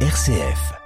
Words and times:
RCF. 0.00 0.76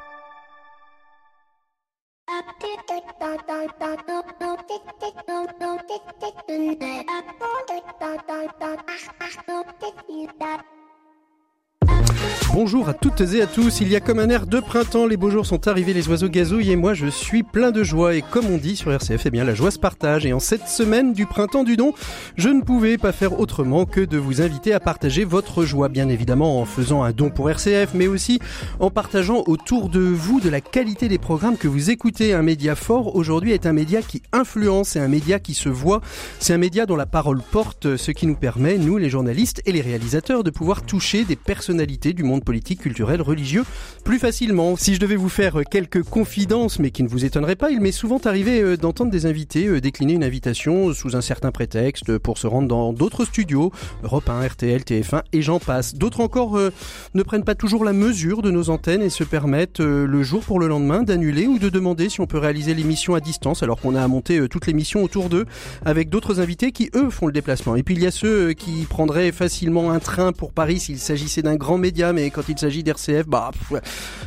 Bonjour 12.52 12.88
à 12.88 12.94
toutes 12.94 13.20
et 13.20 13.42
à 13.42 13.46
tous, 13.46 13.80
il 13.80 13.88
y 13.88 13.94
a 13.94 14.00
comme 14.00 14.18
un 14.18 14.28
air 14.28 14.44
de 14.44 14.58
printemps, 14.58 15.06
les 15.06 15.16
beaux 15.16 15.30
jours 15.30 15.46
sont 15.46 15.68
arrivés, 15.68 15.92
les 15.92 16.08
oiseaux 16.08 16.28
gazouillent 16.28 16.72
et 16.72 16.76
moi 16.76 16.94
je 16.94 17.06
suis 17.06 17.44
plein 17.44 17.70
de 17.70 17.84
joie. 17.84 18.16
Et 18.16 18.22
comme 18.22 18.46
on 18.46 18.56
dit 18.56 18.74
sur 18.74 18.90
RCF, 18.90 19.26
eh 19.26 19.30
bien 19.30 19.44
la 19.44 19.54
joie 19.54 19.70
se 19.70 19.78
partage. 19.78 20.26
Et 20.26 20.32
en 20.32 20.40
cette 20.40 20.66
semaine 20.66 21.12
du 21.12 21.26
printemps 21.26 21.62
du 21.62 21.76
don, 21.76 21.94
je 22.36 22.48
ne 22.48 22.60
pouvais 22.60 22.98
pas 22.98 23.12
faire 23.12 23.38
autrement 23.38 23.84
que 23.84 24.00
de 24.00 24.18
vous 24.18 24.42
inviter 24.42 24.72
à 24.72 24.80
partager 24.80 25.22
votre 25.22 25.64
joie, 25.64 25.88
bien 25.88 26.08
évidemment 26.08 26.60
en 26.60 26.64
faisant 26.64 27.04
un 27.04 27.12
don 27.12 27.30
pour 27.30 27.48
RCF, 27.48 27.94
mais 27.94 28.08
aussi 28.08 28.40
en 28.80 28.90
partageant 28.90 29.44
autour 29.46 29.88
de 29.88 30.00
vous 30.00 30.40
de 30.40 30.48
la 30.48 30.60
qualité 30.60 31.06
des 31.06 31.18
programmes 31.18 31.56
que 31.56 31.68
vous 31.68 31.90
écoutez. 31.90 32.34
Un 32.34 32.42
média 32.42 32.74
fort 32.74 33.14
aujourd'hui 33.14 33.52
est 33.52 33.64
un 33.64 33.72
média 33.72 34.02
qui 34.02 34.22
influence, 34.32 34.88
c'est 34.90 35.00
un 35.00 35.08
média 35.08 35.38
qui 35.38 35.54
se 35.54 35.68
voit, 35.68 36.00
c'est 36.40 36.52
un 36.52 36.58
média 36.58 36.84
dont 36.84 36.96
la 36.96 37.06
parole 37.06 37.42
porte, 37.52 37.96
ce 37.96 38.10
qui 38.10 38.26
nous 38.26 38.36
permet, 38.36 38.76
nous 38.76 38.96
les 38.96 39.08
journalistes 39.08 39.62
et 39.66 39.72
les 39.72 39.82
réalisateurs, 39.82 40.42
de 40.42 40.50
pouvoir 40.50 40.82
toucher 40.82 41.24
des 41.24 41.36
personnalités 41.36 42.12
du 42.12 42.24
monde 42.24 42.39
politique, 42.42 42.80
culturel, 42.80 43.22
religieux 43.22 43.64
plus 44.04 44.18
facilement. 44.18 44.76
Si 44.76 44.94
je 44.94 45.00
devais 45.00 45.16
vous 45.16 45.28
faire 45.28 45.60
quelques 45.70 46.02
confidences, 46.02 46.78
mais 46.78 46.90
qui 46.90 47.02
ne 47.02 47.08
vous 47.08 47.24
étonneraient 47.24 47.56
pas, 47.56 47.70
il 47.70 47.80
m'est 47.80 47.92
souvent 47.92 48.18
arrivé 48.24 48.60
euh, 48.60 48.76
d'entendre 48.76 49.10
des 49.10 49.26
invités 49.26 49.66
euh, 49.66 49.80
décliner 49.80 50.14
une 50.14 50.24
invitation 50.24 50.92
sous 50.92 51.16
un 51.16 51.20
certain 51.20 51.50
prétexte 51.50 52.18
pour 52.18 52.38
se 52.38 52.46
rendre 52.46 52.68
dans 52.68 52.92
d'autres 52.92 53.24
studios, 53.24 53.72
Europe 54.02 54.28
1, 54.28 54.46
RTL, 54.46 54.82
TF1 54.82 55.22
et 55.32 55.42
j'en 55.42 55.58
passe. 55.58 55.94
D'autres 55.94 56.20
encore 56.20 56.56
euh, 56.56 56.72
ne 57.14 57.22
prennent 57.22 57.44
pas 57.44 57.54
toujours 57.54 57.84
la 57.84 57.92
mesure 57.92 58.42
de 58.42 58.50
nos 58.50 58.70
antennes 58.70 59.02
et 59.02 59.10
se 59.10 59.24
permettent 59.24 59.80
le 59.80 60.22
jour 60.22 60.42
pour 60.42 60.58
le 60.58 60.68
lendemain 60.68 61.02
d'annuler 61.02 61.46
ou 61.46 61.58
de 61.58 61.68
demander 61.68 62.08
si 62.08 62.20
on 62.20 62.26
peut 62.26 62.38
réaliser 62.38 62.74
l'émission 62.74 63.14
à 63.14 63.20
distance 63.20 63.62
alors 63.62 63.80
qu'on 63.80 63.94
a 63.94 64.02
à 64.02 64.08
monter 64.08 64.48
toute 64.48 64.66
l'émission 64.66 65.02
autour 65.02 65.28
d'eux 65.28 65.46
avec 65.84 66.08
d'autres 66.08 66.40
invités 66.40 66.72
qui 66.72 66.90
eux 66.94 67.10
font 67.10 67.26
le 67.26 67.32
déplacement. 67.32 67.76
Et 67.76 67.82
puis 67.82 67.94
il 67.94 68.02
y 68.02 68.06
a 68.06 68.10
ceux 68.10 68.52
qui 68.52 68.86
prendraient 68.88 69.32
facilement 69.32 69.90
un 69.90 69.98
train 69.98 70.32
pour 70.32 70.52
Paris 70.52 70.80
s'il 70.80 70.98
s'agissait 70.98 71.42
d'un 71.42 71.56
grand 71.56 71.78
média 71.78 72.12
mais 72.12 72.29
quand 72.30 72.48
il 72.48 72.58
s'agit 72.58 72.82
d'RCF, 72.82 73.26
bah, 73.26 73.50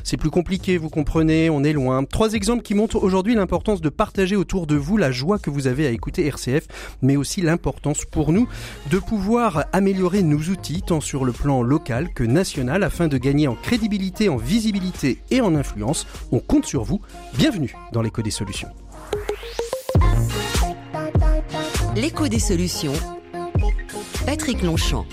c'est 0.03 0.17
plus 0.17 0.29
compliqué, 0.29 0.77
vous 0.77 0.89
comprenez, 0.89 1.49
on 1.49 1.63
est 1.63 1.73
loin. 1.73 2.03
Trois 2.03 2.33
exemples 2.33 2.63
qui 2.63 2.73
montrent 2.73 3.01
aujourd'hui 3.01 3.35
l'importance 3.35 3.81
de 3.81 3.89
partager 3.89 4.35
autour 4.35 4.67
de 4.67 4.75
vous 4.75 4.97
la 4.97 5.11
joie 5.11 5.39
que 5.39 5.49
vous 5.49 5.67
avez 5.67 5.87
à 5.87 5.91
écouter 5.91 6.25
RCF, 6.25 6.67
mais 7.01 7.15
aussi 7.15 7.41
l'importance 7.41 8.05
pour 8.05 8.31
nous 8.31 8.47
de 8.91 8.99
pouvoir 8.99 9.65
améliorer 9.73 10.23
nos 10.23 10.39
outils, 10.39 10.81
tant 10.81 11.01
sur 11.01 11.25
le 11.25 11.31
plan 11.31 11.61
local 11.61 12.13
que 12.13 12.23
national, 12.23 12.83
afin 12.83 13.07
de 13.07 13.17
gagner 13.17 13.47
en 13.47 13.55
crédibilité, 13.55 14.29
en 14.29 14.37
visibilité 14.37 15.19
et 15.31 15.41
en 15.41 15.55
influence. 15.55 16.07
On 16.31 16.39
compte 16.39 16.65
sur 16.65 16.83
vous. 16.83 17.01
Bienvenue 17.37 17.75
dans 17.91 18.01
l'écho 18.01 18.21
des 18.21 18.31
solutions. 18.31 18.69
L'écho 21.95 22.27
des 22.27 22.39
solutions. 22.39 22.93
Patrick 24.25 24.63
Longchamp. 24.63 25.05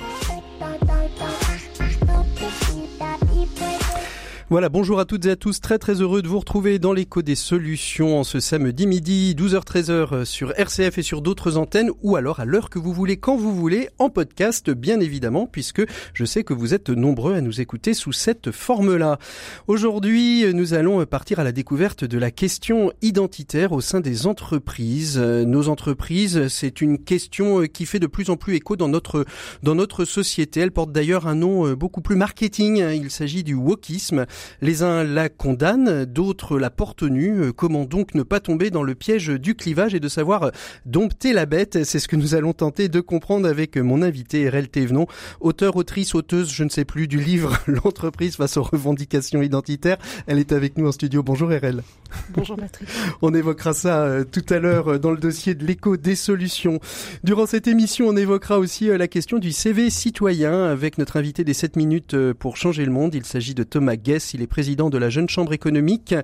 Voilà, 4.51 4.69
bonjour 4.69 4.99
à 4.99 5.05
toutes 5.05 5.27
et 5.27 5.31
à 5.31 5.37
tous, 5.37 5.61
très 5.61 5.79
très 5.79 6.01
heureux 6.01 6.23
de 6.23 6.27
vous 6.27 6.41
retrouver 6.41 6.81
dans 6.81 6.93
l'écho 6.93 7.23
des 7.23 7.37
solutions 7.37 8.19
en 8.19 8.25
ce 8.25 8.41
samedi 8.41 8.89
midi, 8.89 9.37
12h-13h 9.39 10.25
sur 10.25 10.53
RCF 10.59 10.99
et 10.99 11.03
sur 11.03 11.23
d'autres 11.23 11.57
antennes, 11.57 11.93
ou 12.03 12.17
alors 12.17 12.41
à 12.41 12.45
l'heure 12.45 12.69
que 12.69 12.81
vous 12.81 12.93
voulez, 12.93 13.17
quand 13.17 13.37
vous 13.37 13.55
voulez, 13.55 13.91
en 14.01 14.11
podcast 14.11 14.69
bien 14.69 14.99
évidemment, 14.99 15.47
puisque 15.47 15.83
je 16.15 16.25
sais 16.25 16.43
que 16.43 16.53
vous 16.53 16.75
êtes 16.75 16.91
nombreux 16.91 17.35
à 17.35 17.43
nous 17.43 17.61
écouter 17.61 17.95
sous 17.95 18.11
cette 18.11 18.51
forme-là. 18.51 19.21
Aujourd'hui, 19.69 20.53
nous 20.53 20.75
allons 20.75 21.07
partir 21.07 21.39
à 21.39 21.45
la 21.45 21.53
découverte 21.53 22.03
de 22.03 22.19
la 22.19 22.33
question 22.33 22.93
identitaire 23.03 23.71
au 23.71 23.81
sein 23.81 24.01
des 24.01 24.27
entreprises. 24.27 25.17
Nos 25.17 25.69
entreprises, 25.69 26.49
c'est 26.49 26.81
une 26.81 26.99
question 26.99 27.69
qui 27.69 27.87
fait 27.87 28.01
de 28.01 28.09
plus 28.09 28.31
en 28.31 28.37
plus 28.37 28.57
écho 28.57 28.75
dans 28.75 28.89
notre, 28.89 29.27
dans 29.63 29.77
notre 29.77 30.05
société. 30.05 30.59
Elle 30.59 30.73
porte 30.73 30.91
d'ailleurs 30.91 31.29
un 31.29 31.37
nom 31.37 31.73
beaucoup 31.75 32.01
plus 32.01 32.17
marketing, 32.17 32.79
il 32.79 33.13
s'agit 33.13 33.45
du 33.45 33.55
wokisme. 33.55 34.27
Les 34.63 34.83
uns 34.83 35.05
la 35.05 35.29
condamnent, 35.29 36.05
d'autres 36.05 36.59
la 36.59 36.71
portent 36.71 37.03
nue. 37.03 37.41
Euh, 37.41 37.53
comment 37.53 37.85
donc 37.85 38.15
ne 38.15 38.23
pas 38.23 38.41
tomber 38.41 38.71
dans 38.71 38.83
le 38.83 38.95
piège 38.95 39.29
du 39.29 39.55
clivage 39.55 39.95
et 39.95 40.01
de 40.01 40.09
savoir 40.09 40.45
euh, 40.45 40.51
dompter 40.87 41.33
la 41.33 41.47
bête? 41.47 41.85
C'est 41.85 41.99
ce 41.99 42.09
que 42.09 42.17
nous 42.17 42.35
allons 42.35 42.53
tenter 42.53 42.89
de 42.89 43.01
comprendre 43.01 43.49
avec 43.49 43.77
mon 43.77 44.03
invité 44.03 44.49
RL 44.49 44.69
Thévenon, 44.69 45.07
auteur, 45.41 45.77
autrice, 45.77 46.15
auteuse, 46.15 46.53
je 46.53 46.65
ne 46.65 46.69
sais 46.69 46.85
plus, 46.85 47.09
du 47.09 47.21
livre 47.21 47.59
L'entreprise 47.67 48.37
face 48.37 48.57
aux 48.57 48.63
revendications 48.63 49.43
identitaires. 49.43 49.99
Elle 50.27 50.39
est 50.39 50.53
avec 50.53 50.79
nous 50.79 50.89
en 50.89 50.93
studio. 50.93 51.23
Bonjour 51.23 51.49
RL. 51.49 51.83
Bonjour 52.31 52.57
Patrick. 52.57 52.89
On 53.23 53.35
évoquera 53.35 53.73
ça 53.73 54.03
euh, 54.03 54.25
tout 54.25 54.45
à 54.51 54.59
l'heure 54.59 54.99
dans 54.99 55.11
le 55.11 55.19
dossier 55.19 55.55
de 55.55 55.65
l'écho 55.65 55.97
des 55.97 56.17
solutions. 56.17 56.81
Durant 57.25 57.47
cette 57.47 57.69
émission, 57.69 58.09
on 58.09 58.17
évoquera 58.17 58.59
aussi 58.59 58.87
la 58.87 59.09
question 59.09 59.39
du 59.39 59.53
CV 59.53 59.91
citoyen 59.91 60.65
avec 60.65 60.99
notre 60.99 61.17
invité 61.17 61.45
des 61.45 61.55
7 61.55 61.77
minutes 61.77 62.17
pour 62.33 62.57
changer 62.57 62.85
le 62.85 62.91
monde. 62.91 63.15
Il 63.15 63.25
s'agit 63.25 63.55
de 63.55 63.63
Thomas 63.63 63.97
Guess 63.97 64.30
il 64.35 64.43
est 64.43 64.47
président 64.47 64.91
de 64.91 64.99
la 64.99 65.11
Jeune 65.11 65.29
Chambre 65.29 65.53
économique. 65.53 66.15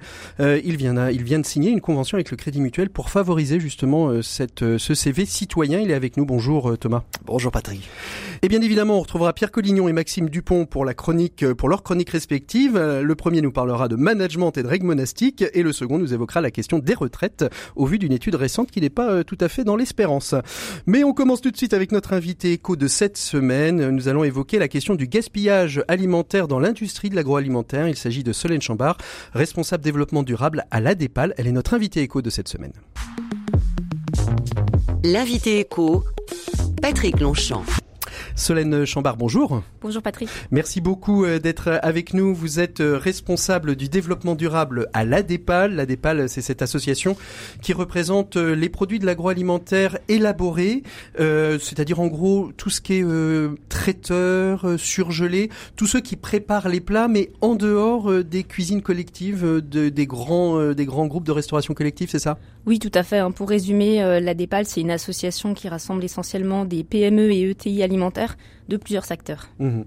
Euh, 0.41 0.61
il, 0.65 0.77
vient 0.77 1.11
il 1.11 1.22
vient 1.22 1.39
de 1.39 1.47
signer 1.47 1.71
une 1.71 1.81
convention 1.81 2.17
avec 2.17 2.31
le 2.31 2.37
Crédit 2.37 2.61
Mutuel 2.61 2.91
pour 2.91 3.11
favoriser 3.11 3.61
justement 3.61 4.09
euh, 4.09 4.22
cette, 4.22 4.62
euh, 4.62 4.78
ce 4.78 4.94
CV 4.94 5.27
citoyen. 5.27 5.81
Il 5.81 5.91
est 5.91 5.94
avec 5.94 6.16
nous. 6.16 6.25
Bonjour 6.25 6.77
Thomas. 6.78 7.03
Bonjour 7.25 7.53
Patrick. 7.53 7.89
Et 8.43 8.49
bien 8.49 8.61
évidemment, 8.61 8.99
on 8.99 9.00
retrouvera 9.00 9.33
Pierre 9.33 9.50
Collignon 9.50 9.89
et 9.89 9.93
Maxime 9.93 10.28
Dupont 10.28 10.66
pour 10.66 10.84
la 10.84 10.95
chronique, 10.95 11.45
pour 11.55 11.69
leur 11.69 11.83
chronique 11.83 12.11
respective. 12.11 12.78
Le 12.78 13.15
premier 13.15 13.41
nous 13.41 13.53
parlera 13.53 13.89
de 13.89 13.97
management 13.97 14.56
et 14.56 14.62
de 14.62 14.69
règles 14.69 14.87
monastiques 14.87 15.45
et 15.53 15.62
le 15.62 15.72
second 15.72 15.99
nous 15.99 16.12
évoquera 16.12 16.41
la 16.41 16.50
question 16.50 16.78
des 16.78 16.95
retraites 16.95 17.45
au 17.75 17.87
vu 17.87 17.99
d'une 17.99 18.12
étude 18.12 18.34
récente 18.34 18.71
qui 18.71 18.81
n'est 18.81 18.91
pas 18.91 19.25
tout 19.25 19.39
à 19.41 19.49
fait 19.49 19.65
dans 19.65 19.77
l'espérance. 19.77 20.34
Mais 20.87 21.05
on 21.05 21.12
commence 21.12 21.41
tout 21.41 21.50
de 21.50 21.56
suite 21.56 21.72
avec 21.72 21.93
notre 21.93 22.12
invité 22.12 22.53
éco 22.53 22.77
de 22.77 22.89
cette 22.89 23.16
semaine. 23.16 23.91
Nous 23.91 24.09
allons 24.09 24.25
évoquer 24.25 24.59
la 24.59 24.69
question 24.69 24.95
du 24.95 25.06
gaspillage 25.06 25.83
alimentaire 25.89 26.49
dans 26.49 26.59
l'industrie 26.59 27.11
de 27.11 27.16
l'agroalimentaire. 27.16 27.87
Il 27.97 27.99
s'agit 27.99 28.23
de 28.23 28.34
Solène 28.34 28.61
Chambard, 28.61 28.99
responsable 29.33 29.83
développement 29.83 30.23
durable 30.23 30.67
à 30.71 30.81
l'ADEPAL. 30.81 31.33
Elle 31.39 31.47
est 31.47 31.53
notre 31.53 31.73
invitée 31.73 32.03
éco 32.03 32.21
de 32.21 32.29
cette 32.29 32.47
semaine. 32.47 32.75
L'invité 35.03 35.61
éco, 35.61 36.05
Patrick 36.83 37.19
Longchamp. 37.21 37.65
Solène 38.36 38.84
Chambard, 38.84 39.16
bonjour. 39.16 39.62
Bonjour 39.80 40.02
Patrick. 40.02 40.28
Merci 40.50 40.82
beaucoup 40.82 41.24
euh, 41.24 41.38
d'être 41.38 41.80
avec 41.82 42.12
nous. 42.12 42.34
Vous 42.34 42.60
êtes 42.60 42.80
euh, 42.80 42.98
responsable 42.98 43.76
du 43.76 43.88
développement 43.88 44.34
durable 44.34 44.88
à 44.92 45.06
l'ADEPAL. 45.06 45.74
L'ADEPAL, 45.74 46.28
c'est 46.28 46.42
cette 46.42 46.60
association 46.60 47.16
qui 47.62 47.72
représente 47.72 48.36
euh, 48.36 48.54
les 48.54 48.69
produits 48.69 48.98
de 48.98 49.06
l'agroalimentaire 49.06 49.98
élaborés, 50.08 50.82
c'est-à-dire 51.16 51.98
en 52.00 52.08
gros 52.08 52.52
tout 52.58 52.69
ce 52.69 52.82
qui 52.82 52.94
est 52.94 53.04
traiteur, 53.70 54.78
surgelé, 54.78 55.50
tous 55.76 55.86
ceux 55.86 56.00
qui 56.00 56.16
préparent 56.16 56.68
les 56.68 56.80
plats, 56.80 57.08
mais 57.08 57.30
en 57.41 57.54
dehors 57.54 58.22
des 58.22 58.44
cuisines 58.44 58.82
collectives, 58.82 59.62
des, 59.62 60.06
grands, 60.06 60.72
des 60.72 60.84
grands 60.84 61.06
groupes 61.06 61.24
de 61.24 61.32
restauration 61.32 61.72
collective, 61.72 62.10
c'est 62.10 62.18
ça? 62.18 62.38
Oui, 62.66 62.78
tout 62.81 62.91
à 62.94 63.03
fait. 63.03 63.19
Hein. 63.19 63.31
Pour 63.31 63.49
résumer, 63.49 64.21
l'ADEPAL, 64.21 64.66
c'est 64.66 64.81
une 64.81 64.91
association 64.91 65.54
qui 65.54 65.69
rassemble 65.69 66.04
essentiellement 66.04 66.65
des 66.65 66.82
PME 66.82 67.32
et 67.32 67.50
ETI 67.50 67.82
alimentaires 67.82 68.37
de 68.69 68.77
plusieurs 68.77 69.04
secteurs. 69.04 69.49
Mhm. 69.59 69.84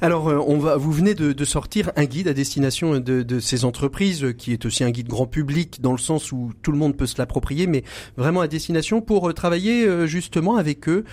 Alors, 0.00 0.28
euh, 0.28 0.38
on 0.46 0.58
va, 0.58 0.76
vous 0.76 0.92
venez 0.92 1.14
de, 1.14 1.44
sortir 1.44 1.90
un 1.96 2.04
guide 2.04 2.28
à 2.28 2.34
destination 2.34 2.98
de, 2.98 3.40
ces 3.40 3.64
entreprises, 3.64 4.34
qui 4.36 4.52
est 4.52 4.64
aussi 4.66 4.84
un 4.84 4.90
guide 4.90 5.08
grand 5.08 5.26
public 5.26 5.80
dans 5.80 5.92
le 5.92 5.98
sens 5.98 6.32
où 6.32 6.52
tout 6.62 6.72
le 6.72 6.78
monde 6.78 6.96
peut 6.96 7.06
se 7.06 7.16
l'approprier, 7.18 7.66
mais 7.66 7.84
vraiment 8.16 8.40
à 8.40 8.48
destination 8.48 9.00
pour 9.00 9.28
euh, 9.28 9.32
travailler 9.32 9.86
euh, 9.86 10.06
justement 10.06 10.56
avec 10.56 10.88
eux 10.88 11.04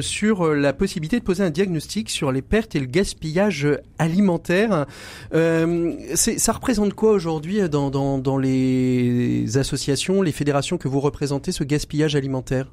sur 0.00 0.54
la 0.54 0.72
possibilité 0.72 1.18
de 1.18 1.24
poser 1.24 1.42
un 1.42 1.50
diagnostic 1.50 2.10
sur 2.10 2.32
les 2.32 2.42
pertes 2.42 2.74
et 2.74 2.80
le 2.80 2.86
gaspillage 2.86 3.68
alimentaire. 3.98 4.86
ça 5.32 6.52
représente 6.52 6.94
quoi 6.94 7.12
aujourd'hui 7.12 7.60
dans 7.68 8.38
les 8.38 9.56
associations, 9.56 10.22
les 10.22 10.32
fédérations 10.32 10.78
que 10.78 10.88
vous 10.88 11.00
représentez, 11.00 11.52
ce 11.52 11.64
gaspillage 11.64 12.16
alimentaire? 12.16 12.70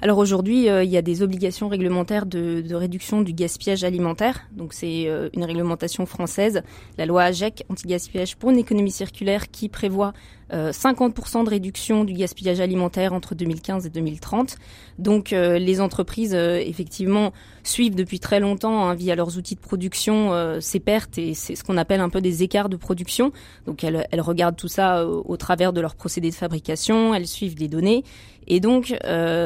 Alors 0.00 0.18
aujourd'hui, 0.18 0.68
euh, 0.68 0.84
il 0.84 0.90
y 0.90 0.96
a 0.96 1.02
des 1.02 1.22
obligations 1.22 1.68
réglementaires 1.68 2.26
de, 2.26 2.74
réduction 2.74 3.22
du 3.22 3.32
gaspillage 3.32 3.84
alimentaire. 3.84 4.42
Donc 4.52 4.72
c'est 4.72 5.06
euh, 5.06 5.28
une 5.34 5.44
réglementation 5.44 6.06
française, 6.06 6.62
la 6.98 7.06
loi 7.06 7.22
AGEC 7.24 7.64
anti-gaspillage 7.68 8.36
pour 8.36 8.50
une 8.50 8.58
économie 8.58 8.90
circulaire 8.90 9.50
qui 9.50 9.68
prévoit 9.68 10.12
50% 10.52 11.40
euh, 11.40 11.44
de 11.44 11.50
réduction 11.50 12.04
du 12.04 12.12
gaspillage 12.12 12.60
alimentaire 12.60 13.12
entre 13.12 13.34
2015 13.34 13.86
et 13.86 13.90
2030. 13.90 14.56
Donc 14.98 15.32
euh, 15.32 15.58
les 15.58 15.80
entreprises, 15.80 16.34
euh, 16.34 16.58
effectivement, 16.58 17.32
suivent 17.62 17.94
depuis 17.94 18.20
très 18.20 18.40
longtemps, 18.40 18.86
hein, 18.86 18.94
via 18.94 19.14
leurs 19.14 19.38
outils 19.38 19.54
de 19.54 19.60
production, 19.60 20.32
ces 20.60 20.80
pertes 20.80 21.16
et 21.18 21.34
c'est 21.34 21.56
ce 21.56 21.64
qu'on 21.64 21.76
appelle 21.76 22.00
un 22.00 22.10
peu 22.10 22.20
des 22.20 22.42
écarts 22.42 22.68
de 22.68 22.76
production. 22.76 23.32
Donc 23.66 23.84
elles, 23.84 24.06
elles 24.10 24.20
regardent 24.20 24.56
tout 24.56 24.68
ça 24.68 25.06
au, 25.06 25.36
travers 25.36 25.72
de 25.72 25.80
leurs 25.80 25.94
procédés 25.94 26.30
de 26.30 26.34
fabrication, 26.34 27.14
elles 27.14 27.26
suivent 27.26 27.56
les 27.58 27.68
données. 27.68 28.04
Et 28.46 28.60
donc 28.60 28.94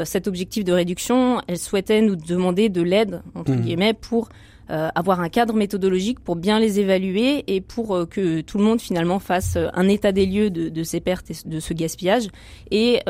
cet 0.05 0.27
objectif 0.27 0.65
de 0.65 0.73
réduction, 0.73 1.41
elles 1.47 1.59
souhaitaient 1.59 2.03
nous 2.03 2.17
demander 2.17 2.69
de 2.69 2.83
l'aide, 2.83 3.23
entre 3.37 3.53
mmh. 3.53 3.61
guillemets, 3.61 3.95
pour 3.95 4.29
avoir 4.69 5.21
un 5.21 5.29
cadre 5.29 5.55
méthodologique 5.55 6.21
pour 6.21 6.37
bien 6.37 6.59
les 6.59 6.81
évaluer 6.81 7.45
et 7.47 7.61
pour 7.61 8.09
que 8.09 8.41
tout 8.43 8.59
le 8.59 8.65
monde 8.65 8.81
finalement 8.81 9.19
fasse 9.19 9.57
un 9.57 9.89
état 9.89 10.13
des 10.13 10.27
lieux 10.27 10.51
de, 10.51 10.69
de 10.69 10.83
ces 10.83 11.01
pertes 11.01 11.31
et 11.31 11.35
de 11.47 11.61
ce 11.61 11.73
gaspillage 11.75 12.29
et 12.71 13.01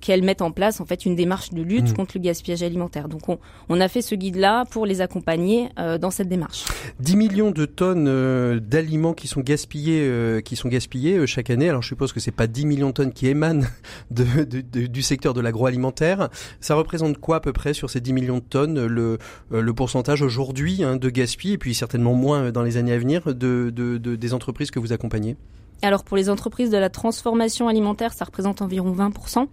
qu'elles 0.00 0.22
mettent 0.22 0.42
en 0.42 0.52
place 0.52 0.80
en 0.80 0.86
fait 0.86 1.04
une 1.04 1.16
démarche 1.16 1.50
de 1.50 1.62
lutte 1.62 1.90
mmh. 1.90 1.94
contre 1.94 2.12
le 2.16 2.20
gaspillage 2.20 2.62
alimentaire. 2.62 3.08
Donc 3.08 3.28
on, 3.28 3.38
on 3.68 3.80
a 3.80 3.88
fait 3.88 4.02
ce 4.02 4.14
guide-là 4.14 4.64
pour 4.70 4.86
les 4.86 5.00
accompagner 5.00 5.68
dans 5.76 6.10
cette 6.10 6.28
démarche. 6.28 6.64
10 7.00 7.16
millions 7.16 7.50
de 7.50 7.64
tonnes 7.64 8.60
d'aliments 8.60 9.14
qui 9.14 9.26
sont 9.28 9.40
gaspillés, 9.40 10.40
qui 10.44 10.56
sont 10.56 10.68
gaspillés 10.68 11.26
chaque 11.26 11.50
année. 11.50 11.68
Alors 11.68 11.82
je 11.82 11.88
suppose 11.88 12.12
que 12.12 12.20
c'est 12.20 12.30
pas 12.30 12.46
10 12.46 12.66
millions 12.66 12.88
de 12.88 12.94
tonnes 12.94 13.12
qui 13.12 13.26
émanent 13.26 13.66
de, 14.10 14.60
du 14.86 15.02
secteur 15.02 15.34
de 15.34 15.40
l'agroalimentaire. 15.40 16.28
Ça 16.60 16.74
représente 16.74 17.18
quoi 17.18 17.36
à 17.36 17.40
peu 17.40 17.52
près 17.52 17.74
sur 17.74 17.90
ces 17.90 18.00
10 18.00 18.12
millions 18.12 18.38
de 18.38 18.44
tonnes 18.44 18.86
le, 18.86 19.18
le 19.50 19.72
pourcentage 19.72 20.22
aujourd'hui 20.22 20.84
hein, 20.84 20.91
de 20.96 21.10
gaspillage 21.10 21.54
et 21.54 21.58
puis 21.58 21.74
certainement 21.74 22.14
moins 22.14 22.52
dans 22.52 22.62
les 22.62 22.76
années 22.76 22.92
à 22.92 22.98
venir 22.98 23.34
de, 23.34 23.70
des 23.70 24.34
entreprises 24.34 24.70
que 24.70 24.78
vous 24.78 24.92
accompagnez? 24.92 25.36
Alors 25.82 26.04
pour 26.04 26.16
les 26.16 26.30
entreprises 26.30 26.70
de 26.70 26.76
la 26.76 26.90
transformation 26.90 27.68
alimentaire, 27.68 28.12
ça 28.12 28.24
représente 28.24 28.62
environ 28.62 28.92
20%. 28.92 29.48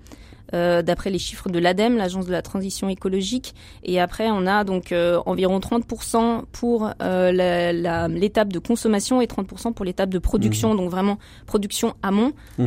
Euh, 0.54 0.82
d'après 0.82 1.10
les 1.10 1.20
chiffres 1.20 1.50
de 1.50 1.60
l'ADEME, 1.60 1.98
l'agence 1.98 2.26
de 2.26 2.32
la 2.32 2.42
transition 2.42 2.90
écologique. 2.90 3.54
Et 3.84 4.00
après, 4.00 4.30
on 4.32 4.48
a 4.48 4.64
donc 4.64 4.92
euh, 4.92 5.20
environ 5.26 5.60
30% 5.60 6.44
pour 6.52 6.90
euh, 7.02 8.08
l'étape 8.08 8.52
de 8.52 8.60
consommation 8.60 9.22
et 9.22 9.26
30% 9.26 9.74
pour 9.74 9.86
l'étape 9.86 10.10
de 10.10 10.20
production. 10.20 10.74
Mmh. 10.74 10.78
Donc 10.78 10.90
vraiment 10.90 11.18
production 11.46 11.94
amont. 12.02 12.34
Mmh. 12.58 12.66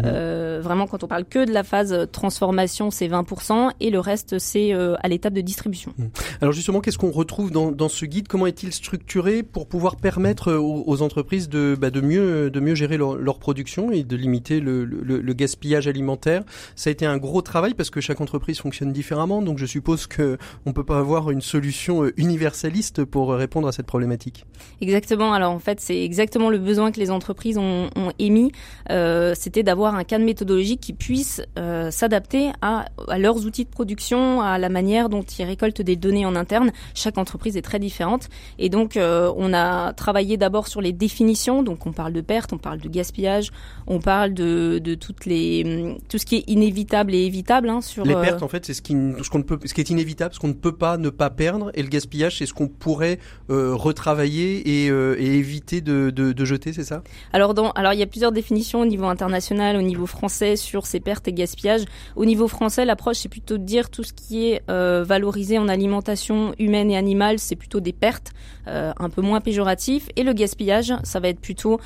vraiment, 0.60 0.86
quand 0.86 1.02
on 1.04 1.08
parle 1.08 1.24
que 1.24 1.44
de 1.44 1.52
la 1.52 1.64
phase 1.64 2.08
transformation, 2.12 2.90
c'est 2.90 3.08
20% 3.08 3.70
et 3.80 3.90
le 3.90 4.00
reste, 4.00 4.38
c'est 4.38 4.72
à 4.72 5.08
l'étape 5.08 5.32
de 5.32 5.40
distribution. 5.40 5.92
Mmh. 5.98 6.04
Alors 6.40 6.52
justement, 6.52 6.80
qu'est-ce 6.80 6.98
qu'on 6.98 7.10
retrouve 7.10 7.50
dans, 7.50 7.72
dans, 7.72 7.88
ce 7.88 8.06
guide? 8.06 8.28
Comment 8.28 8.46
est-il 8.46 8.72
structuré 8.72 9.42
pour 9.42 9.66
pouvoir 9.66 9.96
permettre 9.96 10.52
aux, 10.52 11.02
entreprises 11.02 11.48
de, 11.48 11.76
bah, 11.78 11.90
de, 11.90 12.00
mieux, 12.00 12.50
de 12.50 12.60
mieux 12.60 12.74
gérer 12.74 12.96
leur, 12.96 13.16
leur, 13.16 13.38
production 13.38 13.90
et 13.90 14.04
de 14.04 14.16
limiter 14.16 14.60
le, 14.60 14.84
le, 14.84 15.20
le 15.20 15.32
gaspillage 15.32 15.88
alimentaire? 15.88 16.42
Ça 16.76 16.90
a 16.90 16.92
été 16.92 17.06
un 17.06 17.16
gros 17.16 17.42
travail 17.42 17.71
parce 17.74 17.90
que 17.90 18.00
chaque 18.00 18.20
entreprise 18.20 18.58
fonctionne 18.58 18.92
différemment, 18.92 19.42
donc 19.42 19.58
je 19.58 19.66
suppose 19.66 20.06
que 20.06 20.38
on 20.66 20.72
peut 20.72 20.84
pas 20.84 20.98
avoir 20.98 21.30
une 21.30 21.42
solution 21.42 22.04
euh, 22.04 22.12
universaliste 22.16 23.04
pour 23.04 23.32
répondre 23.32 23.68
à 23.68 23.72
cette 23.72 23.86
problématique. 23.86 24.44
Exactement. 24.80 25.32
Alors 25.32 25.52
en 25.52 25.58
fait, 25.58 25.80
c'est 25.80 26.02
exactement 26.02 26.50
le 26.50 26.58
besoin 26.58 26.92
que 26.92 27.00
les 27.00 27.10
entreprises 27.10 27.58
ont, 27.58 27.90
émis. 28.18 28.52
Euh, 28.90 29.34
C'était 29.36 29.62
d'avoir 29.62 29.94
un 29.94 30.04
cadre 30.04 30.24
méthodologique 30.24 30.80
qui 30.80 30.92
puisse 30.92 31.42
euh, 31.58 31.90
s'adapter 31.90 32.50
à, 32.60 32.86
leurs 33.16 33.46
outils 33.46 33.64
de 33.64 33.70
production, 33.70 34.40
à 34.40 34.58
la 34.58 34.68
manière 34.68 35.08
dont 35.08 35.22
ils 35.22 35.44
récoltent 35.44 35.82
des 35.82 35.96
données 35.96 36.26
en 36.26 36.36
interne. 36.36 36.72
Chaque 36.94 37.18
entreprise 37.18 37.56
est 37.56 37.62
très 37.62 37.78
différente, 37.78 38.28
et 38.58 38.68
donc 38.68 38.96
euh, 38.96 39.32
on 39.36 39.52
a 39.54 39.92
travaillé 39.92 40.36
d'abord 40.36 40.68
sur 40.68 40.80
les 40.80 40.92
définitions. 40.92 41.62
Donc 41.62 41.86
on 41.86 41.92
parle 41.92 42.12
de 42.12 42.20
perte, 42.20 42.52
on 42.52 42.58
parle 42.58 42.78
de 42.78 42.88
gaspillage, 42.88 43.50
on 43.86 44.00
parle 44.00 44.34
de, 44.34 44.78
de 44.78 44.94
toutes 44.94 45.26
les 45.26 45.96
tout 46.08 46.18
ce 46.18 46.26
qui 46.26 46.36
est 46.36 46.44
inévitable 46.48 47.14
et 47.14 47.24
évitable 47.24 47.61
Hein, 47.70 47.80
les 48.04 48.14
euh, 48.14 48.20
pertes, 48.20 48.42
en 48.42 48.48
fait, 48.48 48.64
c'est 48.66 48.74
ce 48.74 48.82
qui, 48.82 48.94
ce 49.22 49.30
qu'on 49.30 49.42
peut, 49.42 49.58
ce 49.64 49.74
qui 49.74 49.80
est 49.80 49.90
inévitable, 49.90 50.34
ce 50.34 50.40
qu'on 50.40 50.48
ne 50.48 50.52
peut 50.52 50.76
pas 50.76 50.96
ne 50.96 51.10
pas 51.10 51.30
perdre, 51.30 51.70
et 51.74 51.82
le 51.82 51.88
gaspillage, 51.88 52.38
c'est 52.38 52.46
ce 52.46 52.54
qu'on 52.54 52.68
pourrait 52.68 53.18
euh, 53.50 53.74
retravailler 53.74 54.84
et, 54.84 54.90
euh, 54.90 55.16
et, 55.18 55.36
éviter 55.36 55.80
de, 55.80 56.10
de, 56.10 56.32
de 56.32 56.44
jeter, 56.44 56.72
c'est 56.72 56.84
ça? 56.84 57.02
Alors, 57.32 57.54
dans, 57.54 57.70
alors 57.72 57.92
il 57.92 57.98
y 57.98 58.02
a 58.02 58.06
plusieurs 58.06 58.32
définitions 58.32 58.80
au 58.80 58.86
niveau 58.86 59.06
international, 59.06 59.76
au 59.76 59.82
niveau 59.82 60.06
français 60.06 60.56
sur 60.56 60.86
ces 60.86 61.00
pertes 61.00 61.28
et 61.28 61.32
gaspillages. 61.32 61.84
Au 62.16 62.24
niveau 62.24 62.48
français, 62.48 62.84
l'approche 62.84 63.18
c'est 63.18 63.28
plutôt 63.28 63.58
de 63.58 63.64
dire 63.64 63.90
tout 63.90 64.04
ce 64.04 64.12
qui 64.12 64.50
est 64.50 64.62
valorisé 64.68 65.58
en 65.58 65.68
alimentation 65.68 66.54
humaine 66.58 66.90
et 66.90 66.96
animale, 66.96 67.38
c'est 67.38 67.56
plutôt 67.56 67.80
des 67.80 67.92
pertes, 67.92 68.32
un 68.66 69.10
peu 69.10 69.22
moins 69.22 69.40
péjoratif, 69.40 70.08
et 70.16 70.22
le 70.22 70.32
gaspillage, 70.32 70.92
ça 71.02 71.20
va 71.20 71.28
être 71.28 71.40
plutôt 71.40 71.80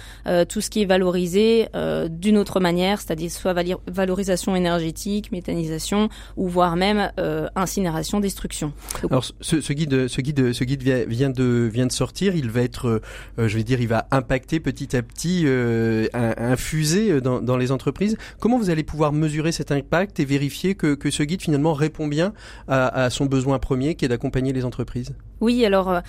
tout 0.48 0.60
ce 0.60 0.70
qui 0.70 0.82
est 0.82 0.86
valorisé 0.86 1.68
d'une 2.08 2.38
autre 2.38 2.60
manière, 2.60 3.00
c'est-à-dire 3.00 3.30
soit 3.30 3.54
valorisation 3.86 4.56
énergétique, 4.56 5.32
méthanisation 5.32 6.08
ou 6.36 6.48
voire 6.48 6.76
même 6.76 7.10
euh, 7.18 7.48
incinération, 7.56 8.20
destruction. 8.20 8.72
Alors 9.10 9.24
ce, 9.40 9.72
guide, 9.72 10.08
ce 10.08 10.20
guide, 10.20 10.52
ce 10.52 10.64
guide 10.64 10.82
vient 10.82 11.30
de 11.30 11.68
vient 11.72 11.86
de 11.86 11.92
sortir. 11.92 12.36
Il 12.36 12.50
va 12.50 12.62
être, 12.62 13.02
euh, 13.38 13.48
je 13.48 13.56
vais 13.56 13.64
dire, 13.64 13.80
il 13.80 13.88
va 13.88 14.06
impacter 14.10 14.60
petit 14.60 14.96
à 14.96 15.02
petit, 15.02 15.44
euh, 15.46 16.06
infuser 16.14 17.20
dans, 17.20 17.40
dans, 17.40 17.56
les 17.56 17.72
entreprises. 17.72 18.16
Comment 18.40 18.58
vous 18.58 18.70
allez 18.70 18.84
pouvoir 18.84 19.12
mesurer 19.12 19.52
cet 19.52 19.72
impact 19.72 20.20
et 20.20 20.24
vérifier 20.24 20.74
que, 20.74 20.94
que 20.94 21.10
ce 21.10 21.22
guide 21.22 21.42
finalement 21.42 21.72
répond 21.72 22.06
bien 22.06 22.32
à, 22.68 23.04
à 23.04 23.10
son 23.10 23.26
besoin 23.26 23.58
premier, 23.58 23.94
qui 23.94 24.04
est 24.04 24.08
d'accompagner 24.08 24.52
les 24.52 24.64
entreprises? 24.64 25.14
Oui, 25.40 25.64
alors 25.66 26.00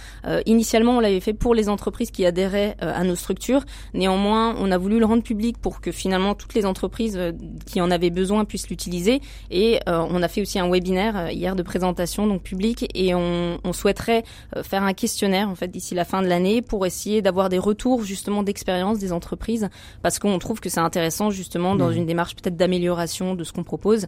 initialement 0.58 0.98
on 0.98 1.00
l'avait 1.00 1.20
fait 1.20 1.34
pour 1.34 1.54
les 1.54 1.70
entreprises 1.70 2.10
qui 2.10 2.26
adhéraient 2.26 2.76
à 2.80 3.04
nos 3.04 3.16
structures. 3.16 3.64
Néanmoins, 3.94 4.56
on 4.58 4.72
a 4.72 4.78
voulu 4.78 5.00
le 5.00 5.06
rendre 5.06 5.24
public 5.24 5.58
pour 5.60 5.82
que 5.82 5.92
finalement 5.92 6.34
toutes 6.34 6.54
les 6.56 6.66
entreprises 6.66 7.20
qui 7.66 7.80
en 7.82 7.92
avaient 7.92 8.10
besoin 8.10 8.46
puissent 8.46 8.70
l'utiliser. 8.70 9.22
Et 9.52 9.80
euh, 9.88 10.06
on 10.10 10.24
a 10.24 10.28
fait 10.28 10.42
aussi 10.42 10.60
un 10.60 10.70
webinaire 10.70 11.18
euh, 11.18 11.32
hier 11.32 11.56
de 11.56 11.64
présentation 11.64 12.26
donc 12.28 12.42
public 12.42 12.90
et 12.94 13.14
on, 13.14 13.60
on 13.64 13.74
souhaiterait 13.74 14.24
euh, 14.56 14.64
faire 14.64 14.84
un 14.84 14.94
questionnaire 14.94 15.50
en 15.50 15.56
fait 15.56 15.68
d'ici 15.68 15.94
la 15.94 16.06
fin 16.06 16.22
de 16.22 16.28
l'année 16.28 16.62
pour 16.62 16.86
essayer 16.86 17.22
d'avoir 17.22 17.50
des 17.50 17.60
retours 17.60 18.04
justement 18.04 18.44
d'expérience 18.44 19.00
des 19.00 19.12
entreprises 19.12 19.70
parce 20.02 20.20
qu'on 20.20 20.40
trouve 20.40 20.60
que 20.60 20.70
c'est 20.70 20.80
intéressant 20.80 21.30
justement 21.30 21.76
dans 21.76 21.90
mmh. 21.90 21.98
une 21.98 22.06
démarche 22.06 22.36
peut-être 22.36 22.58
d'amélioration 22.58 23.36
de 23.36 23.44
ce 23.44 23.54
qu'on 23.54 23.64
propose, 23.64 24.08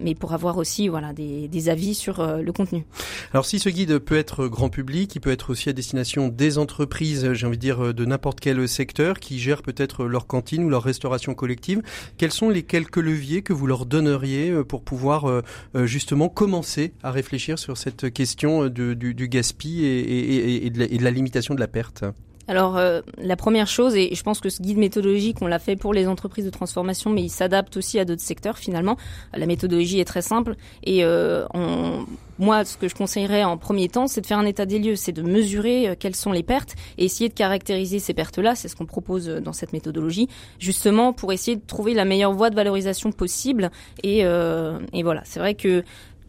mais 0.00 0.14
pour 0.14 0.32
avoir 0.32 0.58
aussi 0.58 0.88
voilà 0.88 1.12
des, 1.12 1.48
des 1.48 1.68
avis 1.68 1.94
sur 1.94 2.24
le 2.24 2.52
contenu. 2.52 2.84
Alors 3.32 3.46
si 3.46 3.58
ce 3.58 3.68
guide 3.68 3.98
peut 3.98 4.16
être 4.16 4.46
grand 4.46 4.68
public, 4.68 5.14
il 5.14 5.20
peut 5.20 5.30
être 5.30 5.53
aussi 5.54 5.68
à 5.68 5.72
destination 5.72 6.28
des 6.28 6.58
entreprises, 6.58 7.32
j'ai 7.32 7.46
envie 7.46 7.56
de 7.56 7.62
dire 7.62 7.94
de 7.94 8.04
n'importe 8.04 8.40
quel 8.40 8.68
secteur 8.68 9.20
qui 9.20 9.38
gèrent 9.38 9.62
peut-être 9.62 10.04
leur 10.04 10.26
cantine 10.26 10.64
ou 10.64 10.68
leur 10.68 10.82
restauration 10.82 11.34
collective. 11.34 11.80
Quels 12.18 12.32
sont 12.32 12.50
les 12.50 12.64
quelques 12.64 12.96
leviers 12.96 13.42
que 13.42 13.52
vous 13.52 13.68
leur 13.68 13.86
donneriez 13.86 14.50
euh, 14.50 14.64
pour 14.64 14.82
pouvoir 14.82 15.26
euh, 15.26 15.42
euh, 15.76 15.86
justement 15.86 16.28
commencer 16.28 16.92
à 17.04 17.12
réfléchir 17.12 17.58
sur 17.58 17.76
cette 17.76 18.12
question 18.12 18.68
du 18.68 19.28
gaspillage 19.28 20.04
et, 20.06 20.70
de 20.70 21.04
la, 21.04 21.10
limitation 21.10 21.54
de 21.54 21.60
la 21.60 21.68
perte? 21.68 22.04
Alors 22.48 22.78
la 23.18 23.36
première 23.36 23.66
chose, 23.66 23.94
et 23.96 24.14
je 24.14 24.22
pense 24.22 24.40
que 24.40 24.48
ce 24.48 24.62
guide 24.62 24.78
méthodologique, 24.78 25.38
on 25.40 25.46
l'a 25.46 25.58
fait 25.58 25.76
pour 25.76 25.94
les 25.94 26.06
entreprises 26.06 26.44
de 26.44 26.50
transformation, 26.50 27.10
mais 27.10 27.22
il 27.22 27.30
s'adapte 27.30 27.76
aussi 27.76 27.98
à 27.98 28.04
d'autres 28.04 28.22
secteurs 28.22 28.58
finalement. 28.58 28.96
La 29.32 29.46
méthodologie 29.46 30.00
est 30.00 30.04
très 30.04 30.22
simple 30.22 30.56
et 30.84 31.04
on, 31.04 32.06
moi, 32.38 32.64
ce 32.64 32.76
que 32.76 32.88
je 32.88 32.94
conseillerais 32.94 33.44
en 33.44 33.56
premier 33.56 33.88
temps, 33.88 34.06
c'est 34.06 34.20
de 34.20 34.26
faire 34.26 34.38
un 34.38 34.46
état 34.46 34.66
des 34.66 34.78
lieux, 34.78 34.96
c'est 34.96 35.12
de 35.12 35.22
mesurer 35.22 35.88
euh, 35.88 35.94
quelles 35.98 36.16
sont 36.16 36.32
les 36.32 36.42
pertes 36.42 36.74
et 36.98 37.04
essayer 37.04 37.28
de 37.28 37.34
caractériser 37.34 37.98
ces 38.00 38.14
pertes-là. 38.14 38.54
C'est 38.54 38.68
ce 38.68 38.74
qu'on 38.74 38.86
propose 38.86 39.28
euh, 39.28 39.40
dans 39.40 39.52
cette 39.52 39.72
méthodologie, 39.72 40.28
justement 40.58 41.12
pour 41.12 41.32
essayer 41.32 41.56
de 41.56 41.62
trouver 41.64 41.94
la 41.94 42.04
meilleure 42.04 42.32
voie 42.32 42.50
de 42.50 42.56
valorisation 42.56 43.12
possible. 43.12 43.70
Et, 44.02 44.24
euh, 44.24 44.78
et 44.92 45.02
voilà, 45.02 45.22
c'est 45.24 45.38
vrai 45.38 45.54
que 45.54 45.84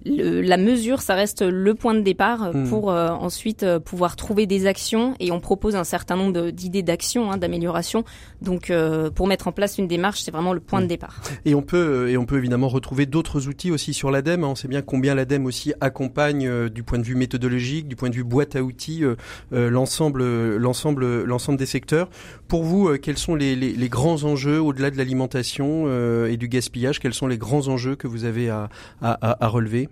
la 0.06 0.58
mesure, 0.58 1.02
ça 1.02 1.16
reste 1.16 1.42
le 1.42 1.74
point 1.74 1.96
de 1.96 2.02
départ 2.02 2.54
hmm. 2.54 2.70
pour 2.70 2.92
euh, 2.92 3.10
ensuite 3.10 3.64
euh, 3.64 3.80
pouvoir 3.80 4.16
trouver 4.16 4.46
des 4.46 4.68
actions 4.68 5.16
et 5.20 5.32
on 5.32 5.40
propose 5.40 5.76
un 5.76 5.84
certain 5.84 6.16
nombre 6.16 6.52
d'idées 6.52 6.84
d'actions, 6.84 7.32
hein, 7.32 7.38
d'amélioration. 7.38 8.04
Donc, 8.42 8.70
euh, 8.70 9.10
pour 9.10 9.28
mettre 9.28 9.48
en 9.48 9.52
place 9.52 9.78
une 9.78 9.88
démarche, 9.88 10.22
c'est 10.22 10.32
vraiment 10.32 10.54
le 10.54 10.60
point 10.60 10.80
de 10.80 10.86
hmm. 10.86 10.90
départ. 10.90 11.22
Et 11.46 11.56
on 11.56 11.62
peut 11.62 12.10
et 12.10 12.18
on 12.18 12.26
peut 12.26 12.38
évidemment 12.38 12.68
retrouver 12.68 13.06
d'autres 13.06 13.48
outils 13.48 13.72
aussi 13.72 13.94
sur 13.94 14.12
l'ADEME. 14.12 14.44
Hein. 14.44 14.50
On 14.50 14.56
sait 14.56 14.68
bien 14.68 14.82
combien 14.82 15.16
l'ADEME 15.16 15.46
aussi 15.46 15.74
accompagne 15.82 16.70
du 16.70 16.84
point 16.84 17.00
de 17.00 17.04
vue 17.04 17.16
méthodologique, 17.16 17.88
du 17.88 17.96
point 17.96 18.10
de 18.10 18.16
vue 18.16 18.24
boîte 18.24 18.56
à 18.56 18.62
outils, 18.62 19.04
l'ensemble 19.52 20.56
l'ensemble 20.58 21.24
l'ensemble 21.24 21.58
des 21.58 21.66
secteurs. 21.66 22.10
Pour 22.48 22.64
vous, 22.64 22.98
quels 23.02 23.18
sont 23.18 23.36
les, 23.36 23.56
les, 23.56 23.74
les 23.74 23.90
grands 23.90 24.24
enjeux 24.24 24.62
au-delà 24.62 24.92
de 24.92 24.98
l'alimentation 24.98 25.88
et 26.26 26.38
du 26.38 26.48
gaspillage 26.48 27.00
Quels 27.00 27.14
sont 27.14 27.28
les 27.28 27.38
grands 27.38 27.68
enjeux 27.68 27.96
que 27.96 28.08
vous 28.08 28.26
avez 28.26 28.50
à, 28.50 28.70
à, 29.02 29.44
à 29.44 29.48
relever? 29.48 29.90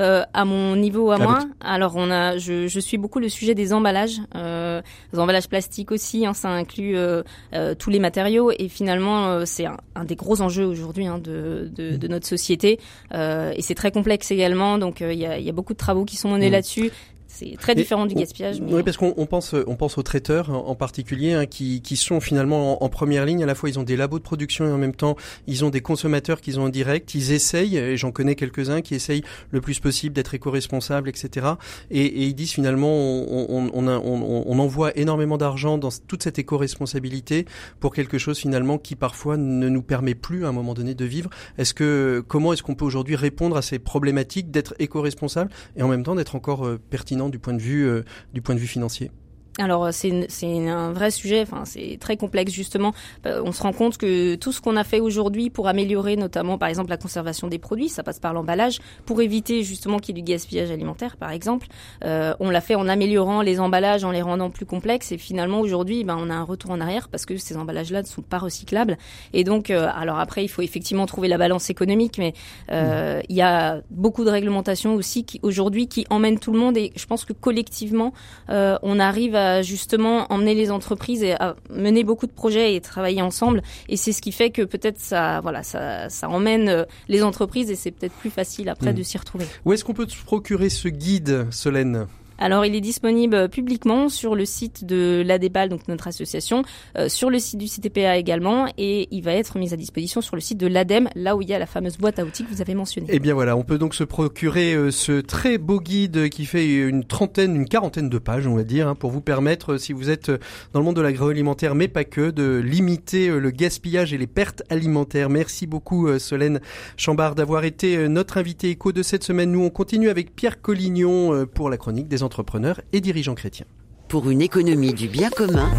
Euh, 0.00 0.24
à 0.32 0.44
mon 0.44 0.74
niveau 0.76 1.10
à 1.12 1.18
moi, 1.18 1.40
alors 1.60 1.94
on 1.96 2.10
a, 2.10 2.36
je, 2.36 2.66
je, 2.66 2.80
suis 2.80 2.98
beaucoup 2.98 3.20
le 3.20 3.28
sujet 3.28 3.54
des 3.54 3.72
emballages, 3.72 4.20
euh, 4.34 4.82
les 5.12 5.18
emballages 5.20 5.48
plastiques 5.48 5.92
aussi, 5.92 6.26
hein, 6.26 6.34
ça 6.34 6.48
inclut 6.48 6.96
euh, 6.96 7.22
euh 7.52 7.74
tous 7.74 7.90
les 7.90 8.00
matériaux. 8.00 8.50
Et 8.58 8.68
finalement 8.68 9.26
euh, 9.26 9.44
c'est 9.44 9.66
un, 9.66 9.76
un, 9.94 10.04
des 10.04 10.16
gros 10.16 10.42
enjeux 10.42 10.66
aujourd'hui 10.66 11.06
hein, 11.06 11.18
de, 11.18 11.70
de, 11.72 11.96
de, 11.96 12.08
notre 12.08 12.26
société. 12.26 12.80
Et 13.12 13.62
c'est 13.62 13.74
très 13.74 13.92
complexe 13.92 14.30
également, 14.30 14.78
donc 14.78 15.00
il 15.00 15.18
y 15.18 15.26
a, 15.26 15.38
y, 15.38 15.48
a, 15.48 15.52
beaucoup 15.52 15.74
de 15.74 15.78
travaux 15.78 16.04
qui 16.04 16.16
sont 16.16 16.30
menés 16.30 16.48
mmh. 16.48 16.52
là-dessus. 16.52 16.90
C'est 17.34 17.56
très 17.58 17.74
différent 17.74 18.06
du 18.06 18.14
gaspillage. 18.14 18.60
Mais... 18.60 18.72
Oui, 18.72 18.82
parce 18.82 18.96
qu'on 18.96 19.26
pense, 19.26 19.54
on 19.66 19.74
pense 19.74 19.98
aux 19.98 20.02
traiteurs 20.02 20.50
en 20.50 20.74
particulier, 20.76 21.32
hein, 21.32 21.46
qui, 21.46 21.82
qui 21.82 21.96
sont 21.96 22.20
finalement 22.20 22.82
en, 22.82 22.88
première 22.88 23.26
ligne. 23.26 23.42
À 23.42 23.46
la 23.46 23.56
fois, 23.56 23.68
ils 23.68 23.78
ont 23.78 23.82
des 23.82 23.96
labos 23.96 24.18
de 24.18 24.24
production 24.24 24.66
et 24.66 24.70
en 24.70 24.78
même 24.78 24.94
temps, 24.94 25.16
ils 25.48 25.64
ont 25.64 25.70
des 25.70 25.80
consommateurs 25.80 26.40
qu'ils 26.40 26.60
ont 26.60 26.64
en 26.64 26.68
direct. 26.68 27.14
Ils 27.14 27.32
essayent, 27.32 27.76
et 27.76 27.96
j'en 27.96 28.12
connais 28.12 28.36
quelques-uns, 28.36 28.82
qui 28.82 28.94
essayent 28.94 29.24
le 29.50 29.60
plus 29.60 29.80
possible 29.80 30.14
d'être 30.14 30.32
éco-responsables, 30.34 31.08
etc. 31.08 31.46
Et, 31.90 32.04
et, 32.04 32.26
ils 32.26 32.34
disent 32.34 32.52
finalement, 32.52 32.92
on, 32.92 33.46
on, 33.50 33.70
on, 33.74 33.88
on, 33.88 34.44
on 34.46 34.58
envoie 34.60 34.96
énormément 34.96 35.36
d'argent 35.36 35.76
dans 35.76 35.90
toute 36.06 36.22
cette 36.22 36.38
éco-responsabilité 36.38 37.46
pour 37.80 37.94
quelque 37.94 38.18
chose 38.18 38.38
finalement 38.38 38.78
qui 38.78 38.94
parfois 38.94 39.36
ne 39.36 39.68
nous 39.68 39.82
permet 39.82 40.14
plus 40.14 40.44
à 40.44 40.48
un 40.48 40.52
moment 40.52 40.74
donné 40.74 40.94
de 40.94 41.04
vivre. 41.04 41.30
Est-ce 41.58 41.74
que 41.74 42.22
comment 42.26 42.52
est-ce 42.52 42.62
qu'on 42.62 42.74
peut 42.74 42.84
aujourd'hui 42.84 43.16
répondre 43.16 43.56
à 43.56 43.62
ces 43.62 43.78
problématiques 43.78 44.50
d'être 44.50 44.74
éco-responsable 44.78 45.50
et 45.76 45.82
en 45.82 45.88
même 45.88 46.04
temps 46.04 46.14
d'être 46.14 46.36
encore 46.36 46.66
euh, 46.66 46.78
pertinent 46.90 47.23
du 47.28 47.38
point 47.38 47.54
de 47.54 47.62
vue, 47.62 48.02
du 48.32 48.42
point 48.42 48.54
de 48.54 48.60
vue 48.60 48.66
financier 48.66 49.10
alors 49.58 49.88
c'est 49.92 50.68
un 50.68 50.92
vrai 50.92 51.12
sujet, 51.12 51.42
enfin 51.42 51.64
c'est 51.64 51.96
très 52.00 52.16
complexe 52.16 52.52
justement. 52.52 52.92
Euh, 53.24 53.40
on 53.44 53.52
se 53.52 53.62
rend 53.62 53.72
compte 53.72 53.98
que 53.98 54.34
tout 54.34 54.50
ce 54.50 54.60
qu'on 54.60 54.76
a 54.76 54.82
fait 54.82 54.98
aujourd'hui 54.98 55.48
pour 55.48 55.68
améliorer 55.68 56.16
notamment 56.16 56.58
par 56.58 56.68
exemple 56.68 56.90
la 56.90 56.96
conservation 56.96 57.46
des 57.46 57.58
produits, 57.58 57.88
ça 57.88 58.02
passe 58.02 58.18
par 58.18 58.32
l'emballage, 58.32 58.80
pour 59.06 59.22
éviter 59.22 59.62
justement 59.62 60.00
qu'il 60.00 60.16
y 60.16 60.18
ait 60.18 60.22
du 60.22 60.32
gaspillage 60.32 60.72
alimentaire 60.72 61.16
par 61.16 61.30
exemple. 61.30 61.68
Euh, 62.04 62.34
on 62.40 62.50
l'a 62.50 62.60
fait 62.60 62.74
en 62.74 62.88
améliorant 62.88 63.42
les 63.42 63.60
emballages, 63.60 64.02
en 64.02 64.10
les 64.10 64.22
rendant 64.22 64.50
plus 64.50 64.66
complexes 64.66 65.12
et 65.12 65.18
finalement 65.18 65.60
aujourd'hui 65.60 66.02
ben, 66.02 66.16
on 66.18 66.30
a 66.30 66.34
un 66.34 66.42
retour 66.42 66.72
en 66.72 66.80
arrière 66.80 67.08
parce 67.08 67.24
que 67.24 67.36
ces 67.36 67.56
emballages-là 67.56 68.02
ne 68.02 68.06
sont 68.06 68.22
pas 68.22 68.38
recyclables. 68.38 68.98
Et 69.34 69.44
donc 69.44 69.70
euh, 69.70 69.88
alors 69.94 70.18
après 70.18 70.42
il 70.42 70.48
faut 70.48 70.62
effectivement 70.62 71.06
trouver 71.06 71.28
la 71.28 71.38
balance 71.38 71.70
économique, 71.70 72.18
mais 72.18 72.34
euh, 72.72 73.20
il 73.28 73.36
y 73.36 73.42
a 73.42 73.82
beaucoup 73.90 74.24
de 74.24 74.30
réglementations 74.30 74.96
aussi 74.96 75.24
qui 75.24 75.38
aujourd'hui 75.42 75.86
qui 75.86 76.06
emmènent 76.10 76.40
tout 76.40 76.52
le 76.52 76.58
monde 76.58 76.76
et 76.76 76.92
je 76.96 77.06
pense 77.06 77.24
que 77.24 77.32
collectivement 77.32 78.12
euh, 78.50 78.76
on 78.82 78.98
arrive 78.98 79.36
à 79.36 79.43
justement 79.62 80.26
emmener 80.32 80.54
les 80.54 80.70
entreprises 80.70 81.22
et 81.22 81.32
à 81.32 81.56
mener 81.70 82.04
beaucoup 82.04 82.26
de 82.26 82.32
projets 82.32 82.74
et 82.74 82.80
travailler 82.80 83.22
ensemble. 83.22 83.62
Et 83.88 83.96
c'est 83.96 84.12
ce 84.12 84.22
qui 84.22 84.32
fait 84.32 84.50
que 84.50 84.62
peut-être 84.62 84.98
ça, 84.98 85.40
voilà, 85.40 85.62
ça, 85.62 86.08
ça 86.08 86.28
emmène 86.28 86.68
euh, 86.68 86.84
les 87.08 87.22
entreprises 87.22 87.70
et 87.70 87.76
c'est 87.76 87.90
peut-être 87.90 88.14
plus 88.14 88.30
facile 88.30 88.68
après 88.68 88.92
hmm. 88.92 88.96
de 88.96 89.02
s'y 89.02 89.18
retrouver. 89.18 89.46
Où 89.64 89.72
est-ce 89.72 89.84
qu'on 89.84 89.94
peut 89.94 90.08
procurer 90.24 90.68
ce 90.68 90.88
guide, 90.88 91.46
Solène? 91.50 92.06
Alors, 92.44 92.66
il 92.66 92.74
est 92.74 92.82
disponible 92.82 93.48
publiquement 93.48 94.10
sur 94.10 94.34
le 94.34 94.44
site 94.44 94.84
de 94.84 95.22
l'ADEPAL, 95.24 95.70
donc 95.70 95.88
notre 95.88 96.08
association, 96.08 96.62
euh, 96.98 97.08
sur 97.08 97.30
le 97.30 97.38
site 97.38 97.58
du 97.58 97.64
CTPA 97.64 98.18
également, 98.18 98.66
et 98.76 99.08
il 99.10 99.22
va 99.22 99.32
être 99.32 99.56
mis 99.58 99.72
à 99.72 99.78
disposition 99.78 100.20
sur 100.20 100.36
le 100.36 100.42
site 100.42 100.58
de 100.58 100.66
l'ADEME, 100.66 101.08
là 101.14 101.36
où 101.36 101.40
il 101.40 101.48
y 101.48 101.54
a 101.54 101.58
la 101.58 101.64
fameuse 101.64 101.96
boîte 101.96 102.18
à 102.18 102.24
outils 102.26 102.44
que 102.44 102.50
vous 102.50 102.60
avez 102.60 102.74
mentionnée. 102.74 103.06
Eh 103.10 103.18
bien 103.18 103.32
voilà, 103.32 103.56
on 103.56 103.62
peut 103.62 103.78
donc 103.78 103.94
se 103.94 104.04
procurer 104.04 104.74
euh, 104.74 104.90
ce 104.90 105.22
très 105.22 105.56
beau 105.56 105.80
guide 105.80 106.28
qui 106.28 106.44
fait 106.44 106.70
une 106.86 107.04
trentaine, 107.04 107.56
une 107.56 107.66
quarantaine 107.66 108.10
de 108.10 108.18
pages, 108.18 108.46
on 108.46 108.56
va 108.56 108.64
dire, 108.64 108.88
hein, 108.88 108.94
pour 108.94 109.10
vous 109.10 109.22
permettre, 109.22 109.72
euh, 109.72 109.78
si 109.78 109.94
vous 109.94 110.10
êtes 110.10 110.30
dans 110.74 110.80
le 110.80 110.84
monde 110.84 110.96
de 110.96 111.00
l'agroalimentaire, 111.00 111.74
mais 111.74 111.88
pas 111.88 112.04
que, 112.04 112.30
de 112.30 112.58
limiter 112.58 113.28
le 113.28 113.50
gaspillage 113.52 114.12
et 114.12 114.18
les 114.18 114.26
pertes 114.26 114.62
alimentaires. 114.68 115.30
Merci 115.30 115.66
beaucoup 115.66 116.18
Solène 116.18 116.60
Chambard 116.98 117.36
d'avoir 117.36 117.64
été 117.64 118.06
notre 118.10 118.36
invité 118.36 118.68
éco 118.68 118.92
de 118.92 119.02
cette 119.02 119.24
semaine. 119.24 119.50
Nous, 119.50 119.62
on 119.62 119.70
continue 119.70 120.10
avec 120.10 120.36
Pierre 120.36 120.60
Collignon 120.60 121.46
pour 121.46 121.70
la 121.70 121.78
chronique 121.78 122.06
des 122.06 122.22
entrepreneurs 122.34 122.80
et 122.92 123.00
dirigeants 123.00 123.36
chrétiens. 123.36 123.66
Pour 124.08 124.28
une 124.28 124.42
économie 124.42 124.92
du 124.92 125.06
bien 125.06 125.30
commun, 125.30 125.72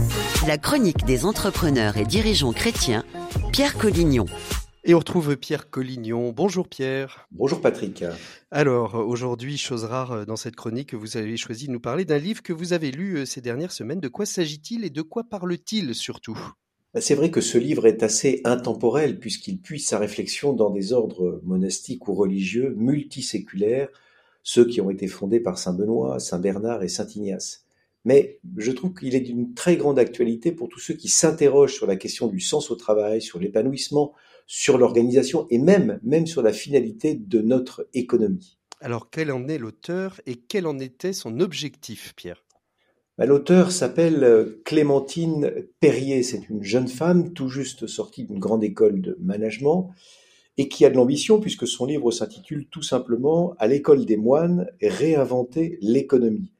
la 0.47 0.57
chronique 0.57 1.03
des 1.03 1.25
entrepreneurs 1.25 1.97
et 1.97 2.05
dirigeants 2.05 2.53
chrétiens, 2.53 3.03
Pierre 3.51 3.77
Collignon. 3.77 4.25
Et 4.85 4.93
on 4.93 4.99
retrouve 4.99 5.35
Pierre 5.35 5.69
Collignon. 5.69 6.31
Bonjour 6.31 6.69
Pierre. 6.69 7.27
Bonjour 7.31 7.59
Patrick. 7.59 8.05
Alors 8.51 8.95
aujourd'hui, 8.95 9.57
chose 9.57 9.83
rare 9.83 10.11
euh, 10.13 10.25
dans 10.25 10.37
cette 10.37 10.55
chronique, 10.55 10.93
vous 10.93 11.17
avez 11.17 11.35
choisi 11.35 11.67
de 11.67 11.73
nous 11.73 11.81
parler 11.81 12.05
d'un 12.05 12.19
livre 12.19 12.41
que 12.41 12.53
vous 12.53 12.71
avez 12.71 12.91
lu 12.91 13.17
euh, 13.17 13.25
ces 13.25 13.41
dernières 13.41 13.73
semaines. 13.73 13.99
De 13.99 14.07
quoi 14.07 14.25
s'agit-il 14.25 14.85
et 14.85 14.89
de 14.89 15.01
quoi 15.01 15.25
parle-t-il 15.25 15.93
surtout? 15.93 16.39
Bah, 16.93 17.01
c'est 17.01 17.15
vrai 17.15 17.31
que 17.31 17.41
ce 17.41 17.57
livre 17.57 17.85
est 17.85 18.01
assez 18.01 18.39
intemporel 18.45 19.19
puisqu'il 19.19 19.59
puise 19.59 19.85
sa 19.85 19.99
réflexion 19.99 20.53
dans 20.53 20.69
des 20.69 20.93
ordres 20.93 21.41
monastiques 21.43 22.07
ou 22.07 22.13
religieux 22.13 22.73
multiséculaires 22.77 23.89
ceux 24.45 24.65
qui 24.65 24.79
ont 24.79 24.91
été 24.91 25.07
fondés 25.07 25.39
par 25.39 25.57
Saint 25.57 25.73
Benoît, 25.73 26.19
Saint 26.19 26.39
Bernard 26.39 26.83
et 26.83 26.87
Saint 26.87 27.07
Ignace. 27.07 27.65
Mais 28.05 28.39
je 28.57 28.71
trouve 28.71 28.93
qu'il 28.93 29.15
est 29.15 29.21
d'une 29.21 29.55
très 29.55 29.75
grande 29.75 29.97
actualité 29.97 30.51
pour 30.51 30.69
tous 30.69 30.79
ceux 30.79 30.93
qui 30.93 31.09
s'interrogent 31.09 31.73
sur 31.73 31.87
la 31.87 31.95
question 31.95 32.27
du 32.27 32.39
sens 32.39 32.69
au 32.69 32.75
travail, 32.75 33.23
sur 33.23 33.39
l'épanouissement, 33.39 34.13
sur 34.45 34.77
l'organisation 34.77 35.47
et 35.49 35.57
même, 35.57 35.99
même 36.03 36.27
sur 36.27 36.43
la 36.43 36.53
finalité 36.53 37.15
de 37.15 37.41
notre 37.41 37.89
économie. 37.95 38.59
Alors 38.81 39.09
quel 39.09 39.31
en 39.31 39.47
est 39.47 39.57
l'auteur 39.57 40.21
et 40.27 40.35
quel 40.35 40.67
en 40.67 40.77
était 40.77 41.13
son 41.13 41.39
objectif, 41.39 42.13
Pierre? 42.15 42.45
Bah, 43.17 43.25
L'auteur 43.25 43.71
s'appelle 43.71 44.23
euh, 44.23 44.61
Clémentine 44.63 45.51
Perrier. 45.79 46.21
C'est 46.21 46.47
une 46.49 46.61
jeune 46.61 46.87
femme 46.87 47.33
tout 47.33 47.49
juste 47.49 47.87
sortie 47.87 48.25
d'une 48.25 48.39
grande 48.39 48.63
école 48.63 49.01
de 49.01 49.17
management 49.19 49.89
et 50.57 50.67
qui 50.69 50.85
a 50.85 50.89
de 50.89 50.95
l'ambition 50.95 51.39
puisque 51.39 51.67
son 51.67 51.85
livre 51.85 52.11
s'intitule 52.11 52.67
tout 52.67 52.81
simplement 52.81 53.55
À 53.59 53.67
l'école 53.67 54.05
des 54.05 54.17
moines, 54.17 54.67
réinventer 54.81 55.77
l'économie. 55.81 56.51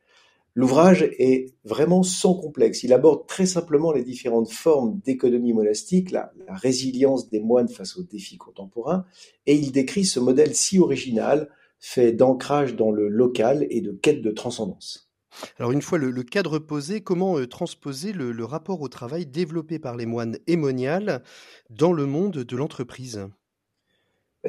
L'ouvrage 0.57 1.03
est 1.19 1.53
vraiment 1.65 2.01
sans 2.01 2.33
complexe. 2.33 2.83
Il 2.83 2.93
aborde 2.93 3.27
très 3.27 3.45
simplement 3.45 3.91
les 3.91 4.05
différentes 4.05 4.49
formes 4.49 5.01
d'économie 5.03 5.51
monastique, 5.51 6.11
la, 6.11 6.31
résilience 6.47 7.29
des 7.29 7.41
moines 7.41 7.67
face 7.67 7.97
aux 7.97 8.03
défis 8.03 8.37
contemporains, 8.37 9.05
et 9.47 9.55
il 9.55 9.73
décrit 9.73 10.05
ce 10.05 10.21
modèle 10.21 10.55
si 10.55 10.79
original, 10.79 11.49
fait 11.79 12.13
d'ancrage 12.13 12.77
dans 12.77 12.91
le 12.91 13.09
local 13.09 13.67
et 13.69 13.81
de 13.81 13.91
quête 13.91 14.21
de 14.21 14.31
transcendance. 14.31 15.11
Alors 15.59 15.73
une 15.73 15.81
fois 15.81 15.97
le, 15.97 16.23
cadre 16.23 16.59
posé, 16.59 17.01
comment 17.01 17.37
euh, 17.37 17.45
transposer 17.45 18.13
le, 18.13 18.45
rapport 18.45 18.79
au 18.79 18.87
travail 18.87 19.25
développé 19.25 19.77
par 19.77 19.97
les 19.97 20.05
moines 20.05 20.37
émoniales 20.47 21.21
dans 21.69 21.91
le 21.91 22.05
monde 22.05 22.37
de 22.37 22.55
l'entreprise? 22.55 23.27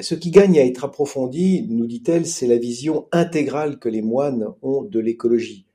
Ce 0.01 0.15
qui 0.15 0.31
gagne 0.31 0.59
à 0.59 0.65
être 0.65 0.85
approfondi, 0.85 1.65
nous 1.69 1.87
dit-elle, 1.87 2.25
c'est 2.25 2.47
la 2.47 2.57
vision 2.57 3.07
intégrale 3.11 3.79
que 3.79 3.89
les 3.89 4.01
moines 4.01 4.53
ont 4.61 4.83
de 4.83 4.99
l'écologie. 4.99 5.65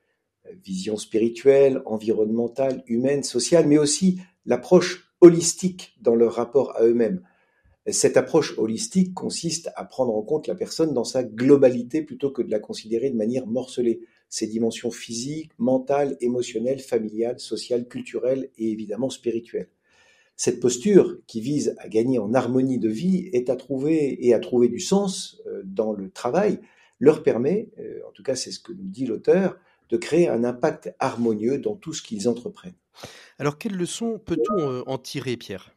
Vision 0.64 0.96
spirituelle, 0.96 1.82
environnementale, 1.86 2.84
humaine, 2.86 3.22
sociale, 3.24 3.66
mais 3.66 3.78
aussi 3.78 4.20
l'approche 4.46 5.12
holistique 5.20 5.96
dans 6.00 6.14
leur 6.14 6.34
rapport 6.34 6.76
à 6.76 6.84
eux-mêmes. 6.84 7.22
Cette 7.88 8.16
approche 8.16 8.56
holistique 8.58 9.12
consiste 9.12 9.70
à 9.74 9.84
prendre 9.84 10.14
en 10.14 10.22
compte 10.22 10.46
la 10.46 10.54
personne 10.54 10.94
dans 10.94 11.04
sa 11.04 11.24
globalité 11.24 12.02
plutôt 12.02 12.30
que 12.30 12.42
de 12.42 12.50
la 12.50 12.60
considérer 12.60 13.10
de 13.10 13.16
manière 13.16 13.46
morcelée. 13.46 14.02
Ses 14.28 14.46
dimensions 14.46 14.92
physiques, 14.92 15.50
mentales, 15.58 16.16
émotionnelles, 16.20 16.78
familiales, 16.78 17.40
sociales, 17.40 17.88
culturelles 17.88 18.50
et 18.56 18.70
évidemment 18.70 19.10
spirituelles. 19.10 19.68
Cette 20.44 20.58
posture, 20.58 21.18
qui 21.28 21.40
vise 21.40 21.76
à 21.78 21.86
gagner 21.86 22.18
en 22.18 22.34
harmonie 22.34 22.80
de 22.80 22.88
vie, 22.88 23.30
est 23.32 23.48
à 23.48 23.54
trouver 23.54 24.26
et 24.26 24.34
à 24.34 24.40
trouver 24.40 24.66
du 24.66 24.80
sens 24.80 25.40
euh, 25.46 25.62
dans 25.64 25.92
le 25.92 26.10
travail, 26.10 26.58
leur 26.98 27.22
permet, 27.22 27.70
euh, 27.78 28.00
en 28.08 28.10
tout 28.10 28.24
cas 28.24 28.34
c'est 28.34 28.50
ce 28.50 28.58
que 28.58 28.72
nous 28.72 28.88
dit 28.88 29.06
l'auteur, 29.06 29.56
de 29.88 29.96
créer 29.96 30.26
un 30.26 30.42
impact 30.42 30.96
harmonieux 30.98 31.58
dans 31.58 31.76
tout 31.76 31.92
ce 31.92 32.02
qu'ils 32.02 32.28
entreprennent. 32.28 32.74
Alors 33.38 33.56
quelles 33.56 33.76
leçons 33.76 34.18
peut-on 34.18 34.58
euh, 34.58 34.82
en 34.88 34.98
tirer, 34.98 35.36
Pierre? 35.36 35.76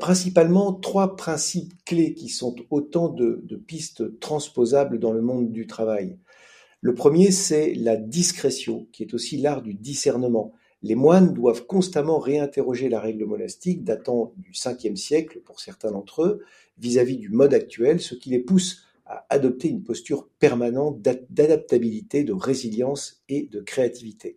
Principalement 0.00 0.72
trois 0.72 1.14
principes 1.14 1.74
clés 1.84 2.14
qui 2.14 2.30
sont 2.30 2.56
autant 2.70 3.10
de, 3.10 3.42
de 3.44 3.56
pistes 3.56 4.18
transposables 4.20 4.98
dans 4.98 5.12
le 5.12 5.20
monde 5.20 5.52
du 5.52 5.66
travail. 5.66 6.16
Le 6.80 6.94
premier, 6.94 7.30
c'est 7.30 7.74
la 7.74 7.96
discrétion, 7.96 8.88
qui 8.90 9.02
est 9.02 9.12
aussi 9.12 9.36
l'art 9.36 9.60
du 9.60 9.74
discernement. 9.74 10.54
Les 10.82 10.94
moines 10.94 11.34
doivent 11.34 11.66
constamment 11.66 12.18
réinterroger 12.18 12.88
la 12.88 13.00
règle 13.00 13.26
monastique 13.26 13.84
datant 13.84 14.32
du 14.38 14.52
5e 14.52 14.96
siècle 14.96 15.40
pour 15.44 15.60
certains 15.60 15.90
d'entre 15.90 16.22
eux 16.22 16.44
vis-à-vis 16.78 17.18
du 17.18 17.28
mode 17.28 17.52
actuel, 17.52 18.00
ce 18.00 18.14
qui 18.14 18.30
les 18.30 18.38
pousse 18.38 18.84
à 19.04 19.26
adopter 19.28 19.68
une 19.68 19.82
posture 19.82 20.28
permanente 20.38 21.02
d'adaptabilité, 21.02 22.24
de 22.24 22.32
résilience 22.32 23.22
et 23.28 23.48
de 23.50 23.60
créativité. 23.60 24.36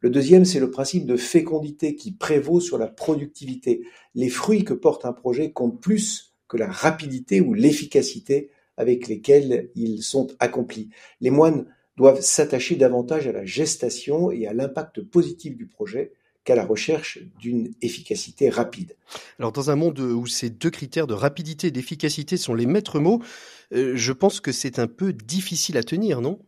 Le 0.00 0.10
deuxième, 0.10 0.44
c'est 0.44 0.60
le 0.60 0.70
principe 0.70 1.06
de 1.06 1.16
fécondité 1.16 1.94
qui 1.94 2.12
prévaut 2.12 2.60
sur 2.60 2.78
la 2.78 2.88
productivité. 2.88 3.82
Les 4.14 4.30
fruits 4.30 4.64
que 4.64 4.74
porte 4.74 5.04
un 5.04 5.12
projet 5.12 5.52
comptent 5.52 5.80
plus 5.80 6.34
que 6.48 6.56
la 6.56 6.70
rapidité 6.70 7.40
ou 7.40 7.54
l'efficacité 7.54 8.50
avec 8.76 9.08
lesquels 9.08 9.70
ils 9.74 10.02
sont 10.02 10.28
accomplis. 10.38 10.88
Les 11.20 11.30
moines 11.30 11.66
doivent 11.96 12.20
s'attacher 12.20 12.76
davantage 12.76 13.26
à 13.26 13.32
la 13.32 13.44
gestation 13.44 14.30
et 14.30 14.46
à 14.46 14.52
l'impact 14.52 15.02
positif 15.02 15.56
du 15.56 15.66
projet 15.66 16.12
qu'à 16.44 16.56
la 16.56 16.64
recherche 16.64 17.20
d'une 17.38 17.72
efficacité 17.82 18.48
rapide. 18.48 18.96
Alors 19.38 19.52
dans 19.52 19.70
un 19.70 19.76
monde 19.76 20.00
où 20.00 20.26
ces 20.26 20.50
deux 20.50 20.70
critères 20.70 21.06
de 21.06 21.14
rapidité 21.14 21.68
et 21.68 21.70
d'efficacité 21.70 22.36
sont 22.36 22.54
les 22.54 22.66
maîtres 22.66 22.98
mots, 22.98 23.22
euh, 23.72 23.92
je 23.94 24.12
pense 24.12 24.40
que 24.40 24.50
c'est 24.50 24.78
un 24.78 24.88
peu 24.88 25.12
difficile 25.12 25.76
à 25.76 25.82
tenir, 25.82 26.20
non? 26.20 26.40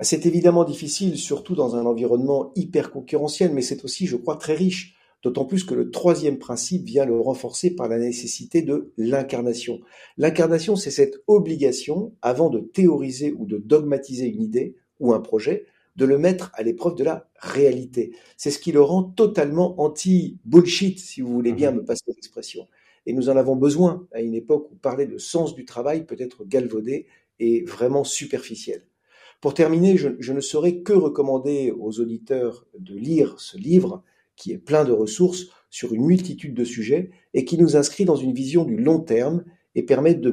C'est 0.00 0.26
évidemment 0.26 0.64
difficile, 0.64 1.16
surtout 1.16 1.54
dans 1.54 1.74
un 1.74 1.86
environnement 1.86 2.52
hyper 2.54 2.90
concurrentiel, 2.90 3.52
mais 3.52 3.62
c'est 3.62 3.82
aussi, 3.84 4.06
je 4.06 4.16
crois, 4.16 4.36
très 4.36 4.54
riche 4.54 4.95
D'autant 5.22 5.44
plus 5.44 5.64
que 5.64 5.74
le 5.74 5.90
troisième 5.90 6.38
principe 6.38 6.84
vient 6.84 7.04
le 7.04 7.18
renforcer 7.18 7.74
par 7.74 7.88
la 7.88 7.98
nécessité 7.98 8.62
de 8.62 8.92
l'incarnation. 8.96 9.80
L'incarnation, 10.18 10.76
c'est 10.76 10.90
cette 10.90 11.22
obligation, 11.26 12.14
avant 12.22 12.50
de 12.50 12.60
théoriser 12.60 13.32
ou 13.32 13.46
de 13.46 13.58
dogmatiser 13.58 14.26
une 14.26 14.42
idée 14.42 14.76
ou 15.00 15.12
un 15.12 15.20
projet, 15.20 15.66
de 15.96 16.04
le 16.04 16.18
mettre 16.18 16.50
à 16.54 16.62
l'épreuve 16.62 16.94
de 16.94 17.04
la 17.04 17.28
réalité. 17.36 18.12
C'est 18.36 18.50
ce 18.50 18.58
qui 18.58 18.70
le 18.72 18.82
rend 18.82 19.02
totalement 19.02 19.80
anti-bullshit, 19.80 20.98
si 20.98 21.22
vous 21.22 21.32
voulez 21.32 21.52
bien 21.52 21.72
mhm. 21.72 21.78
me 21.78 21.84
passer 21.84 22.04
l'expression. 22.08 22.68
Et 23.06 23.12
nous 23.12 23.28
en 23.28 23.36
avons 23.36 23.56
besoin 23.56 24.06
à 24.12 24.20
une 24.20 24.34
époque 24.34 24.70
où 24.70 24.74
parler 24.74 25.06
de 25.06 25.18
sens 25.18 25.54
du 25.54 25.64
travail 25.64 26.04
peut 26.04 26.16
être 26.18 26.44
galvaudé 26.44 27.06
et 27.38 27.64
vraiment 27.64 28.04
superficiel. 28.04 28.82
Pour 29.40 29.54
terminer, 29.54 29.96
je, 29.96 30.10
je 30.18 30.32
ne 30.32 30.40
saurais 30.40 30.80
que 30.80 30.92
recommander 30.92 31.72
aux 31.78 32.00
auditeurs 32.00 32.66
de 32.78 32.94
lire 32.94 33.38
ce 33.38 33.56
livre 33.56 34.02
qui 34.36 34.52
est 34.52 34.58
plein 34.58 34.84
de 34.84 34.92
ressources 34.92 35.46
sur 35.70 35.92
une 35.92 36.06
multitude 36.06 36.54
de 36.54 36.64
sujets 36.64 37.10
et 37.34 37.44
qui 37.44 37.58
nous 37.58 37.76
inscrit 37.76 38.04
dans 38.04 38.16
une 38.16 38.32
vision 38.32 38.64
du 38.64 38.76
long 38.76 39.00
terme 39.00 39.44
et 39.74 39.82
permet 39.82 40.14
de 40.14 40.30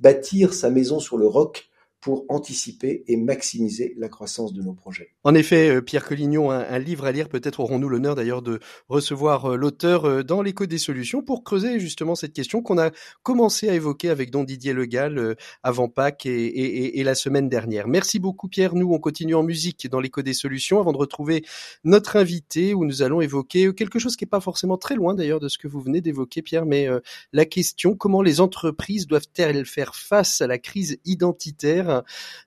bâtir 0.00 0.52
sa 0.52 0.70
maison 0.70 0.98
sur 0.98 1.16
le 1.16 1.26
roc 1.26 1.70
pour 2.04 2.26
anticiper 2.28 3.02
et 3.08 3.16
maximiser 3.16 3.94
la 3.96 4.10
croissance 4.10 4.52
de 4.52 4.60
nos 4.60 4.74
projets. 4.74 5.14
En 5.24 5.34
effet, 5.34 5.70
euh, 5.70 5.80
Pierre 5.80 6.04
Collignon, 6.04 6.50
un, 6.50 6.78
livre 6.78 7.06
à 7.06 7.12
lire, 7.12 7.30
peut-être 7.30 7.60
aurons-nous 7.60 7.88
l'honneur 7.88 8.14
d'ailleurs 8.14 8.42
de 8.42 8.60
recevoir 8.90 9.52
euh, 9.52 9.56
l'auteur 9.56 10.04
euh, 10.04 10.22
dans 10.22 10.42
l'écho 10.42 10.66
des 10.66 10.76
solutions 10.76 11.22
pour 11.22 11.44
creuser 11.44 11.80
justement 11.80 12.14
cette 12.14 12.34
question 12.34 12.60
qu'on 12.60 12.76
a 12.76 12.90
commencé 13.22 13.70
à 13.70 13.74
évoquer 13.74 14.10
avec 14.10 14.30
Don 14.30 14.44
Didier 14.44 14.74
Legal 14.74 15.34
avant 15.62 15.88
Pâques 15.88 16.26
et, 16.26 17.02
la 17.02 17.14
semaine 17.14 17.48
dernière. 17.48 17.88
Merci 17.88 18.18
beaucoup 18.18 18.48
Pierre. 18.48 18.74
Nous, 18.74 18.92
on 18.92 18.98
continue 18.98 19.34
en 19.34 19.42
musique 19.42 19.88
dans 19.88 20.00
l'écho 20.00 20.20
des 20.20 20.34
solutions 20.34 20.80
avant 20.80 20.92
de 20.92 20.98
retrouver 20.98 21.42
notre 21.84 22.16
invité 22.16 22.74
où 22.74 22.84
nous 22.84 23.00
allons 23.00 23.22
évoquer 23.22 23.72
quelque 23.74 23.98
chose 23.98 24.16
qui 24.16 24.24
n'est 24.24 24.30
pas 24.30 24.40
forcément 24.40 24.76
très 24.76 24.94
loin 24.94 25.14
d'ailleurs 25.14 25.40
de 25.40 25.48
ce 25.48 25.56
que 25.56 25.68
vous 25.68 25.80
venez 25.80 26.02
d'évoquer 26.02 26.42
Pierre, 26.42 26.66
mais 26.66 26.86
la 27.32 27.46
question 27.46 27.96
comment 27.96 28.20
les 28.20 28.42
entreprises 28.42 29.06
doivent-elles 29.06 29.64
faire 29.64 29.94
face 29.94 30.42
à 30.42 30.46
la 30.46 30.58
crise 30.58 30.98
identitaire? 31.06 31.93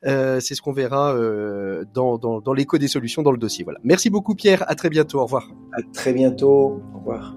Euh, 0.05 0.39
c'est 0.39 0.55
ce 0.55 0.61
qu'on 0.61 0.73
verra 0.73 1.13
euh, 1.13 1.85
dans, 1.93 2.53
l'écho 2.53 2.77
des 2.77 2.87
solutions 2.87 3.21
dans 3.21 3.31
le 3.31 3.37
dossier. 3.37 3.63
Voilà. 3.63 3.79
Merci 3.83 4.09
beaucoup 4.09 4.35
Pierre. 4.35 4.63
À 4.69 4.75
très 4.75 4.89
bientôt. 4.89 5.19
Au 5.19 5.23
revoir. 5.23 5.49
À 5.73 5.81
très 5.93 6.13
bientôt. 6.13 6.81
Au 6.93 6.99
revoir. 6.99 7.35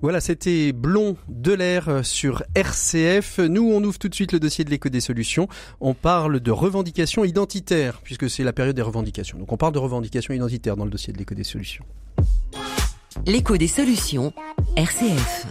Voilà, 0.00 0.20
c'était 0.20 0.72
Blond 0.72 1.16
de 1.28 1.52
l'air 1.52 2.04
sur 2.04 2.44
RCF. 2.54 3.38
Nous, 3.40 3.68
on 3.68 3.82
ouvre 3.82 3.98
tout 3.98 4.08
de 4.08 4.14
suite 4.14 4.32
le 4.32 4.38
dossier 4.38 4.64
de 4.64 4.70
l'écho 4.70 4.88
des 4.88 5.00
solutions. 5.00 5.48
On 5.80 5.94
parle 5.94 6.38
de 6.38 6.50
revendications 6.52 7.24
identitaires, 7.24 8.00
puisque 8.02 8.30
c'est 8.30 8.44
la 8.44 8.52
période 8.52 8.76
des 8.76 8.82
revendications. 8.82 9.38
Donc 9.38 9.52
on 9.52 9.56
parle 9.56 9.72
de 9.72 9.78
revendications 9.78 10.32
identitaires 10.34 10.76
dans 10.76 10.84
le 10.84 10.90
dossier 10.90 11.12
de 11.12 11.18
l'écho 11.18 11.34
des 11.34 11.44
solutions. 11.44 11.84
L'écho 13.26 13.56
des 13.56 13.66
solutions, 13.66 14.32
RCF. 14.76 15.46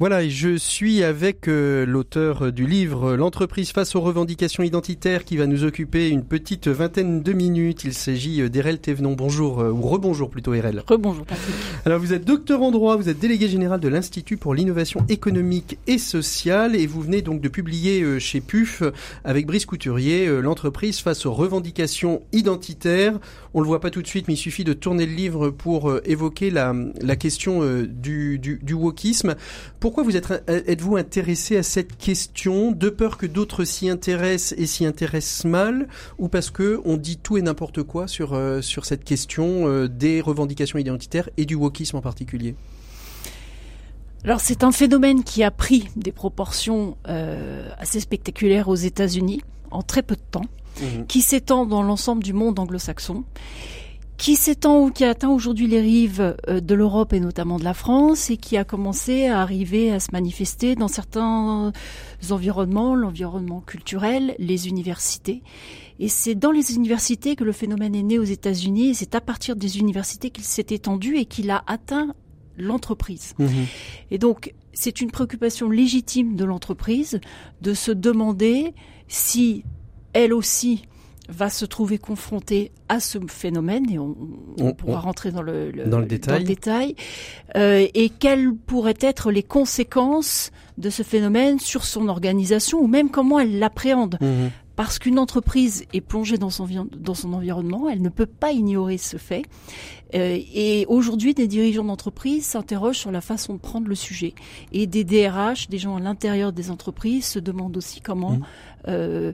Voilà, 0.00 0.22
et 0.22 0.30
je 0.30 0.56
suis 0.56 1.02
avec 1.02 1.48
euh, 1.48 1.84
l'auteur 1.84 2.52
du 2.52 2.68
livre 2.68 3.16
L'entreprise 3.16 3.72
face 3.72 3.96
aux 3.96 4.00
revendications 4.00 4.62
identitaires 4.62 5.24
qui 5.24 5.36
va 5.36 5.48
nous 5.48 5.64
occuper 5.64 6.08
une 6.08 6.22
petite 6.22 6.68
vingtaine 6.68 7.20
de 7.20 7.32
minutes. 7.32 7.82
Il 7.82 7.92
s'agit 7.92 8.40
euh, 8.40 8.48
d'Erel 8.48 8.78
Thévenon. 8.78 9.14
Bonjour, 9.14 9.58
euh, 9.58 9.72
ou 9.72 9.80
rebonjour 9.82 10.30
plutôt 10.30 10.54
Erel. 10.54 10.84
Rebonjour 10.86 11.26
Patrick. 11.26 11.52
Alors 11.84 11.98
vous 11.98 12.12
êtes 12.12 12.24
docteur 12.24 12.62
en 12.62 12.70
droit, 12.70 12.94
vous 12.94 13.08
êtes 13.08 13.18
délégué 13.18 13.48
général 13.48 13.80
de 13.80 13.88
l'Institut 13.88 14.36
pour 14.36 14.54
l'innovation 14.54 15.04
économique 15.08 15.78
et 15.88 15.98
sociale 15.98 16.76
et 16.76 16.86
vous 16.86 17.00
venez 17.00 17.20
donc 17.20 17.40
de 17.40 17.48
publier 17.48 18.20
chez 18.20 18.40
PUF 18.40 18.84
avec 19.24 19.46
Brice 19.46 19.66
Couturier 19.66 20.28
L'entreprise 20.40 21.00
face 21.00 21.26
aux 21.26 21.32
revendications 21.32 22.22
identitaires. 22.32 23.18
On 23.58 23.60
le 23.60 23.66
voit 23.66 23.80
pas 23.80 23.90
tout 23.90 24.02
de 24.02 24.06
suite 24.06 24.28
mais 24.28 24.34
il 24.34 24.38
suffit 24.38 24.62
de 24.62 24.72
tourner 24.72 25.04
le 25.04 25.14
livre 25.14 25.50
pour 25.50 25.92
évoquer 26.04 26.50
la, 26.50 26.72
question 27.16 27.82
du, 27.88 28.38
du, 28.38 28.72
wokisme. 28.72 29.34
Pourquoi 29.80 30.04
vous 30.04 30.16
êtes, 30.16 30.44
êtes-vous 30.46 30.96
intéressé 30.96 31.56
à 31.56 31.64
cette 31.64 31.96
question 31.96 32.70
de 32.70 32.88
peur 32.88 33.18
que 33.18 33.26
d'autres 33.26 33.64
s'y 33.64 33.88
intéressent 33.88 34.56
et 34.56 34.66
s'y 34.66 34.86
intéressent 34.86 35.44
mal, 35.44 35.88
ou 36.18 36.28
parce 36.28 36.50
que 36.50 36.80
on 36.84 36.96
dit 36.96 37.16
tout 37.16 37.36
et 37.36 37.42
n'importe 37.42 37.82
quoi 37.82 38.06
sur 38.06 38.34
euh, 38.34 38.62
sur 38.62 38.84
cette 38.84 39.02
question 39.02 39.66
euh, 39.66 39.88
des 39.88 40.20
revendications 40.20 40.78
identitaires 40.78 41.28
et 41.36 41.44
du 41.44 41.56
wokisme 41.56 41.96
en 41.96 42.00
particulier? 42.00 42.54
Alors 44.22 44.40
c'est 44.40 44.62
un 44.62 44.70
phénomène 44.70 45.24
qui 45.24 45.42
a 45.42 45.50
pris 45.50 45.88
des 45.96 46.12
proportions 46.12 46.96
euh, 47.08 47.68
assez 47.76 47.98
spectaculaires 47.98 48.68
aux 48.68 48.76
États-Unis 48.76 49.42
en 49.72 49.82
très 49.82 50.04
peu 50.04 50.14
de 50.14 50.22
temps, 50.30 50.46
mmh. 50.80 51.06
qui 51.06 51.20
s'étend 51.20 51.66
dans 51.66 51.82
l'ensemble 51.82 52.22
du 52.22 52.32
monde 52.32 52.58
anglo-saxon 52.58 53.24
qui 54.18 54.34
s'étend 54.34 54.82
ou 54.82 54.90
qui 54.90 55.04
atteint 55.04 55.30
aujourd'hui 55.30 55.68
les 55.68 55.80
rives 55.80 56.36
euh, 56.48 56.60
de 56.60 56.74
l'Europe 56.74 57.12
et 57.12 57.20
notamment 57.20 57.58
de 57.58 57.64
la 57.64 57.72
France 57.72 58.30
et 58.30 58.36
qui 58.36 58.56
a 58.56 58.64
commencé 58.64 59.26
à 59.26 59.40
arriver 59.40 59.92
à 59.92 60.00
se 60.00 60.08
manifester 60.12 60.74
dans 60.74 60.88
certains 60.88 61.72
environnements, 62.30 62.96
l'environnement 62.96 63.60
culturel, 63.60 64.34
les 64.38 64.68
universités. 64.68 65.42
Et 66.00 66.08
c'est 66.08 66.34
dans 66.34 66.50
les 66.50 66.74
universités 66.74 67.36
que 67.36 67.44
le 67.44 67.52
phénomène 67.52 67.94
est 67.94 68.02
né 68.02 68.18
aux 68.18 68.24
États-Unis 68.24 68.90
et 68.90 68.94
c'est 68.94 69.14
à 69.14 69.20
partir 69.20 69.54
des 69.54 69.78
universités 69.78 70.30
qu'il 70.30 70.44
s'est 70.44 70.66
étendu 70.70 71.16
et 71.16 71.24
qu'il 71.24 71.50
a 71.50 71.62
atteint 71.66 72.14
l'entreprise. 72.56 73.34
Mmh 73.38 73.46
et 74.10 74.18
donc, 74.18 74.52
c'est 74.72 75.00
une 75.00 75.10
préoccupation 75.10 75.70
légitime 75.70 76.34
de 76.34 76.44
l'entreprise 76.44 77.20
de 77.62 77.74
se 77.74 77.92
demander 77.92 78.74
si 79.06 79.64
elle 80.18 80.34
aussi 80.34 80.82
va 81.28 81.50
se 81.50 81.64
trouver 81.64 81.98
confrontée 81.98 82.72
à 82.88 83.00
ce 83.00 83.18
phénomène 83.28 83.88
et 83.90 83.98
on, 83.98 84.14
pourra 84.72 84.98
rentrer 84.98 85.30
dans 85.30 85.42
le, 85.42 85.72
dans 85.86 86.00
le 86.00 86.06
détail, 86.06 86.96
euh, 87.54 87.86
et 87.92 88.08
quelles 88.08 88.52
pourraient 88.54 88.98
être 89.00 89.30
les 89.30 89.42
conséquences 89.42 90.50
de 90.78 90.90
ce 90.90 91.02
phénomène 91.02 91.60
sur 91.60 91.84
son 91.84 92.08
organisation 92.08 92.80
ou 92.80 92.86
même 92.86 93.10
comment 93.10 93.38
elle 93.38 93.58
l'appréhende? 93.58 94.18
Mmh 94.20 94.48
parce 94.78 95.00
qu'une 95.00 95.18
entreprise 95.18 95.86
est 95.92 96.00
plongée 96.00 96.38
dans 96.38 96.50
son, 96.50 96.68
dans 96.96 97.14
son 97.14 97.32
environnement, 97.32 97.88
elle 97.88 98.00
ne 98.00 98.10
peut 98.10 98.26
pas 98.26 98.52
ignorer 98.52 98.96
ce 98.96 99.16
fait. 99.16 99.42
Euh, 100.14 100.38
et 100.54 100.86
aujourd'hui, 100.86 101.34
des 101.34 101.48
dirigeants 101.48 101.82
d'entreprise 101.82 102.46
s'interrogent 102.46 102.98
sur 102.98 103.10
la 103.10 103.20
façon 103.20 103.54
de 103.54 103.58
prendre 103.58 103.88
le 103.88 103.96
sujet. 103.96 104.34
Et 104.70 104.86
des 104.86 105.02
DRH, 105.02 105.68
des 105.68 105.78
gens 105.78 105.96
à 105.96 106.00
l'intérieur 106.00 106.52
des 106.52 106.70
entreprises, 106.70 107.26
se 107.26 107.40
demandent 107.40 107.76
aussi 107.76 108.00
comment... 108.00 108.34
Mmh. 108.34 108.42
Euh, 108.86 109.32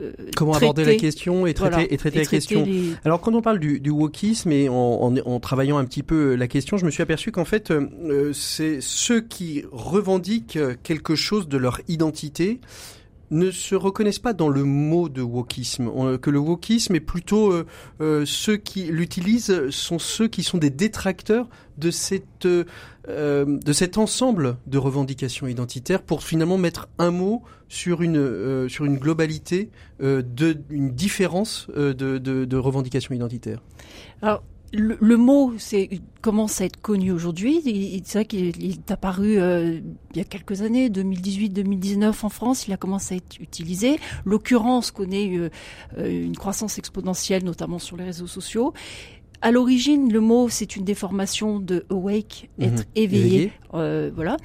euh, 0.00 0.12
Comment 0.36 0.54
aborder 0.54 0.84
la 0.84 0.96
question 0.96 1.46
et 1.46 1.54
traiter, 1.54 1.92
et 1.92 1.96
traiter, 1.96 2.18
la 2.20 2.26
question. 2.26 2.66
Alors 3.04 3.20
quand 3.20 3.34
on 3.34 3.42
parle 3.42 3.58
du, 3.58 3.80
du 3.80 3.90
wokisme 3.90 4.52
et 4.52 4.68
en, 4.68 4.74
en, 4.74 5.16
en, 5.16 5.40
travaillant 5.40 5.78
un 5.78 5.84
petit 5.84 6.02
peu 6.02 6.34
la 6.34 6.48
question, 6.48 6.76
je 6.76 6.84
me 6.84 6.90
suis 6.90 7.02
aperçu 7.02 7.32
qu'en 7.32 7.44
fait, 7.44 7.70
euh, 7.70 8.32
c'est 8.32 8.80
ceux 8.80 9.20
qui 9.20 9.64
revendiquent 9.72 10.58
quelque 10.82 11.14
chose 11.14 11.48
de 11.48 11.56
leur 11.56 11.80
identité 11.88 12.60
ne 13.30 13.50
se 13.50 13.74
reconnaissent 13.74 14.18
pas 14.18 14.32
dans 14.32 14.48
le 14.48 14.64
mot 14.64 15.08
de 15.08 15.22
wokisme, 15.22 16.18
que 16.18 16.30
le 16.30 16.38
wokisme 16.38 16.94
est 16.94 17.00
plutôt 17.00 17.52
euh, 17.52 17.66
euh, 18.00 18.24
ceux 18.24 18.56
qui 18.56 18.84
l'utilisent 18.84 19.70
sont 19.70 19.98
ceux 19.98 20.28
qui 20.28 20.42
sont 20.42 20.58
des 20.58 20.70
détracteurs 20.70 21.48
de 21.78 21.90
cette 21.90 22.46
euh, 22.46 22.64
de 23.08 23.72
cet 23.72 23.98
ensemble 23.98 24.56
de 24.66 24.78
revendications 24.78 25.46
identitaires 25.46 26.02
pour 26.02 26.22
finalement 26.22 26.58
mettre 26.58 26.88
un 26.98 27.10
mot 27.10 27.42
sur 27.68 28.02
une 28.02 28.68
sur 28.68 28.84
une 28.84 28.98
globalité 28.98 29.70
de 30.00 30.56
une 30.70 30.90
différence 30.90 31.68
de, 31.68 31.92
de, 31.92 32.56
revendications 32.56 33.14
identitaires. 33.14 33.62
Alors 34.22 34.42
le, 34.72 35.16
mot 35.16 35.54
c'est, 35.58 35.88
commence 36.20 36.60
à 36.60 36.64
être 36.64 36.80
connu 36.80 37.12
aujourd'hui? 37.12 38.02
C'est 38.04 38.18
vrai 38.18 38.24
qu'il 38.24 38.70
est 38.70 38.90
apparu 38.90 39.38
euh, 39.38 39.80
il 40.12 40.16
y 40.16 40.20
a 40.20 40.24
quelques 40.24 40.62
années, 40.62 40.88
2018-2019 40.88 42.24
en 42.24 42.28
France, 42.28 42.66
il 42.66 42.72
a 42.72 42.76
commencé 42.76 43.14
à 43.14 43.16
être 43.18 43.40
utilisé. 43.40 43.98
L'occurrence 44.24 44.90
connaît 44.90 45.36
euh, 45.36 45.50
euh, 45.98 46.24
une 46.24 46.36
croissance 46.36 46.78
exponentielle, 46.78 47.44
notamment 47.44 47.78
sur 47.78 47.96
les 47.96 48.04
réseaux 48.04 48.26
sociaux. 48.26 48.72
À 49.42 49.50
l'origine, 49.50 50.12
le 50.12 50.20
mot 50.20 50.48
c'est 50.48 50.76
une 50.76 50.84
déformation 50.84 51.60
de 51.60 51.84
awake, 51.90 52.48
mhm. 52.58 52.64
être 52.66 52.84
éveillé, 52.94 53.52
voilà. 53.72 54.36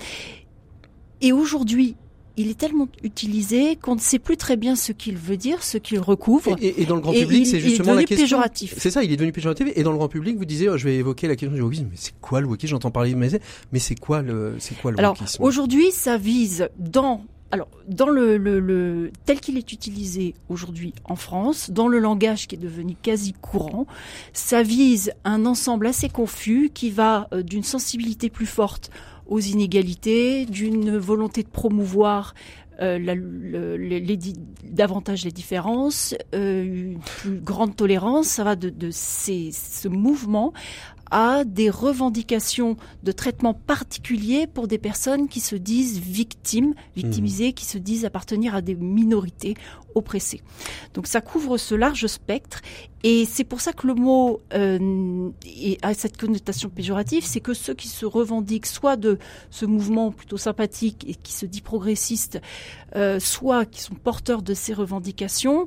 Et 1.22 1.32
aujourd'hui, 1.32 1.96
il 2.38 2.50
est 2.50 2.58
tellement 2.58 2.88
utilisé 3.04 3.76
qu'on 3.76 3.96
ne 3.96 4.00
sait 4.00 4.20
plus 4.20 4.38
très 4.38 4.58
bien 4.58 4.76
ce 4.76 4.92
qu'il 4.92 5.18
veut 5.18 5.38
dire, 5.38 5.64
ce 5.64 5.78
qu'il 5.78 6.00
recouvre. 6.00 6.56
Et, 6.62 6.86
dans 6.86 6.96
le 6.96 7.02
grand 7.02 7.14
public, 7.14 7.46
c'est 7.46 7.60
justement 7.60 7.94
la 7.94 8.04
question. 8.04 8.26
péjoratif. 8.26 8.74
C'est 8.78 8.90
ça, 8.90 9.04
il 9.04 9.12
est 9.12 9.16
devenu 9.16 9.32
péjoratif. 9.32 9.68
Et 9.76 9.84
dans 9.84 9.92
le 9.92 9.98
grand 9.98 10.08
public, 10.08 10.38
vous 10.38 10.46
disiez, 10.46 10.70
oh, 10.70 10.78
je 10.78 10.86
vais 10.86 10.96
évoquer 10.96 11.28
la 11.28 11.36
question 11.36 11.56
du 11.56 11.62
wokisme. 11.62 11.88
Mais 11.90 11.98
c'est 11.98 12.14
quoi 12.22 12.42
le 12.42 12.48
wokisme? 12.48 12.72
J'entends 12.72 12.92
parler, 12.92 13.16
mais 13.16 13.30
mais 13.72 13.80
c'est 13.80 14.00
quoi 14.00 14.22
le, 14.22 14.56
c'est 14.60 14.76
quoi 14.80 14.92
le 14.92 15.00
Alors 15.00 15.18
aujourd'hui, 15.40 15.92
ça 15.92 16.18
vise 16.18 16.70
dans 16.80 17.24
alors, 17.52 17.68
dans 17.88 18.08
le, 18.08 18.38
le, 18.38 19.12
tel 19.26 19.42
qu'il 19.42 19.58
est 19.58 19.74
utilisé 19.74 20.36
aujourd'hui 20.48 20.94
en 21.04 21.18
France, 21.18 21.70
dans 21.70 21.90
le 21.90 22.00
langage 22.00 22.48
qui 22.48 22.56
est 22.56 22.58
devenu 22.58 22.96
quasi 23.02 23.34
courant, 23.34 23.88
ça 24.32 24.64
vise 24.64 25.12
un 25.26 25.46
ensemble 25.46 25.88
assez 25.88 26.08
confus 26.08 26.72
qui 26.74 26.92
va 26.92 27.28
euh, 27.34 27.44
d'une 27.44 27.64
sensibilité 27.64 28.30
plus 28.30 28.46
forte 28.46 28.90
aux 29.28 29.40
inégalités, 29.40 30.46
d'une 30.46 30.98
volonté 30.98 31.44
de 31.44 31.50
promouvoir 31.50 32.34
euh, 32.82 32.98
les, 32.98 34.18
davantage 34.64 35.26
les 35.26 35.32
différences, 35.32 36.16
euh, 36.34 36.64
une 36.64 37.00
plus 37.00 37.40
grande 37.40 37.76
tolérance. 37.76 38.28
Ça 38.28 38.44
va 38.44 38.56
de, 38.56 38.70
de 38.70 38.90
ces, 38.92 39.52
ce 39.52 39.88
mouvement 39.88 40.54
à 41.12 41.44
des 41.44 41.70
revendications 41.70 42.78
de 43.04 43.12
traitement 43.12 43.54
particulier 43.54 44.48
pour 44.48 44.68
des 44.68 44.78
personnes 44.78 45.28
qui 45.28 45.42
se 45.42 45.56
disent 45.56 46.00
victimes, 46.00 46.74
victimisées, 46.96 47.50
mmh. 47.50 47.54
qui 47.54 47.66
se 47.66 47.78
disent 47.78 48.06
appartenir 48.06 48.56
à 48.56 48.62
des 48.62 48.76
minorités 48.76 49.56
oppressées. 49.94 50.42
Donc 50.94 51.08
ça 51.08 51.20
couvre 51.20 51.58
ce 51.58 51.76
large 51.76 52.08
spectre 52.08 52.62
et 53.04 53.26
c'est 53.26 53.44
pour 53.44 53.62
ça 53.62 53.74
que 53.74 53.88
le 53.88 53.96
mot 53.96 54.42
euh, 54.54 55.30
a 55.82 55.94
cette 55.94 56.18
connotation 56.18 56.70
péjorative, 56.70 57.26
c'est 57.26 57.40
que 57.40 57.54
ceux 57.54 57.74
qui 57.74 57.88
se 57.88 58.06
revendiquent 58.06 58.68
soit 58.68 58.96
de 58.96 59.18
ce 59.50 59.66
mouvement 59.66 60.12
plutôt 60.12 60.38
sympathique 60.38 61.06
et 61.08 61.16
qui 61.16 61.34
se 61.34 61.46
dit 61.46 61.62
progressiste, 61.62 62.40
euh, 62.96 63.20
soit 63.20 63.66
qui 63.66 63.82
sont 63.82 63.96
porteurs 63.96 64.44
de 64.44 64.54
ces 64.54 64.74
revendications, 64.74 65.66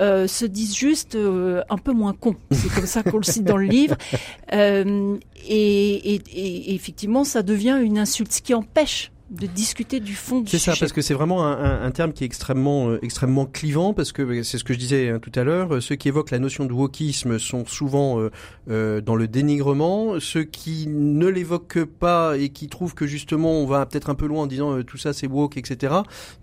euh, 0.00 0.26
se 0.26 0.44
disent 0.44 0.76
juste 0.76 1.14
euh, 1.14 1.62
un 1.70 1.78
peu 1.78 1.92
moins 1.92 2.12
cons. 2.12 2.36
C'est 2.50 2.72
comme 2.72 2.86
ça 2.86 3.02
qu'on 3.02 3.18
le 3.18 3.24
cite 3.24 3.44
dans 3.44 3.56
le 3.56 3.66
livre. 3.66 3.96
Euh, 4.54 5.18
et, 5.46 6.14
et, 6.14 6.22
et, 6.32 6.74
effectivement, 6.74 7.22
ça 7.24 7.42
devient 7.42 7.78
une 7.82 7.98
insulte, 7.98 8.32
ce 8.32 8.40
qui 8.40 8.54
empêche 8.54 9.12
de 9.30 9.46
discuter 9.46 10.00
du 10.00 10.14
fond 10.14 10.40
du 10.40 10.46
sujet. 10.46 10.58
C'est 10.58 10.70
ça, 10.70 10.76
parce 10.78 10.92
que 10.92 11.02
c'est 11.02 11.12
vraiment 11.12 11.46
un, 11.46 11.82
un, 11.82 11.90
terme 11.90 12.14
qui 12.14 12.24
est 12.24 12.26
extrêmement, 12.26 12.88
euh, 12.88 12.98
extrêmement 13.02 13.44
clivant, 13.44 13.92
parce 13.92 14.12
que 14.12 14.22
euh, 14.22 14.42
c'est 14.42 14.56
ce 14.56 14.64
que 14.64 14.72
je 14.72 14.78
disais 14.78 15.10
hein, 15.10 15.18
tout 15.18 15.32
à 15.34 15.44
l'heure. 15.44 15.74
Euh, 15.74 15.80
ceux 15.80 15.96
qui 15.96 16.08
évoquent 16.08 16.30
la 16.30 16.38
notion 16.38 16.64
de 16.64 16.72
wokisme 16.72 17.38
sont 17.38 17.66
souvent 17.66 18.26
euh, 18.70 19.00
dans 19.02 19.16
le 19.16 19.28
dénigrement. 19.28 20.18
Ceux 20.18 20.44
qui 20.44 20.86
ne 20.88 21.26
l'évoquent 21.26 21.84
pas 21.84 22.38
et 22.38 22.48
qui 22.48 22.68
trouvent 22.68 22.94
que 22.94 23.06
justement 23.06 23.52
on 23.52 23.66
va 23.66 23.84
peut-être 23.84 24.08
un 24.08 24.14
peu 24.14 24.26
loin 24.26 24.44
en 24.44 24.46
disant 24.46 24.82
tout 24.82 24.96
ça 24.96 25.12
c'est 25.12 25.26
woke, 25.26 25.58
etc., 25.58 25.94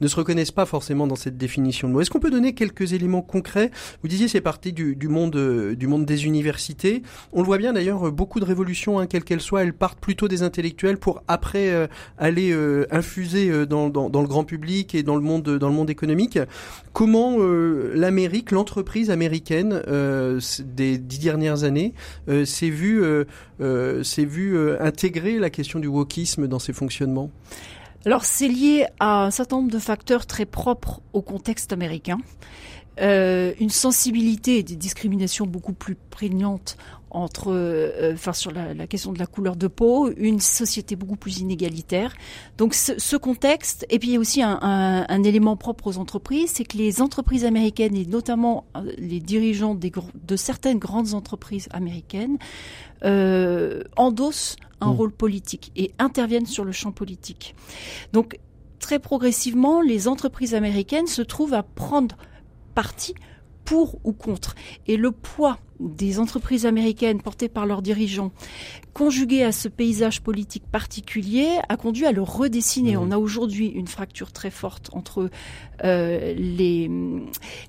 ne 0.02 0.08
se 0.08 0.16
reconnaissent 0.16 0.52
pas 0.52 0.66
forcément 0.66 1.08
dans 1.08 1.16
cette 1.16 1.38
définition 1.38 1.88
de 1.88 1.94
mot. 1.94 2.02
Est-ce 2.02 2.12
qu'on 2.12 2.20
peut 2.20 2.32
donner 2.32 2.54
quelques 2.54 2.94
éléments 2.94 3.22
concrets? 3.24 3.72
Vous 4.04 4.08
disiez 4.08 4.28
c'est 4.28 4.42
parti 4.42 4.74
du, 4.74 4.96
du 4.96 5.08
monde, 5.08 5.36
du 5.76 5.88
monde 5.88 6.06
des 6.06 6.26
universités. 6.26 7.02
On 7.34 7.40
le 7.40 7.46
voit 7.46 7.58
bien 7.58 7.74
d'ailleurs, 7.74 8.12
beaucoup 8.12 8.40
de 8.40 8.46
révolutions, 8.46 9.00
hein, 9.00 9.08
quelles 9.08 9.24
qu'elles 9.24 9.42
soient, 9.42 9.64
elles 9.64 9.74
partent 9.74 10.00
plutôt 10.00 10.28
des 10.28 10.44
intellectuels 10.44 10.98
pour 10.98 11.24
après 11.28 11.90
aller 12.18 12.54
infusé 12.92 13.50
euh, 13.50 13.66
dans, 13.66 13.90
dans, 13.90 14.22
le 14.22 14.28
grand 14.28 14.44
public 14.44 14.96
et 14.96 15.04
dans 15.04 15.16
le 15.16 15.22
monde 15.22 15.58
dans 15.58 15.70
le 15.70 15.74
monde 15.74 15.90
économique. 15.90 16.40
Comment 16.94 17.36
euh, 17.40 17.92
l'Amérique, 17.96 18.52
l'entreprise 18.52 19.12
américaine 19.12 19.82
des 20.60 20.98
dix 20.98 21.20
dernières 21.20 21.64
années 21.64 21.94
s'est 22.46 22.70
vue 22.70 23.04
s'est 24.04 24.26
vu 24.26 24.58
intégrer 24.80 25.40
la 25.40 25.50
question 25.50 25.80
du 25.80 25.88
wokisme 25.88 26.48
dans 26.48 26.60
ses 26.60 26.74
fonctionnements? 26.74 27.32
Alors 28.06 28.24
c'est 28.24 28.48
lié 28.48 28.86
à 29.00 29.26
un 29.26 29.32
certain 29.32 29.58
nombre 29.58 29.72
de 29.72 29.80
facteurs 29.80 30.26
très 30.26 30.46
propres 30.46 31.02
au 31.14 31.22
contexte 31.22 31.74
américain. 31.74 32.18
Une 32.98 33.70
sensibilité 33.70 34.60
et 34.60 34.64
des 34.64 34.76
discriminations 34.76 35.46
beaucoup 35.46 35.74
plus 35.74 35.96
prégnantes 35.96 36.78
entre, 37.16 37.48
euh, 37.48 38.14
enfin 38.14 38.34
sur 38.34 38.52
la, 38.52 38.74
la, 38.74 38.88
question 38.88 39.14
de 39.14 39.20
la 39.20 39.26
couleur 39.26 39.56
de 39.56 39.68
peau, 39.68 40.12
une 40.18 40.42
société 40.42 40.96
beaucoup 40.96 41.16
plus 41.16 41.40
inégalitaire. 41.40 42.14
Donc 42.58 42.74
ce, 42.74 43.00
ce 43.00 43.16
contexte, 43.16 43.86
et 43.90 44.00
puis 44.00 44.10
il 44.10 44.14
y 44.14 44.18
a 44.18 44.20
aussi 44.20 44.42
un, 44.42 44.60
un, 44.62 45.06
un 45.08 45.24
élément 45.24 45.56
propre 45.56 45.88
aux 45.88 45.98
entreprises, 45.98 46.52
c'est 46.56 46.66
que 46.66 46.78
les 46.78 47.02
entreprises 47.02 47.46
américaines 47.46 47.96
et 47.96 48.06
notamment 48.06 48.66
euh, 48.76 48.92
les 48.98 49.22
dirigeants 49.22 49.76
des, 49.76 49.92
de 50.28 50.36
certaines 50.36 50.78
grandes 50.78 51.14
entreprises 51.14 51.70
américaines 51.72 52.38
euh, 53.06 53.84
endossent 53.96 54.58
un 54.82 54.88
mmh. 54.88 54.98
rôle 54.98 55.12
politique 55.12 55.72
et 55.78 55.92
interviennent 56.00 56.46
sur 56.46 56.66
le 56.66 56.74
champ 56.74 56.92
politique. 56.92 57.56
Donc 58.12 58.40
très 58.80 59.00
progressivement, 59.00 59.82
les 59.82 60.10
entreprises 60.10 60.54
américaines 60.54 61.08
se 61.08 61.22
trouvent 61.22 61.54
à 61.54 61.64
prendre 61.64 62.18
parti 62.76 63.16
pour 63.64 64.00
ou 64.04 64.14
contre. 64.14 64.56
Et 64.86 64.98
le 64.98 65.12
poids 65.12 65.58
des 65.80 66.20
entreprises 66.20 66.66
américaines 66.66 67.22
portées 67.22 67.50
par 67.50 67.66
leurs 67.66 67.82
dirigeants, 67.82 68.32
conjugué 68.94 69.44
à 69.44 69.52
ce 69.52 69.68
paysage 69.68 70.22
politique 70.22 70.64
particulier, 70.72 71.48
a 71.68 71.76
conduit 71.76 72.06
à 72.06 72.12
le 72.12 72.22
redessiner. 72.22 72.96
Mmh. 72.96 73.00
On 73.02 73.12
a 73.12 73.18
aujourd'hui 73.18 73.68
une 73.68 73.88
fracture 73.88 74.32
très 74.32 74.52
forte 74.52 74.90
entre 74.94 75.30
euh, 75.84 76.34
les, 76.38 76.90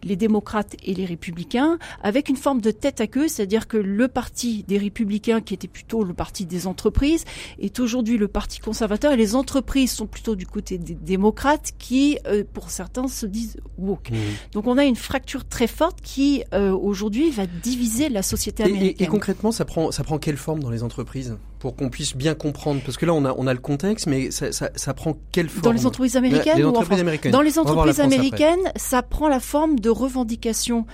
les 0.04 0.16
démocrates 0.16 0.76
et 0.84 0.94
les 0.94 1.04
républicains, 1.04 1.78
avec 2.02 2.28
une 2.28 2.36
forme 2.36 2.60
de 2.60 2.70
tête 2.70 3.00
à 3.00 3.08
queue, 3.08 3.26
c'est-à-dire 3.26 3.66
que 3.66 3.76
le 3.76 4.06
parti 4.06 4.64
des 4.68 4.78
républicains, 4.78 5.40
qui 5.40 5.54
était 5.54 5.66
plutôt 5.66 6.04
le 6.04 6.14
parti 6.14 6.46
des 6.46 6.68
entreprises, 6.68 7.24
est 7.58 7.80
aujourd'hui 7.80 8.18
le 8.18 8.28
parti 8.28 8.60
conservateur, 8.60 9.12
et 9.12 9.16
les 9.16 9.34
entreprises 9.34 9.90
sont 9.90 10.06
plutôt 10.06 10.36
du 10.36 10.46
côté 10.46 10.78
des 10.78 10.94
démocrates, 10.94 11.72
qui, 11.78 12.18
euh, 12.26 12.44
pour 12.52 12.70
certains, 12.70 13.08
se 13.08 13.26
disent 13.26 13.56
woke. 13.78 14.10
Mmh. 14.10 14.16
Donc 14.52 14.68
on 14.68 14.78
a 14.78 14.84
une 14.84 14.96
fracture 14.96 15.44
très 15.44 15.66
forte 15.66 16.00
qui, 16.02 16.44
euh, 16.52 16.70
aujourd'hui, 16.70 17.30
va 17.30 17.46
diviser 17.46 17.95
la 18.08 18.22
société 18.22 18.62
américaine. 18.62 19.06
Et, 19.06 19.08
concrètement, 19.08 19.52
ça 19.52 19.64
prend, 19.64 19.90
ça 19.90 20.04
prend 20.04 20.18
quelle 20.18 20.36
forme 20.36 20.62
dans 20.62 20.70
les 20.70 20.82
entreprises 20.82 21.36
pour 21.58 21.74
qu'on 21.76 21.88
puisse 21.88 22.16
bien 22.16 22.34
comprendre? 22.34 22.80
Parce 22.84 22.96
que 22.96 23.06
là, 23.06 23.14
on 23.14 23.24
a, 23.24 23.34
on 23.36 23.46
a 23.46 23.54
le 23.54 23.60
contexte, 23.60 24.06
mais 24.06 24.30
ça, 24.30 24.52
ça, 24.52 24.70
ça 24.74 24.94
prend 24.94 25.16
quelle 25.32 25.48
forme 25.48 25.62
Dans 25.64 25.72
les 25.72 25.86
entreprises 25.86 26.16
américaines, 26.16 26.64
ou 26.64 26.92
américaines. 26.92 27.32
Dans 27.32 27.42
les 27.42 27.58
entreprises 27.58 28.00
américaines, 28.00 28.72
ça 28.76 29.02
prend 29.02 29.28
la 29.28 29.40
forme 29.40 29.78
de 29.78 29.90
revendications 29.90 30.86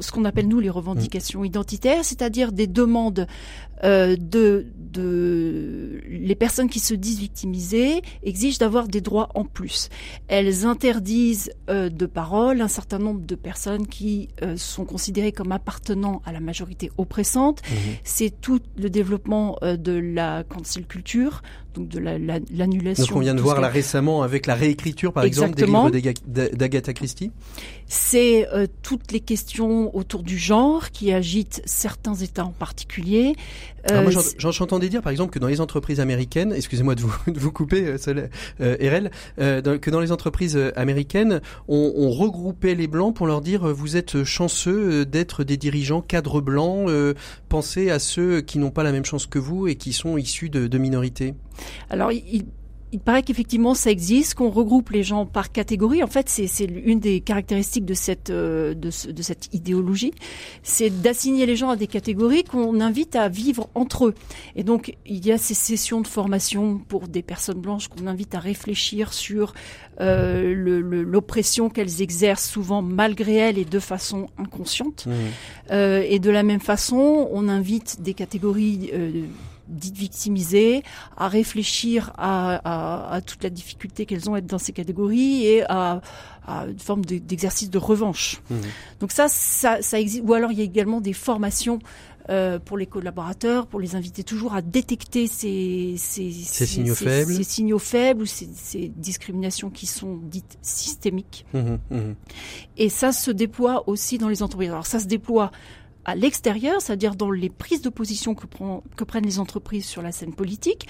ce 0.00 0.10
qu'on 0.10 0.24
appelle 0.24 0.48
nous 0.48 0.60
les 0.60 0.70
revendications 0.70 1.42
mm. 1.42 1.46
identitaires, 1.46 2.04
c'est-à-dire 2.04 2.52
des 2.52 2.66
demandes 2.66 3.26
euh, 3.84 4.16
de, 4.18 4.66
de 4.92 6.00
les 6.08 6.34
personnes 6.34 6.68
qui 6.68 6.80
se 6.80 6.94
disent 6.94 7.18
victimisées 7.18 8.02
exigent 8.22 8.58
d'avoir 8.58 8.88
des 8.88 9.00
droits 9.00 9.28
en 9.34 9.44
plus. 9.44 9.88
Elles 10.28 10.64
interdisent 10.64 11.50
euh, 11.68 11.88
de 11.88 12.06
parole 12.06 12.60
un 12.60 12.68
certain 12.68 12.98
nombre 12.98 13.20
de 13.20 13.34
personnes 13.34 13.86
qui 13.86 14.28
euh, 14.42 14.56
sont 14.56 14.84
considérées 14.84 15.32
comme 15.32 15.52
appartenant 15.52 16.22
à 16.24 16.32
la 16.32 16.40
majorité 16.40 16.90
oppressante. 16.98 17.62
Mm-hmm. 17.62 17.98
C'est 18.04 18.40
tout 18.40 18.60
le 18.76 18.90
développement 18.90 19.56
euh, 19.62 19.76
de 19.76 19.92
la 19.92 20.44
cancel 20.44 20.86
culture, 20.86 21.42
donc 21.76 21.88
de 21.88 21.98
l'annulation. 21.98 23.04
La, 23.04 23.08
donc 23.08 23.16
on 23.16 23.20
vient 23.20 23.34
de 23.34 23.40
voir 23.40 23.60
là 23.60 23.68
récemment 23.68 24.22
avec 24.22 24.46
la 24.46 24.54
réécriture, 24.54 25.12
par 25.12 25.24
exemple, 25.24 25.54
des 25.54 25.66
livres 25.66 25.90
d'Agatha 26.26 26.92
Christie. 26.92 27.30
C'est 27.86 28.48
euh, 28.52 28.66
toutes 28.82 29.12
les 29.12 29.20
questions 29.20 29.94
autour 29.96 30.22
du 30.22 30.38
genre 30.38 30.90
qui 30.90 31.12
agitent 31.12 31.62
certains 31.66 32.14
États 32.14 32.44
en 32.44 32.50
particulier. 32.50 33.36
Euh, 33.90 34.02
moi, 34.02 34.22
j'entendais 34.38 34.88
dire, 34.88 35.02
par 35.02 35.12
exemple, 35.12 35.32
que 35.32 35.38
dans 35.38 35.46
les 35.46 35.60
entreprises 35.60 36.00
américaines, 36.00 36.52
excusez-moi 36.52 36.94
de 36.94 37.02
vous, 37.02 37.14
de 37.30 37.38
vous 37.38 37.52
couper, 37.52 37.86
euh, 37.86 38.28
euh 38.60 38.76
RL, 38.80 39.10
euh, 39.38 39.78
que 39.78 39.90
dans 39.90 40.00
les 40.00 40.12
entreprises 40.12 40.58
américaines, 40.76 41.40
on, 41.68 41.92
on, 41.96 42.10
regroupait 42.10 42.74
les 42.74 42.86
blancs 42.86 43.14
pour 43.14 43.26
leur 43.26 43.40
dire 43.40 43.72
vous 43.74 43.96
êtes 43.96 44.24
chanceux 44.24 45.04
d'être 45.04 45.44
des 45.44 45.56
dirigeants 45.56 46.00
cadres 46.00 46.40
blancs, 46.40 46.88
pensez 47.48 47.90
à 47.90 47.98
ceux 47.98 48.40
qui 48.40 48.58
n'ont 48.58 48.70
pas 48.70 48.82
la 48.82 48.92
même 48.92 49.04
chance 49.04 49.26
que 49.26 49.38
vous 49.38 49.68
et 49.68 49.76
qui 49.76 49.92
sont 49.92 50.16
issus 50.16 50.48
de, 50.48 50.66
de 50.66 50.78
minorités. 50.78 51.34
Alors, 51.90 52.12
il, 52.12 52.46
il 52.92 53.00
paraît 53.00 53.22
qu'effectivement 53.22 53.74
ça 53.74 53.90
existe, 53.90 54.34
qu'on 54.34 54.50
regroupe 54.50 54.90
les 54.90 55.02
gens 55.02 55.26
par 55.26 55.50
catégorie. 55.50 56.02
En 56.02 56.06
fait, 56.06 56.28
c'est 56.28 56.64
une 56.64 57.00
des 57.00 57.20
caractéristiques 57.20 57.84
de 57.84 57.94
cette 57.94 58.30
euh, 58.30 58.74
de, 58.74 58.90
de, 59.12 59.22
cette 59.22 59.52
idéologie, 59.52 60.12
c'est 60.62 60.90
d'assigner 61.02 61.46
les 61.46 61.56
gens 61.56 61.70
à 61.70 61.76
des 61.76 61.88
catégories 61.88 62.44
qu'on 62.44 62.80
invite 62.80 63.16
à 63.16 63.28
vivre 63.28 63.68
entre 63.74 64.06
eux. 64.06 64.14
Et 64.54 64.62
donc 64.62 64.96
il 65.04 65.26
y 65.26 65.32
a 65.32 65.38
ces 65.38 65.54
sessions 65.54 66.00
de 66.00 66.06
formation 66.06 66.78
pour 66.78 67.08
des 67.08 67.22
personnes 67.22 67.60
blanches 67.60 67.88
qu'on 67.88 68.06
invite 68.06 68.34
à 68.34 68.38
réfléchir 68.38 69.12
sur 69.12 69.52
euh, 70.00 70.54
l'oppression 70.54 71.68
qu'elles 71.70 72.02
exercent 72.02 72.48
souvent 72.48 72.82
malgré 72.82 73.34
elles 73.34 73.58
et 73.58 73.64
de 73.64 73.80
façon 73.80 74.28
inconsciente. 74.38 75.06
Mmh. 75.06 75.12
Euh, 75.72 76.04
et 76.08 76.18
de 76.18 76.30
la 76.30 76.42
même 76.42 76.60
façon, 76.60 77.28
on 77.32 77.48
invite 77.48 78.00
des 78.00 78.14
catégories 78.14 78.90
euh, 78.94 79.24
dites 79.68 79.96
victimisées, 79.96 80.82
à 81.16 81.28
réfléchir 81.28 82.12
à, 82.18 83.14
à, 83.14 83.20
toute 83.20 83.42
la 83.42 83.50
difficulté 83.50 84.06
qu'elles 84.06 84.28
ont 84.30 84.34
à 84.34 84.38
être 84.38 84.46
dans 84.46 84.58
ces 84.58 84.72
catégories 84.72 85.46
et 85.46 85.64
à, 85.68 86.00
à 86.46 86.66
une 86.66 86.78
forme 86.78 87.04
d'exercice 87.04 87.70
de, 87.70 87.78
revanche. 87.78 88.40
Mmh. 88.50 88.54
Donc 89.00 89.12
ça, 89.12 89.28
ça, 89.28 89.82
ça 89.82 90.00
existe. 90.00 90.24
Ou 90.26 90.34
alors 90.34 90.52
il 90.52 90.58
y 90.58 90.60
a 90.60 90.64
également 90.64 91.00
des 91.00 91.12
formations 91.12 91.78
euh, 92.28 92.58
pour 92.58 92.76
les 92.76 92.86
collaborateurs, 92.86 93.68
pour 93.68 93.78
les 93.78 93.94
inviter 93.94 94.24
toujours 94.24 94.54
à 94.54 94.62
détecter 94.62 95.28
ces, 95.28 95.94
ces, 95.96 96.32
ces 96.32 96.66
signaux 96.66 96.96
faibles, 96.96 97.32
ces 97.32 97.44
signaux 97.44 97.78
faibles 97.78 98.22
ou 98.22 98.26
ces, 98.26 98.48
ces, 98.52 98.88
discriminations 98.88 99.70
qui 99.70 99.86
sont 99.86 100.16
dites 100.24 100.58
systémiques. 100.60 101.46
Mmh, 101.52 101.76
mmh. 101.90 102.14
Et 102.78 102.88
ça 102.88 103.12
se 103.12 103.30
déploie 103.30 103.88
aussi 103.88 104.18
dans 104.18 104.28
les 104.28 104.42
entreprises. 104.42 104.70
Alors 104.70 104.86
ça 104.86 104.98
se 104.98 105.06
déploie 105.06 105.52
à 106.06 106.14
l'extérieur, 106.14 106.80
c'est-à-dire 106.80 107.16
dans 107.16 107.32
les 107.32 107.50
prises 107.50 107.82
de 107.82 107.88
position 107.88 108.34
que, 108.34 108.46
que 108.96 109.04
prennent 109.04 109.26
les 109.26 109.40
entreprises 109.40 109.84
sur 109.84 110.02
la 110.02 110.12
scène 110.12 110.32
politique, 110.32 110.86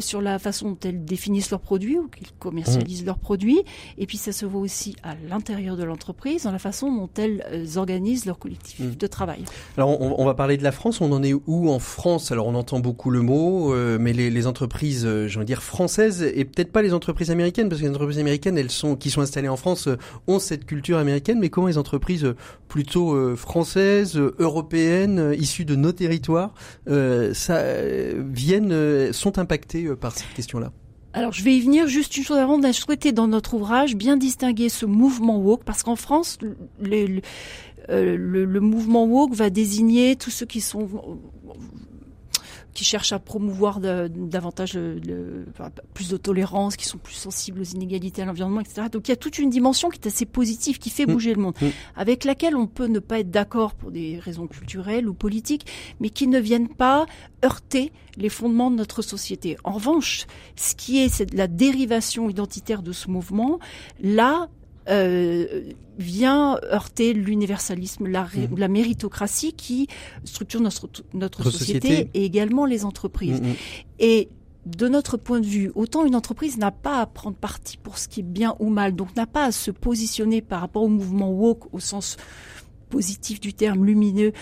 sur 0.00 0.20
la 0.20 0.38
façon 0.38 0.70
dont 0.70 0.78
elles 0.84 1.04
définissent 1.04 1.50
leurs 1.50 1.60
produits 1.60 1.98
ou 1.98 2.08
qu'ils 2.08 2.32
commercialisent 2.38 3.02
mmh. 3.02 3.06
leurs 3.06 3.18
produits. 3.18 3.62
Et 3.98 4.06
puis 4.06 4.16
ça 4.16 4.32
se 4.32 4.44
voit 4.44 4.60
aussi 4.60 4.96
à 5.02 5.14
l'intérieur 5.28 5.76
de 5.76 5.84
l'entreprise, 5.84 6.44
dans 6.44 6.52
la 6.52 6.58
façon 6.58 6.92
dont 6.92 7.10
elles 7.16 7.44
euh, 7.52 7.76
organisent 7.76 8.26
leur 8.26 8.38
collectif 8.38 8.80
mmh. 8.80 8.96
de 8.96 9.06
travail. 9.06 9.44
Alors 9.76 10.00
on, 10.00 10.24
va 10.24 10.34
parler 10.34 10.56
de 10.56 10.64
la 10.64 10.72
France. 10.72 11.00
On 11.00 11.12
en 11.12 11.22
est 11.22 11.32
où 11.32 11.70
en 11.70 11.78
France? 11.78 12.32
Alors 12.32 12.46
on 12.46 12.54
entend 12.54 12.80
beaucoup 12.80 13.10
le 13.10 13.22
mot, 13.22 13.72
euh, 13.72 13.98
mais 14.00 14.12
les, 14.12 14.30
les 14.30 14.46
entreprises, 14.46 15.04
euh, 15.06 15.28
je 15.28 15.38
veux 15.38 15.44
dire 15.44 15.62
françaises, 15.62 16.22
et 16.22 16.44
peut-être 16.44 16.72
pas 16.72 16.82
les 16.82 16.92
entreprises 16.92 17.30
américaines, 17.30 17.68
parce 17.68 17.80
que 17.80 17.86
les 17.86 17.92
entreprises 17.92 18.18
américaines, 18.18 18.58
elles 18.58 18.70
sont 18.70 18.96
qui 18.96 19.10
sont 19.10 19.20
installées 19.20 19.48
en 19.48 19.56
France, 19.56 19.88
ont 20.26 20.38
cette 20.38 20.66
culture 20.66 20.98
américaine. 20.98 21.38
Mais 21.38 21.50
comment 21.50 21.68
les 21.68 21.78
entreprises 21.78 22.34
plutôt 22.68 23.36
françaises, 23.36 24.16
européennes, 24.38 25.34
issues 25.38 25.64
de 25.64 25.76
nos 25.76 25.92
territoires, 25.92 26.54
ça 26.86 27.62
viennent, 28.16 29.12
sont 29.12 29.38
impactées 29.38 29.51
euh, 29.74 29.96
par 29.96 30.12
cette 30.12 30.32
question-là 30.34 30.72
alors 31.14 31.32
je 31.32 31.44
vais 31.44 31.54
y 31.54 31.60
venir 31.60 31.88
juste 31.88 32.16
une 32.16 32.24
chose 32.24 32.38
avant. 32.38 32.54
On 32.54 32.62
a 32.62 32.72
souhaité 32.72 33.12
dans 33.12 33.28
notre 33.28 33.52
ouvrage 33.52 33.96
bien 33.96 34.16
distinguer 34.16 34.70
ce 34.70 34.86
mouvement 34.86 35.38
woke 35.38 35.62
parce 35.62 35.82
qu'en 35.82 35.94
France, 35.94 36.38
le, 36.80 37.20
euh, 37.90 38.16
le, 38.16 38.46
le, 38.46 38.60
mouvement 38.60 39.04
woke 39.04 39.34
va 39.34 39.50
désigner 39.50 40.16
tous 40.16 40.30
ceux 40.30 40.46
qui 40.46 40.62
sont 40.62 40.88
qui 42.74 42.84
cherchent 42.84 43.12
à 43.12 43.18
promouvoir 43.18 43.80
davantage 43.80 44.78
plus 45.94 46.08
de 46.08 46.16
tolérance, 46.16 46.76
qui 46.76 46.86
sont 46.86 46.98
plus 46.98 47.14
sensibles 47.14 47.60
aux 47.60 47.64
inégalités 47.64 48.22
à 48.22 48.24
l'environnement, 48.24 48.60
etc. 48.60 48.88
Donc 48.90 49.08
il 49.08 49.10
y 49.10 49.14
a 49.14 49.16
toute 49.16 49.38
une 49.38 49.50
dimension 49.50 49.90
qui 49.90 49.98
est 49.98 50.06
assez 50.06 50.24
positive, 50.26 50.78
qui 50.78 50.90
fait 50.90 51.06
mmh. 51.06 51.12
bouger 51.12 51.34
le 51.34 51.42
monde, 51.42 51.54
mmh. 51.60 51.66
avec 51.96 52.24
laquelle 52.24 52.56
on 52.56 52.66
peut 52.66 52.86
ne 52.86 52.98
pas 52.98 53.20
être 53.20 53.30
d'accord 53.30 53.74
pour 53.74 53.90
des 53.90 54.18
raisons 54.18 54.46
culturelles 54.46 55.08
ou 55.08 55.14
politiques, 55.14 55.66
mais 56.00 56.10
qui 56.10 56.26
ne 56.26 56.38
viennent 56.38 56.68
pas 56.68 57.06
heurter 57.44 57.92
les 58.16 58.28
fondements 58.28 58.70
de 58.70 58.76
notre 58.76 59.02
société. 59.02 59.56
En 59.64 59.72
revanche, 59.72 60.26
ce 60.56 60.74
qui 60.74 60.98
est 60.98 61.32
la 61.34 61.46
dérivation 61.46 62.28
identitaire 62.28 62.82
de 62.82 62.92
ce 62.92 63.10
mouvement, 63.10 63.58
là, 64.00 64.48
euh, 64.88 65.62
vient 65.98 66.58
heurter 66.72 67.12
l'universalisme, 67.12 68.06
la, 68.08 68.24
mmh. 68.24 68.56
la, 68.56 68.68
méritocratie 68.68 69.52
qui 69.52 69.88
structure 70.24 70.60
notre, 70.60 70.88
notre, 71.12 71.50
société, 71.50 72.10
et 72.14 72.24
également 72.24 72.66
les 72.66 72.84
entreprises. 72.84 73.40
Mmh, 73.40 73.46
mmh. 73.46 73.54
Et 74.00 74.28
de 74.66 74.88
notre 74.88 75.16
point 75.16 75.40
de 75.40 75.46
vue, 75.46 75.72
autant 75.74 76.04
une 76.04 76.14
entreprise 76.14 76.56
n'a 76.56 76.70
pas 76.70 77.00
à 77.00 77.06
prendre 77.06 77.36
parti 77.36 77.76
pour 77.76 77.98
ce 77.98 78.08
qui 78.08 78.20
est 78.20 78.24
bien 78.24 78.54
ou 78.58 78.70
mal, 78.70 78.94
donc 78.94 79.14
n'a 79.16 79.26
pas 79.26 79.44
à 79.44 79.52
se 79.52 79.70
positionner 79.70 80.40
par 80.40 80.60
rapport 80.60 80.82
au 80.82 80.88
mouvement 80.88 81.30
woke 81.30 81.72
au 81.72 81.80
sens 81.80 82.16
positif 82.92 83.40
du 83.40 83.54
terme 83.54 83.86
lumineux 83.86 84.32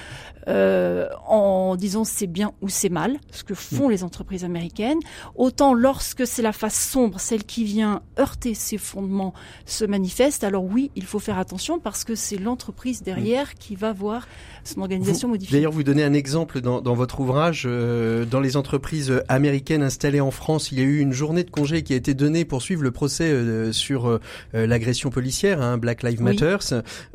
euh, 0.48 1.06
en 1.26 1.76
disant 1.76 2.04
c'est 2.04 2.26
bien 2.26 2.52
ou 2.62 2.68
c'est 2.68 2.88
mal, 2.88 3.18
ce 3.30 3.44
que 3.44 3.54
font 3.54 3.88
mm. 3.88 3.90
les 3.92 4.04
entreprises 4.04 4.44
américaines. 4.44 4.98
Autant 5.36 5.72
lorsque 5.72 6.26
c'est 6.26 6.42
la 6.42 6.52
face 6.52 6.74
sombre, 6.74 7.20
celle 7.20 7.44
qui 7.44 7.62
vient 7.64 8.02
heurter 8.18 8.54
ses 8.54 8.78
fondements, 8.78 9.34
se 9.66 9.84
manifeste, 9.84 10.42
alors 10.42 10.64
oui, 10.64 10.90
il 10.96 11.04
faut 11.04 11.20
faire 11.20 11.38
attention 11.38 11.78
parce 11.78 12.04
que 12.04 12.14
c'est 12.14 12.38
l'entreprise 12.38 13.02
derrière 13.02 13.46
mm. 13.46 13.58
qui 13.60 13.76
va 13.76 13.92
voir 13.92 14.26
son 14.64 14.80
organisation 14.80 15.28
modifiée. 15.28 15.58
D'ailleurs, 15.58 15.72
vous 15.72 15.84
donnez 15.84 16.02
un 16.02 16.12
exemple 16.12 16.60
dans, 16.60 16.80
dans 16.80 16.94
votre 16.94 17.20
ouvrage. 17.20 17.64
Euh, 17.66 18.24
dans 18.24 18.40
les 18.40 18.56
entreprises 18.56 19.22
américaines 19.28 19.82
installées 19.82 20.20
en 20.20 20.32
France, 20.32 20.72
il 20.72 20.78
y 20.78 20.82
a 20.82 20.84
eu 20.84 20.98
une 20.98 21.12
journée 21.12 21.44
de 21.44 21.50
congé 21.50 21.82
qui 21.82 21.92
a 21.92 21.96
été 21.96 22.14
donnée 22.14 22.44
pour 22.44 22.62
suivre 22.62 22.82
le 22.82 22.90
procès 22.90 23.30
euh, 23.30 23.72
sur 23.72 24.18
l'agression 24.52 25.10
policière, 25.10 25.62
hein, 25.62 25.78
Black 25.78 26.02
Lives 26.02 26.22
Matter, 26.22 26.56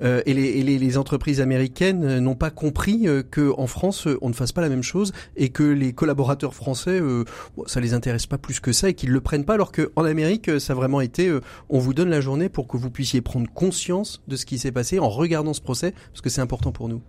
et 0.02 0.34
les, 0.34 0.44
et 0.44 0.64
les, 0.64 0.78
les 0.78 0.98
entreprises 0.98 1.25
américaines 1.40 2.20
n'ont 2.20 2.36
pas 2.36 2.50
compris 2.50 3.08
euh, 3.08 3.24
que 3.24 3.54
en 3.58 3.68
France 3.68 4.08
on 4.22 4.30
ne 4.30 4.34
fasse 4.34 4.52
pas 4.52 4.62
la 4.62 4.70
même 4.70 4.84
chose 4.84 5.12
et 5.36 5.50
que 5.50 5.64
les 5.64 5.94
collaborateurs 5.94 6.54
français 6.54 7.00
euh, 7.02 7.24
ça 7.66 7.80
les 7.80 7.94
intéresse 7.94 8.26
pas 8.26 8.38
plus 8.38 8.60
que 8.60 8.72
ça 8.72 8.90
et 8.90 8.94
qu'ils 8.94 9.12
le 9.12 9.22
prennent 9.22 9.46
pas 9.46 9.54
alors 9.54 9.72
que 9.72 9.92
en 9.96 10.06
Amérique 10.06 10.60
ça 10.60 10.74
a 10.74 10.76
vraiment 10.76 11.02
été 11.02 11.28
euh, 11.28 11.42
on 11.70 11.80
vous 11.80 11.94
donne 11.94 12.10
la 12.10 12.22
journée 12.22 12.50
pour 12.50 12.68
que 12.68 12.78
vous 12.78 12.90
puissiez 12.90 13.22
prendre 13.22 13.50
conscience 13.52 14.22
de 14.28 14.36
ce 14.36 14.46
qui 14.46 14.60
s'est 14.60 14.72
passé 14.72 15.00
en 15.00 15.10
regardant 15.10 15.54
ce 15.54 15.62
procès 15.62 15.94
parce 16.12 16.22
que 16.22 16.30
c'est 16.30 16.42
important 16.42 16.72
pour 16.72 16.90
nous. 16.90 17.02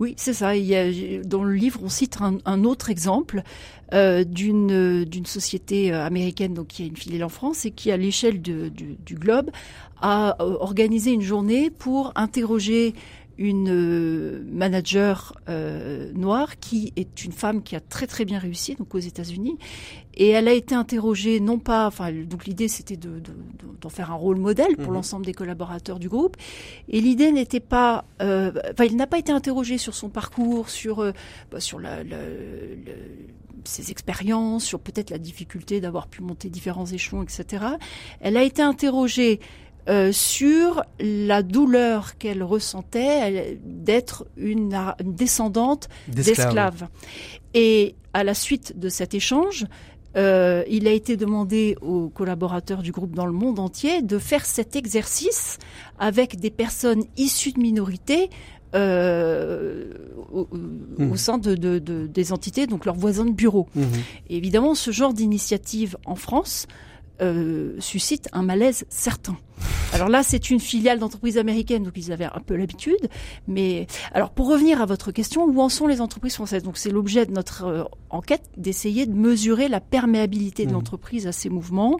Oui, 0.00 0.14
c'est 0.16 0.32
ça. 0.32 0.56
Il 0.56 0.64
y 0.64 0.74
a, 0.74 1.22
dans 1.24 1.44
le 1.44 1.52
livre, 1.52 1.80
on 1.82 1.90
cite 1.90 2.18
un, 2.22 2.64
autre 2.64 2.88
exemple 2.88 3.42
euh, 3.92 4.24
d'une 4.24 5.04
d'une 5.04 5.26
société 5.26 5.92
américaine 5.92 6.54
donc 6.54 6.68
qui 6.68 6.84
a 6.84 6.86
une 6.86 6.96
filiale 6.96 7.24
en 7.24 7.28
France 7.28 7.66
et 7.66 7.70
qui, 7.70 7.90
à 7.90 7.98
l'échelle 7.98 8.40
du, 8.40 8.70
du, 8.70 9.14
globe, 9.14 9.50
a 10.00 10.36
organisé 10.40 11.12
une 11.12 11.20
journée 11.20 11.68
pour 11.68 12.12
interroger 12.16 12.94
une 13.40 13.70
euh, 13.70 14.44
manager 14.52 15.34
euh, 15.48 16.12
noire 16.12 16.58
qui 16.58 16.92
est 16.96 17.24
une 17.24 17.32
femme 17.32 17.62
qui 17.62 17.74
a 17.74 17.80
très 17.80 18.06
très 18.06 18.26
bien 18.26 18.38
réussi 18.38 18.74
donc 18.74 18.94
aux 18.94 18.98
États-Unis. 18.98 19.56
Et 20.12 20.28
elle 20.28 20.46
a 20.46 20.52
été 20.52 20.74
interrogée 20.74 21.40
non 21.40 21.58
pas 21.58 21.86
enfin 21.86 22.12
donc 22.12 22.44
l'idée 22.44 22.68
c'était 22.68 22.98
de, 22.98 23.22
d'en 23.80 23.88
faire 23.88 24.10
un 24.10 24.16
rôle 24.16 24.36
modèle 24.36 24.76
pour 24.76 24.88
mhm. 24.88 24.94
l'ensemble 24.94 25.24
des 25.24 25.32
collaborateurs 25.32 25.98
du 25.98 26.10
groupe. 26.10 26.36
Et 26.90 27.00
l'idée 27.00 27.32
n'était 27.32 27.60
pas 27.60 28.04
euh, 28.20 28.52
enfin 28.72 28.84
il 28.84 28.96
n'a 28.96 29.06
pas 29.06 29.18
été 29.18 29.32
interrogé 29.32 29.78
sur 29.78 29.94
son 29.94 30.10
parcours 30.10 30.68
sur 30.68 31.00
euh, 31.00 31.12
bah, 31.50 31.60
sur 31.60 31.80
la, 31.80 32.04
la, 32.04 32.18
ses 33.64 33.90
expériences 33.90 34.64
sur 34.64 34.80
peut-être 34.80 35.08
la 35.08 35.18
difficulté 35.18 35.80
d'avoir 35.80 36.08
pu 36.08 36.20
monter 36.20 36.50
différents 36.50 36.86
échelons 36.86 37.22
etc 37.22 37.64
elle 38.20 38.36
a 38.36 38.42
été 38.42 38.60
interrogée 38.60 39.40
euh, 39.88 40.12
sur 40.12 40.82
la 41.00 41.42
douleur 41.42 42.18
qu'elle 42.18 42.42
ressentait 42.42 43.58
d'être 43.64 44.26
une, 44.36 44.76
descendante 45.02 45.88
d'esclaves. 46.08 46.86
Et 47.54 47.94
à 48.12 48.24
la 48.24 48.34
suite 48.34 48.78
de 48.78 48.88
cet 48.88 49.14
échange, 49.14 49.66
euh, 50.16 50.64
il 50.68 50.88
a 50.88 50.92
été 50.92 51.16
demandé 51.16 51.76
aux 51.80 52.08
collaborateurs 52.08 52.82
du 52.82 52.92
groupe 52.92 53.14
dans 53.14 53.26
le 53.26 53.32
monde 53.32 53.58
entier 53.58 54.02
de 54.02 54.18
faire 54.18 54.44
cet 54.44 54.74
exercice 54.76 55.58
avec 55.98 56.40
des 56.40 56.50
personnes 56.50 57.04
issues 57.16 57.52
de 57.52 57.60
minorités 57.60 58.28
euh, 58.74 59.92
au, 60.32 60.46
mmh. 60.52 61.16
sein 61.16 61.38
de, 61.38 61.78
des 61.78 62.32
entités, 62.32 62.66
donc 62.66 62.84
leurs 62.84 62.96
voisins 62.96 63.24
de 63.24 63.32
bureau. 63.32 63.68
Mmh. 63.74 63.82
évidemment, 64.28 64.74
ce 64.74 64.90
genre 64.90 65.14
d'initiative 65.14 65.96
en 66.04 66.14
France 66.14 66.66
euh, 67.20 67.74
suscite 67.78 68.28
un 68.32 68.42
malaise 68.42 68.84
certain. 68.88 69.36
Alors 69.92 70.08
là, 70.08 70.22
c'est 70.22 70.50
une 70.50 70.60
filiale 70.60 70.98
d'entreprise 70.98 71.36
américaine, 71.36 71.82
donc 71.82 71.92
ils 71.96 72.12
avaient 72.12 72.24
un 72.24 72.40
peu 72.44 72.54
l'habitude. 72.54 73.08
Mais 73.48 73.86
alors, 74.12 74.30
pour 74.30 74.48
revenir 74.48 74.80
à 74.80 74.86
votre 74.86 75.10
question, 75.12 75.44
où 75.44 75.60
en 75.60 75.68
sont 75.68 75.86
les 75.86 76.00
entreprises 76.00 76.34
françaises? 76.34 76.62
Donc 76.62 76.78
c'est 76.78 76.90
l'objet 76.90 77.26
de 77.26 77.32
notre 77.32 77.64
euh, 77.64 77.84
enquête 78.08 78.42
d'essayer 78.56 79.06
de 79.06 79.14
mesurer 79.14 79.68
la 79.68 79.80
perméabilité 79.80 80.64
de 80.64 80.70
mmh. 80.70 80.74
l'entreprise 80.74 81.26
à 81.26 81.32
ces 81.32 81.50
mouvements. 81.50 81.98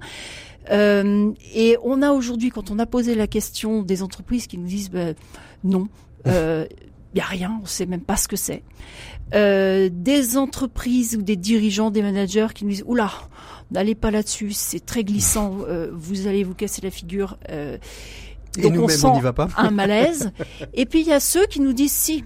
Euh, 0.70 1.32
et 1.54 1.76
on 1.82 2.02
a 2.02 2.12
aujourd'hui, 2.12 2.50
quand 2.50 2.70
on 2.70 2.78
a 2.78 2.86
posé 2.86 3.14
la 3.14 3.26
question 3.26 3.82
des 3.82 4.02
entreprises 4.02 4.46
qui 4.46 4.58
nous 4.58 4.66
disent 4.66 4.90
ben, 4.90 5.14
non, 5.64 5.88
il 6.24 6.32
euh, 6.32 6.66
y 7.14 7.20
a 7.20 7.24
rien, 7.24 7.60
on 7.62 7.66
sait 7.66 7.86
même 7.86 8.02
pas 8.02 8.16
ce 8.16 8.28
que 8.28 8.36
c'est. 8.36 8.62
Euh, 9.34 9.88
des 9.92 10.36
entreprises 10.36 11.16
ou 11.16 11.22
des 11.22 11.36
dirigeants, 11.36 11.90
des 11.90 12.02
managers 12.02 12.48
qui 12.54 12.64
nous 12.64 12.70
disent 12.70 12.84
oula, 12.86 13.10
n'allez 13.70 13.94
pas 13.94 14.10
là-dessus, 14.10 14.52
c'est 14.52 14.84
très 14.84 15.04
glissant, 15.04 15.58
euh, 15.68 15.90
vous 15.92 16.26
allez 16.26 16.44
vous 16.44 16.54
casser 16.54 16.82
la 16.82 16.90
figure. 16.90 17.38
Euh, 17.50 17.78
donc 18.58 18.74
on 18.78 18.88
sent 18.88 19.06
on 19.06 19.20
va 19.20 19.32
pas. 19.32 19.48
un 19.56 19.70
malaise. 19.70 20.32
Et 20.74 20.86
puis 20.86 21.00
il 21.00 21.06
y 21.06 21.12
a 21.12 21.20
ceux 21.20 21.46
qui 21.46 21.60
nous 21.60 21.72
disent 21.72 21.92
si, 21.92 22.24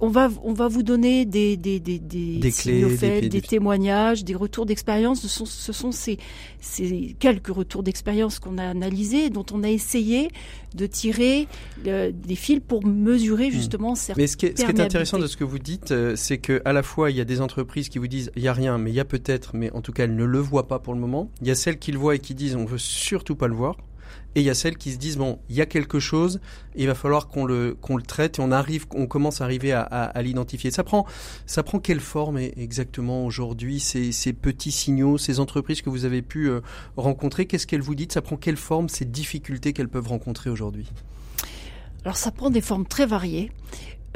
on 0.00 0.08
va, 0.08 0.28
on 0.42 0.52
va 0.52 0.68
vous 0.68 0.82
donner 0.82 1.24
des, 1.24 1.56
des, 1.56 1.80
des, 1.80 1.98
des, 1.98 2.38
des 2.38 2.52
clés, 2.52 3.28
des, 3.28 3.40
témoignages, 3.40 4.24
des 4.24 4.34
retours 4.34 4.66
d'expérience. 4.66 5.20
Ce 5.22 5.28
sont, 5.28 5.46
ce 5.46 5.72
sont 5.72 5.92
ces, 5.92 6.18
ces 6.60 7.16
quelques 7.18 7.48
retours 7.48 7.82
d'expérience 7.82 8.38
qu'on 8.38 8.58
a 8.58 8.64
analysés, 8.64 9.30
dont 9.30 9.46
on 9.52 9.62
a 9.62 9.70
essayé 9.70 10.28
de 10.74 10.86
tirer 10.86 11.48
euh, 11.86 12.12
des 12.14 12.34
fils 12.34 12.60
pour 12.66 12.84
mesurer 12.84 13.48
hmm. 13.48 13.52
justement 13.52 13.92
mmh. 13.92 14.12
Mais 14.16 14.26
ce 14.26 14.36
qui, 14.36 14.46
est, 14.46 14.58
ce 14.58 14.64
qui 14.64 14.70
est 14.70 14.80
intéressant 14.80 15.18
de 15.18 15.26
ce 15.26 15.36
que 15.36 15.44
vous 15.44 15.58
dites, 15.58 15.92
euh, 15.92 16.14
c'est 16.16 16.38
que 16.38 16.60
à 16.64 16.72
la 16.72 16.82
fois 16.82 17.10
il 17.10 17.16
y 17.16 17.20
a 17.20 17.24
des 17.24 17.40
entreprises 17.40 17.88
qui 17.88 17.98
vous 17.98 18.08
disent 18.08 18.30
il 18.36 18.42
y 18.42 18.48
a 18.48 18.52
rien, 18.52 18.76
mais 18.76 18.90
il 18.90 18.94
y 18.94 19.00
a 19.00 19.04
peut-être, 19.06 19.56
mais 19.56 19.70
en 19.72 19.80
tout 19.80 19.92
cas 19.92 20.04
elles 20.04 20.16
ne 20.16 20.24
le 20.24 20.38
voient 20.38 20.68
pas 20.68 20.78
pour 20.78 20.92
le 20.92 21.00
moment. 21.00 21.30
Il 21.40 21.48
y 21.48 21.50
a 21.50 21.54
celles 21.54 21.78
qui 21.78 21.92
le 21.92 21.98
voient 21.98 22.14
et 22.14 22.18
qui 22.18 22.34
disent 22.34 22.56
on 22.56 22.66
veut 22.66 22.78
surtout 22.78 23.36
pas 23.36 23.48
le 23.48 23.54
voir. 23.54 23.76
Et 24.36 24.40
il 24.40 24.44
y 24.44 24.50
a 24.50 24.54
celles 24.54 24.76
qui 24.76 24.92
se 24.92 24.98
disent 24.98 25.16
bon, 25.16 25.38
il 25.48 25.56
y 25.56 25.62
a 25.62 25.66
quelque 25.66 25.98
chose, 25.98 26.40
il 26.76 26.86
va 26.86 26.94
falloir 26.94 27.28
qu'on 27.28 27.46
le 27.46 27.74
qu'on 27.80 27.96
le 27.96 28.02
traite 28.02 28.38
et 28.38 28.42
on 28.42 28.52
arrive, 28.52 28.84
on 28.94 29.06
commence 29.06 29.40
à 29.40 29.44
arriver 29.44 29.72
à, 29.72 29.80
à, 29.80 30.22
l'identifier. 30.22 30.70
Ça 30.70 30.84
prend 30.84 31.06
ça 31.46 31.62
prend 31.62 31.78
quelle 31.78 32.00
forme 32.00 32.36
exactement 32.36 33.24
aujourd'hui 33.24 33.80
ces, 33.80 34.12
ces 34.12 34.34
petits 34.34 34.72
signaux, 34.72 35.16
ces 35.16 35.40
entreprises 35.40 35.80
que 35.80 35.88
vous 35.88 36.04
avez 36.04 36.20
pu 36.20 36.50
euh, 36.50 36.60
rencontrer? 36.98 37.46
Qu'est-ce 37.46 37.66
qu'elles 37.66 37.80
vous 37.80 37.94
disent 37.94 38.08
Ça 38.10 38.20
prend 38.20 38.36
quelle 38.36 38.58
forme 38.58 38.90
ces 38.90 39.06
difficultés 39.06 39.72
qu'elles 39.72 39.88
peuvent 39.88 40.08
rencontrer 40.08 40.50
aujourd'hui? 40.50 40.86
Alors 42.04 42.18
ça 42.18 42.30
prend 42.30 42.50
des 42.50 42.60
formes 42.60 42.86
très 42.86 43.06
variées 43.06 43.50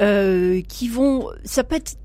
euh, 0.03 0.61
qui 0.61 0.87
vont. 0.87 1.29
Ça 1.45 1.63
peut 1.63 1.75
être 1.75 1.97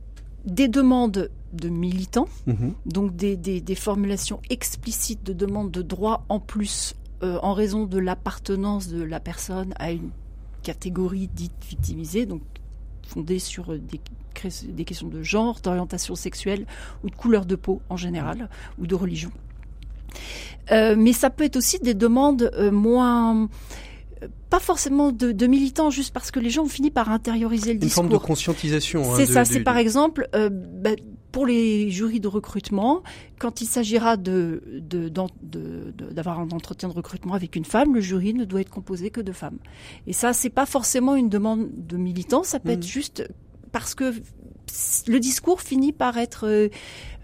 des 0.47 0.69
demandes 0.69 1.31
de 1.53 1.69
militants, 1.69 2.29
mmh 2.47 2.71
donc 2.87 3.15
des, 3.15 3.37
des, 3.37 3.61
des, 3.61 3.75
formulations 3.75 4.41
explicites 4.49 5.23
de 5.23 5.33
demandes 5.35 5.71
de 5.71 5.83
droits 5.83 6.25
en 6.29 6.41
plus 6.41 6.95
euh, 7.23 7.39
en 7.43 7.55
raison 7.55 7.87
de 7.87 7.99
l'appartenance 7.99 8.89
de 8.89 9.03
la 9.03 9.21
personne 9.21 9.73
à 9.79 9.93
une 9.93 10.11
catégorie 10.63 11.29
dite 11.29 11.53
victimisée, 11.69 12.27
donc 12.27 12.43
fondée 13.07 13.39
sur 13.39 13.79
des, 13.79 14.01
des 14.69 14.85
questions 14.85 15.09
de 15.09 15.23
genre, 15.23 15.61
d'orientation 15.63 16.15
sexuelle 16.15 16.67
ou 17.05 17.11
de 17.11 17.15
couleur 17.15 17.47
de 17.47 17.55
peau 17.55 17.81
en 17.89 17.97
général, 17.97 18.49
ou 18.79 18.87
de 18.87 18.95
religion. 18.95 19.31
Euh, 20.73 20.97
mais 20.99 21.13
ça 21.13 21.31
peut 21.31 21.45
être 21.45 21.57
aussi 21.57 21.79
des 21.79 21.95
demandes 21.95 22.51
euh, 22.55 22.71
moins 22.71 23.49
pas 24.51 24.61
forcément 24.61 25.13
de, 25.13 25.47
militants, 25.47 25.91
juste 25.91 26.13
parce 26.13 26.31
que 26.31 26.41
les 26.41 26.51
gens 26.51 26.65
ont 26.65 26.69
fini 26.69 26.91
par 26.91 27.11
intérioriser 27.11 27.75
le 27.75 27.79
discours. 27.79 28.05
Une 28.05 28.11
forme 28.11 28.21
de 28.21 28.25
conscientisation. 28.25 29.03
Hein, 29.03 29.17
c'est 29.17 29.27
ça, 29.27 29.45
c'est 29.45 29.61
par 29.61 29.77
exemple, 29.77 30.27
bah, 30.33 30.91
pour 31.37 31.45
les 31.45 31.91
jurys 31.91 32.19
de 32.19 32.29
recrutement, 32.29 33.03
quand 33.39 33.61
il 33.61 33.67
s'agira 33.67 34.17
de, 34.17 34.63
d'avoir 36.11 36.41
un 36.41 36.49
entretien 36.51 36.89
de 36.89 36.95
recrutement 36.95 37.35
avec 37.35 37.57
une 37.57 37.67
femme, 37.67 37.95
le 37.95 38.01
jury 38.01 38.33
ne 38.33 38.47
doit 38.47 38.63
être 38.63 38.71
composé 38.71 39.11
que 39.11 39.21
de 39.21 39.33
femmes. 39.33 39.59
Et 40.07 40.15
ça, 40.15 40.33
c'est 40.33 40.49
pas 40.49 40.65
forcément 40.65 41.15
une 41.15 41.29
demande 41.29 41.69
de 41.77 41.99
militants, 41.99 42.43
ça 42.43 42.59
peut 42.59 42.71
être 42.71 42.87
mm. 42.87 42.89
juste 42.89 43.29
parce 43.71 43.95
que 43.95 44.15
le 45.07 45.21
discours 45.21 45.61
finit 45.61 45.93
par 45.93 46.17
être. 46.17 46.47
Euh, 46.47 46.69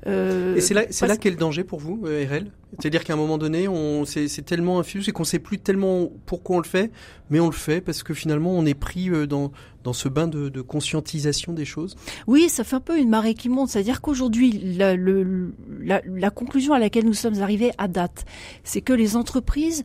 euh, 0.07 0.57
et 0.57 0.61
c'est 0.61 0.75
là, 0.75 0.83
c'est 0.91 1.07
là 1.07 1.17
qu'est 1.17 1.31
le 1.31 1.37
danger 1.37 1.65
pour 1.65 1.79
vous, 1.79 2.03
euh, 2.05 2.27
RL 2.29 2.51
C'est-à-dire 2.79 3.05
qu'à 3.05 3.15
un 3.15 3.17
moment 3.17 3.39
donné, 3.39 3.67
on, 3.67 4.05
c'est, 4.05 4.29
tellement 4.45 4.79
infus 4.79 5.09
et 5.09 5.13
qu'on 5.13 5.25
sait 5.25 5.39
plus 5.39 5.59
tellement 5.59 6.11
pourquoi 6.27 6.57
on 6.57 6.59
le 6.59 6.67
fait, 6.67 6.91
mais 7.31 7.41
on 7.41 7.47
le 7.47 7.53
fait 7.53 7.81
parce 7.81 8.03
que 8.03 8.13
finalement, 8.13 8.51
on 8.53 8.67
est 8.67 8.75
pris 8.75 9.09
dans, 9.27 9.53
dans 9.85 9.93
ce 9.93 10.09
bain 10.09 10.29
de, 10.29 10.49
de 10.49 10.61
conscientisation 10.61 11.53
des 11.53 11.65
choses? 11.65 11.97
Oui, 12.27 12.49
ça 12.49 12.65
fait 12.65 12.77
un 12.77 12.81
peu 12.81 12.99
une 12.99 13.09
marée 13.09 13.35
qui 13.35 13.49
monte. 13.49 13.71
C'est-à-dire 13.71 14.01
qu'aujourd'hui, 14.01 14.53
la, 14.77 16.31
conclusion 16.31 16.75
à 16.75 16.79
laquelle 16.79 17.05
nous 17.05 17.15
sommes 17.15 17.41
arrivés 17.41 17.73
à 17.79 17.89
date, 17.89 18.25
c'est 18.65 18.81
que 18.81 18.93
les 18.93 19.17
entreprises 19.17 19.85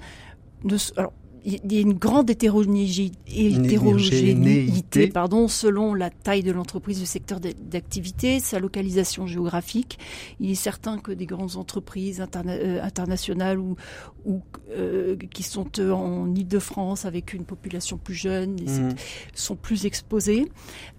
ne, 0.63 0.77
alors, 0.97 1.13
il 1.47 1.71
y 1.71 1.77
a 1.77 1.81
une 1.81 1.93
grande 1.93 2.29
hétérogénéité, 2.29 5.07
pardon, 5.07 5.47
selon 5.47 5.93
la 5.93 6.09
taille 6.09 6.43
de 6.43 6.51
l'entreprise, 6.51 6.99
le 6.99 7.05
secteur 7.05 7.39
d'activité, 7.39 8.41
sa 8.41 8.59
localisation 8.59 9.27
géographique. 9.27 9.97
Il 10.41 10.51
est 10.51 10.55
certain 10.55 10.97
que 10.97 11.13
des 11.13 11.25
grandes 11.25 11.55
entreprises 11.55 12.21
euh, 12.35 12.83
internationales 12.83 13.59
ou, 13.59 13.77
ou 14.25 14.41
euh, 14.71 15.15
qui 15.31 15.43
sont 15.43 15.69
euh, 15.79 15.91
en 15.91 16.35
Ile-de-France 16.35 17.05
avec 17.05 17.33
une 17.33 17.45
population 17.45 17.97
plus 17.97 18.15
jeune 18.15 18.55
mmh. 18.55 18.95
sont 19.33 19.55
plus 19.55 19.85
exposées. 19.85 20.51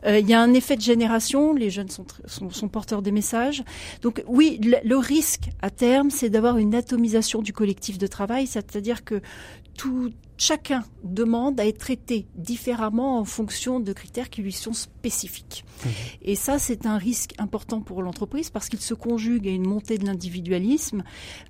il 0.07 0.27
y 0.27 0.33
a 0.33 0.41
un 0.41 0.55
effet 0.55 0.77
de 0.77 0.81
génération, 0.81 1.53
les 1.53 1.69
jeunes 1.69 1.91
sont, 1.91 2.07
sont, 2.25 2.49
sont 2.49 2.69
porteurs 2.69 3.03
des 3.03 3.13
messages. 3.13 3.65
Donc 4.01 4.25
oui, 4.27 4.59
le, 4.63 4.79
le 4.83 4.97
risque 4.97 5.51
à 5.61 5.69
terme, 5.69 6.09
c'est 6.11 6.31
d'avoir 6.31 6.57
une 6.57 6.75
atomisation 6.75 7.43
du 7.43 7.53
collectif 7.53 7.99
de 7.99 8.07
travail, 8.07 8.47
c'est-à-dire 8.47 9.05
que 9.05 9.21
tout, 9.79 10.11
chacun 10.37 10.85
demande 11.05 11.59
à 11.59 11.67
être 11.67 11.79
traité 11.79 12.27
différemment 12.35 13.19
en 13.19 13.25
fonction 13.25 13.81
de 13.81 13.93
critères 13.95 14.29
qui 14.29 14.43
lui 14.43 14.53
sont 14.53 14.75
spécifiques. 14.75 15.65
Mmh. 15.65 15.89
Et 16.23 16.35
ça, 16.35 16.59
c'est 16.59 16.85
un 16.85 16.99
risque 16.99 17.33
important 17.39 17.81
pour 17.81 18.03
l'entreprise 18.03 18.51
parce 18.51 18.69
qu'il 18.69 18.81
se 18.81 18.93
conjugue 18.93 19.49
à 19.49 19.51
une 19.51 19.67
montée 19.67 19.97
de 19.97 20.05
l'individualisme. 20.05 21.05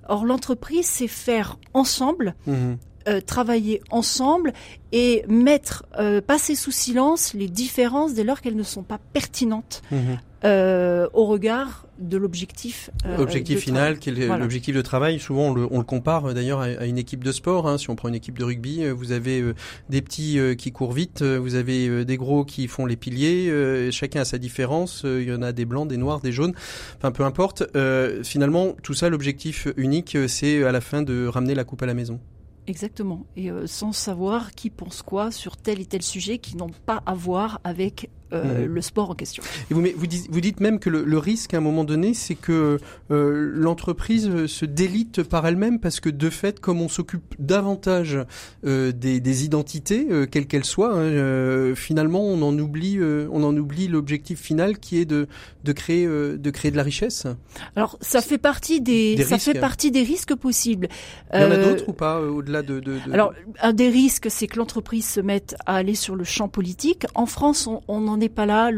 Or, 0.07 0.25
l'entreprise, 0.25 0.85
c'est 0.85 1.07
faire 1.07 1.57
ensemble 1.73 2.35
mmh. 2.47 2.75
Euh, 3.07 3.21
travailler 3.21 3.81
ensemble 3.91 4.51
et 4.91 5.23
mettre, 5.27 5.85
euh, 5.97 6.19
passer 6.21 6.53
sous 6.53 6.71
silence 6.71 7.33
les 7.33 7.47
différences 7.47 8.13
dès 8.13 8.25
lors 8.25 8.41
qu'elles 8.41 8.57
ne 8.57 8.61
sont 8.61 8.83
pas 8.83 8.99
pertinentes 9.13 9.81
mhm. 9.89 10.19
euh, 10.43 11.07
au 11.13 11.25
regard 11.25 11.87
de 11.99 12.17
l'objectif. 12.17 12.89
Objectif 13.17 13.59
final, 13.59 13.99
qui 13.99 14.09
est 14.09 14.27
l'objectif 14.37 14.75
de 14.75 14.81
travail. 14.81 15.19
Souvent, 15.19 15.49
on 15.49 15.53
le, 15.53 15.67
on 15.71 15.77
le 15.77 15.83
compare 15.83 16.33
d'ailleurs 16.33 16.61
à, 16.61 16.85
une 16.85 16.97
équipe 16.97 17.23
de 17.23 17.31
sport. 17.31 17.67
Hein. 17.67 17.77
Si 17.77 17.89
on 17.89 17.95
prend 17.95 18.09
une 18.09 18.15
équipe 18.15 18.37
de 18.37 18.43
rugby, 18.43 18.87
vous 18.89 19.11
avez 19.11 19.43
des 19.89 20.01
petits 20.01 20.39
qui 20.57 20.71
courent 20.71 20.93
vite, 20.93 21.21
vous 21.21 21.55
avez 21.55 22.05
des 22.05 22.17
gros 22.17 22.45
qui 22.45 22.67
font 22.67 22.85
les 22.85 22.95
piliers. 22.95 23.89
chacun 23.91 24.21
a 24.21 24.25
sa 24.25 24.37
différence. 24.37 25.01
Il 25.03 25.23
y 25.23 25.33
en 25.33 25.41
a 25.41 25.51
des 25.51 25.65
blancs, 25.65 25.87
des 25.87 25.97
noirs, 25.97 26.21
des 26.21 26.31
jaunes. 26.31 26.53
Enfin, 26.97 27.11
peu 27.11 27.23
importe. 27.23 27.63
finalement, 28.23 28.73
tout 28.83 28.93
ça, 28.93 29.09
l'objectif 29.09 29.67
unique, 29.77 30.17
c'est 30.27 30.63
à 30.63 30.71
la 30.71 30.81
fin 30.81 31.01
de 31.01 31.27
ramener 31.27 31.55
la 31.55 31.63
coupe 31.63 31.83
à 31.83 31.85
la 31.85 31.93
maison. 31.93 32.19
Exactement. 32.69 33.25
Et 33.35 33.49
euh, 33.49 33.65
sans 33.65 33.91
savoir 33.91 34.51
qui 34.51 34.69
pense 34.69 35.01
quoi 35.01 35.31
sur 35.31 35.57
tel 35.57 35.81
et 35.81 35.87
tel 35.87 36.03
sujet 36.03 36.37
qui 36.37 36.55
n'ont 36.55 36.69
pas 36.85 37.01
à 37.07 37.15
voir 37.15 37.59
avec 37.63 38.11
euh, 38.31 38.65
mhm. 38.67 38.73
le 38.75 38.81
sport 38.81 39.09
en 39.09 39.15
question. 39.15 39.43
Et 39.71 39.73
vous, 39.73 39.83
vous, 39.95 40.07
dites, 40.07 40.27
vous 40.29 40.41
dites 40.41 40.59
même 40.59 40.79
que 40.79 40.89
le, 40.89 41.17
risque 41.17 41.53
à 41.53 41.57
un 41.57 41.61
moment 41.61 41.83
donné, 41.83 42.13
c'est 42.13 42.35
que 42.35 42.79
euh, 43.11 43.51
l'entreprise 43.53 44.45
se 44.45 44.65
délite 44.65 45.23
par 45.23 45.47
elle-même 45.47 45.79
parce 45.79 45.99
que 45.99 46.09
de 46.09 46.29
fait, 46.29 46.59
comme 46.59 46.81
on 46.81 46.89
s'occupe 46.89 47.35
davantage 47.39 48.19
euh, 48.65 48.91
des, 48.91 49.19
des, 49.19 49.45
identités, 49.45 50.07
euh, 50.11 50.25
quelles 50.25 50.47
qu'elles 50.47 50.65
soient, 50.65 50.93
hein, 50.93 51.73
finalement, 51.75 52.21
on 52.21 52.41
en 52.41 52.57
oublie, 52.57 52.99
on 53.01 53.43
en 53.43 53.55
oublie 53.55 53.87
l'objectif 53.87 54.39
final 54.39 54.77
qui 54.77 54.99
est 54.99 55.05
de, 55.05 55.27
de 55.63 55.71
créer, 55.71 56.05
de 56.07 56.49
créer 56.51 56.71
de 56.71 56.77
la 56.77 56.83
richesse. 56.83 57.25
Alors, 57.75 57.97
ça 58.01 58.21
fait 58.21 58.37
partie 58.37 58.81
des, 58.81 59.17
ça 59.23 59.39
fait 59.39 59.59
partie 59.59 59.91
des 59.91 60.03
risques 60.03 60.35
possibles. 60.35 60.87
Il 61.33 61.41
y 61.41 61.43
en 61.43 61.51
a 61.51 61.57
d'autres 61.57 61.89
ou 61.89 61.93
pas 61.93 62.21
au-delà 62.21 62.61
de, 62.61 62.79
de, 62.79 62.93
de, 62.93 63.13
Alors, 63.13 63.33
un 63.61 63.73
des 63.73 63.89
risques, 63.89 64.27
c'est 64.29 64.47
que 64.47 64.57
l'entreprise 64.57 65.07
se 65.07 65.19
mette 65.19 65.55
à 65.65 65.75
aller 65.75 65.95
sur 65.95 66.15
le 66.15 66.23
champ 66.23 66.47
politique. 66.47 67.05
En 67.15 67.25
France, 67.25 67.67
on, 67.67 67.81
on 67.87 68.07
en 68.07 68.18
n'est 68.19 68.29
pas 68.29 68.45
là. 68.45 68.69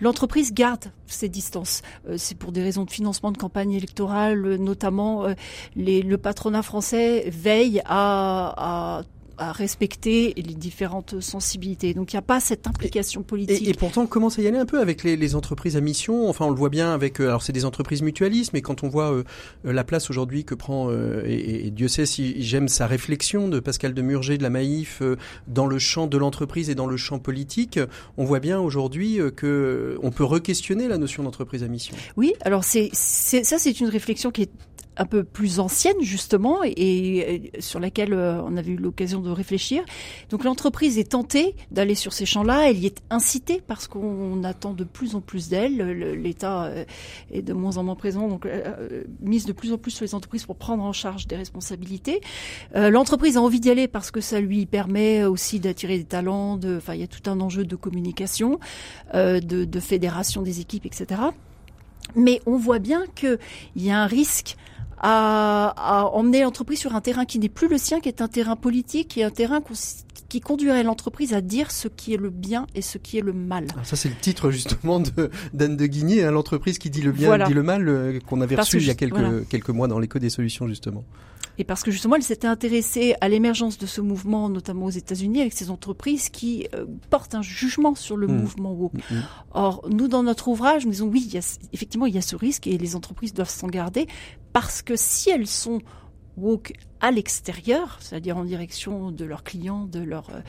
L'entreprise 0.00 0.52
garde 0.52 0.86
ses 1.06 1.28
distances. 1.28 1.82
Euh, 2.08 2.14
c'est 2.18 2.36
pour 2.36 2.52
des 2.52 2.62
raisons 2.62 2.84
de 2.84 2.90
financement 2.90 3.32
de 3.32 3.38
campagne 3.38 3.72
électorale, 3.72 4.56
notamment 4.56 5.24
euh, 5.24 5.34
le 5.76 6.16
patronat 6.16 6.62
français 6.62 7.30
veille 7.30 7.80
à, 7.84 8.98
à 8.98 9.02
à 9.38 9.52
respecter 9.52 10.34
les 10.36 10.54
différentes 10.54 11.20
sensibilités. 11.20 11.94
Donc 11.94 12.12
il 12.12 12.16
n'y 12.16 12.20
a 12.20 12.22
pas 12.22 12.40
cette 12.40 12.66
implication 12.66 13.22
politique. 13.22 13.66
Et, 13.66 13.74
pourtant, 13.74 14.02
on 14.02 14.06
commence 14.06 14.38
à 14.38 14.42
y 14.42 14.46
aller 14.46 14.58
un 14.58 14.66
peu 14.66 14.80
avec 14.80 15.04
les, 15.04 15.34
entreprises 15.34 15.76
à 15.76 15.80
mission? 15.80 16.28
Enfin, 16.28 16.46
on 16.46 16.50
le 16.50 16.56
voit 16.56 16.70
bien 16.70 16.92
avec. 16.92 17.20
alors, 17.20 17.42
c'est 17.42 17.52
des 17.52 17.64
entreprises 17.64 18.02
mutualistes, 18.02 18.52
mais 18.52 18.62
quand 18.62 18.82
on 18.82 18.88
voit 18.88 19.22
la 19.64 19.84
place 19.84 20.10
aujourd'hui 20.10 20.44
que 20.44 20.54
prend 20.54 20.90
et, 21.24 21.70
Dieu 21.70 21.88
sait 21.88 22.06
si 22.06 22.42
j'aime 22.42 22.68
sa 22.68 22.86
réflexion 22.86 23.48
de 23.48 23.60
Pascal 23.60 23.94
de 23.94 24.02
Murger 24.02 24.38
de 24.38 24.42
la 24.42 24.50
Maïf 24.50 25.02
dans 25.46 25.66
le 25.66 25.78
champ 25.78 26.06
de 26.06 26.16
l'entreprise 26.16 26.70
et 26.70 26.74
dans 26.74 26.86
le 26.86 26.96
champ 26.96 27.18
politique, 27.18 27.78
on 28.16 28.24
voit 28.24 28.40
bien 28.40 28.58
aujourd'hui 28.58 29.18
que 29.36 29.98
on 30.02 30.10
peut 30.10 30.24
re-questionner 30.24 30.88
la 30.88 30.98
notion 30.98 31.22
d'entreprise 31.22 31.62
à 31.62 31.68
mission. 31.68 31.96
Oui, 32.16 32.32
alors 32.42 32.64
c'est 32.64 32.90
ça, 32.92 33.58
c'est 33.58 33.80
une 33.80 33.88
réflexion 33.88 34.30
qui 34.30 34.42
est 34.42 34.50
un 34.98 35.06
peu 35.06 35.24
plus 35.24 35.60
ancienne 35.60 35.96
justement 36.00 36.58
et, 36.64 37.52
sur 37.60 37.80
laquelle 37.80 38.12
euh, 38.12 38.42
on 38.42 38.56
avait 38.56 38.72
eu 38.72 38.76
l'occasion 38.76 39.20
de 39.20 39.30
réfléchir. 39.30 39.84
Donc 40.30 40.44
l'entreprise 40.44 40.98
est 40.98 41.12
tentée 41.12 41.54
d'aller 41.70 41.94
sur 41.94 42.12
ces 42.12 42.26
champs-là, 42.26 42.68
elle 42.68 42.78
y 42.78 42.86
est 42.86 43.00
incitée 43.08 43.62
parce 43.64 43.86
qu'on 43.86 44.42
attend 44.44 44.74
de 44.74 44.84
plus 44.84 45.14
en 45.14 45.20
plus 45.20 45.48
d'elle. 45.48 45.76
L'État 46.20 46.64
euh, 46.64 46.84
est 47.30 47.42
de 47.42 47.52
moins 47.52 47.76
en 47.76 47.84
moins 47.84 47.94
présent, 47.94 48.28
donc 48.28 48.44
euh, 48.44 49.04
mise 49.20 49.46
de 49.46 49.52
plus 49.52 49.72
en 49.72 49.78
plus 49.78 49.92
sur 49.92 50.04
les 50.04 50.14
entreprises 50.14 50.44
pour 50.44 50.56
prendre 50.56 50.82
en 50.82 50.92
charge 50.92 51.26
des 51.26 51.36
responsabilités. 51.36 52.20
l'entreprise 52.74 53.36
a 53.36 53.40
envie 53.40 53.60
d'y 53.60 53.70
aller 53.70 53.88
parce 53.88 54.10
que 54.10 54.20
ça 54.20 54.40
lui 54.40 54.66
permet 54.66 55.24
aussi 55.24 55.60
d'attirer 55.60 55.98
des 55.98 56.04
talents. 56.04 56.56
De, 56.56 56.76
enfin, 56.76 56.94
il 56.94 57.00
y 57.00 57.04
a 57.04 57.06
tout 57.06 57.30
un 57.30 57.40
enjeu 57.40 57.64
de 57.64 57.76
communication, 57.76 58.58
de, 59.14 59.40
de 59.40 59.80
fédération 59.80 60.42
des 60.42 60.60
équipes, 60.60 60.86
etc. 60.86 61.20
Mais 62.16 62.40
on 62.46 62.56
voit 62.56 62.78
bien 62.78 63.04
qu'il 63.14 63.38
y 63.76 63.90
a 63.90 64.02
un 64.02 64.06
risque 64.06 64.56
à, 65.00 66.10
emmener 66.12 66.42
l'entreprise 66.42 66.78
sur 66.78 66.94
un 66.94 67.00
terrain 67.00 67.24
qui 67.24 67.38
n'est 67.38 67.48
plus 67.48 67.68
le 67.68 67.78
sien, 67.78 68.00
qui 68.00 68.08
est 68.08 68.20
un 68.20 68.28
terrain 68.28 68.56
politique, 68.56 69.08
qui 69.08 69.20
est 69.20 69.24
un 69.24 69.30
terrain 69.30 69.60
qui 70.28 70.40
conduirait 70.40 70.82
l'entreprise 70.82 71.32
à 71.32 71.40
dire 71.40 71.70
ce 71.70 71.88
qui 71.88 72.14
est 72.14 72.18
le 72.18 72.30
bien 72.30 72.66
et 72.74 72.82
ce 72.82 72.98
qui 72.98 73.18
est 73.18 73.22
le 73.22 73.32
mal. 73.32 73.66
ça 73.82 73.96
c'est 73.96 74.08
le 74.08 74.14
titre 74.14 74.50
justement 74.50 75.00
de 75.00 75.30
d'Anne 75.54 75.76
de 75.76 75.86
Guigné, 75.86 76.24
hein, 76.24 76.30
l'entreprise 76.30 76.78
qui 76.78 76.90
dit 76.90 77.02
le 77.02 77.12
bien 77.12 77.34
et 77.34 77.44
dit 77.44 77.54
le 77.54 77.62
mal, 77.62 77.88
euh, 77.88 78.20
qu'on 78.26 78.40
avait 78.40 78.56
reçu 78.56 78.78
il 78.78 78.86
y 78.86 78.90
a 78.90 78.94
quelques, 78.94 79.48
quelques 79.48 79.70
mois 79.70 79.88
dans 79.88 79.98
l'écho 79.98 80.18
des 80.18 80.30
solutions 80.30 80.68
justement. 80.68 81.04
Et 81.58 81.64
parce 81.64 81.82
que 81.82 81.90
justement, 81.90 82.16
elle 82.16 82.22
s'était 82.22 82.46
intéressée 82.46 83.14
à 83.20 83.28
l'émergence 83.28 83.78
de 83.78 83.86
ce 83.86 84.00
mouvement, 84.00 84.48
notamment 84.48 84.86
aux 84.86 84.90
États-Unis, 84.90 85.40
avec 85.40 85.52
ces 85.52 85.70
entreprises 85.70 86.28
qui 86.28 86.68
euh, 86.74 86.86
portent 87.10 87.34
un 87.34 87.42
jugement 87.42 87.94
sur 87.94 88.16
le 88.16 88.28
mmh. 88.28 88.36
mouvement 88.40 88.72
woke. 88.72 88.94
Mmh, 88.94 89.14
mmh. 89.14 89.22
Or, 89.52 89.86
nous, 89.90 90.08
dans 90.08 90.22
notre 90.22 90.48
ouvrage, 90.48 90.86
nous 90.86 90.92
disons 90.92 91.08
oui, 91.08 91.24
il 91.26 91.34
y 91.34 91.38
a, 91.38 91.58
effectivement, 91.72 92.06
il 92.06 92.14
y 92.14 92.18
a 92.18 92.22
ce 92.22 92.36
risque 92.36 92.66
et 92.66 92.78
les 92.78 92.94
entreprises 92.96 93.34
doivent 93.34 93.50
s'en 93.50 93.66
garder 93.66 94.06
parce 94.52 94.82
que 94.82 94.94
si 94.96 95.30
elles 95.30 95.46
sont 95.46 95.80
woke 96.36 96.72
à 97.00 97.10
l'extérieur, 97.10 97.98
c'est-à-dire 98.00 98.36
en 98.36 98.44
direction 98.44 99.10
de 99.10 99.24
leurs 99.24 99.42
clients, 99.42 99.84
de 99.84 100.00
leurs 100.00 100.30
euh, 100.30 100.40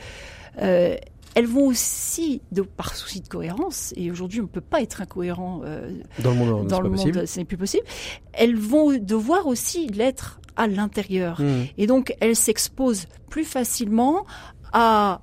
euh, 0.62 0.96
elles 1.34 1.46
vont 1.46 1.66
aussi, 1.66 2.42
de, 2.52 2.62
par 2.62 2.94
souci 2.94 3.20
de 3.20 3.28
cohérence, 3.28 3.92
et 3.96 4.10
aujourd'hui 4.10 4.40
on 4.40 4.44
ne 4.44 4.48
peut 4.48 4.60
pas 4.60 4.82
être 4.82 5.00
incohérent 5.00 5.62
euh, 5.64 5.90
dans 6.22 6.30
le 6.30 6.36
monde, 6.36 6.66
dans 6.66 6.80
le 6.80 6.90
monde, 6.90 7.26
ce 7.26 7.38
n'est 7.38 7.44
plus 7.44 7.56
possible. 7.56 7.84
Elles 8.32 8.56
vont 8.56 8.96
devoir 8.98 9.46
aussi 9.46 9.86
l'être 9.88 10.40
à 10.56 10.66
l'intérieur, 10.66 11.40
mmh. 11.40 11.64
et 11.78 11.86
donc 11.86 12.14
elles 12.20 12.36
s'exposent 12.36 13.06
plus 13.28 13.44
facilement 13.44 14.26
à, 14.72 15.20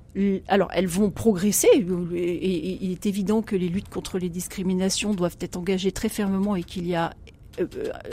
alors 0.48 0.68
elles 0.72 0.86
vont 0.86 1.10
progresser. 1.10 1.68
Et, 2.14 2.84
il 2.84 2.92
est 2.92 3.06
évident 3.06 3.42
que 3.42 3.56
les 3.56 3.68
luttes 3.68 3.88
contre 3.88 4.18
les 4.18 4.28
discriminations 4.28 5.14
doivent 5.14 5.36
être 5.40 5.56
engagées 5.56 5.92
très 5.92 6.08
fermement 6.08 6.56
et 6.56 6.62
qu'il 6.62 6.86
y 6.86 6.94
a 6.94 7.14
euh, 7.60 7.66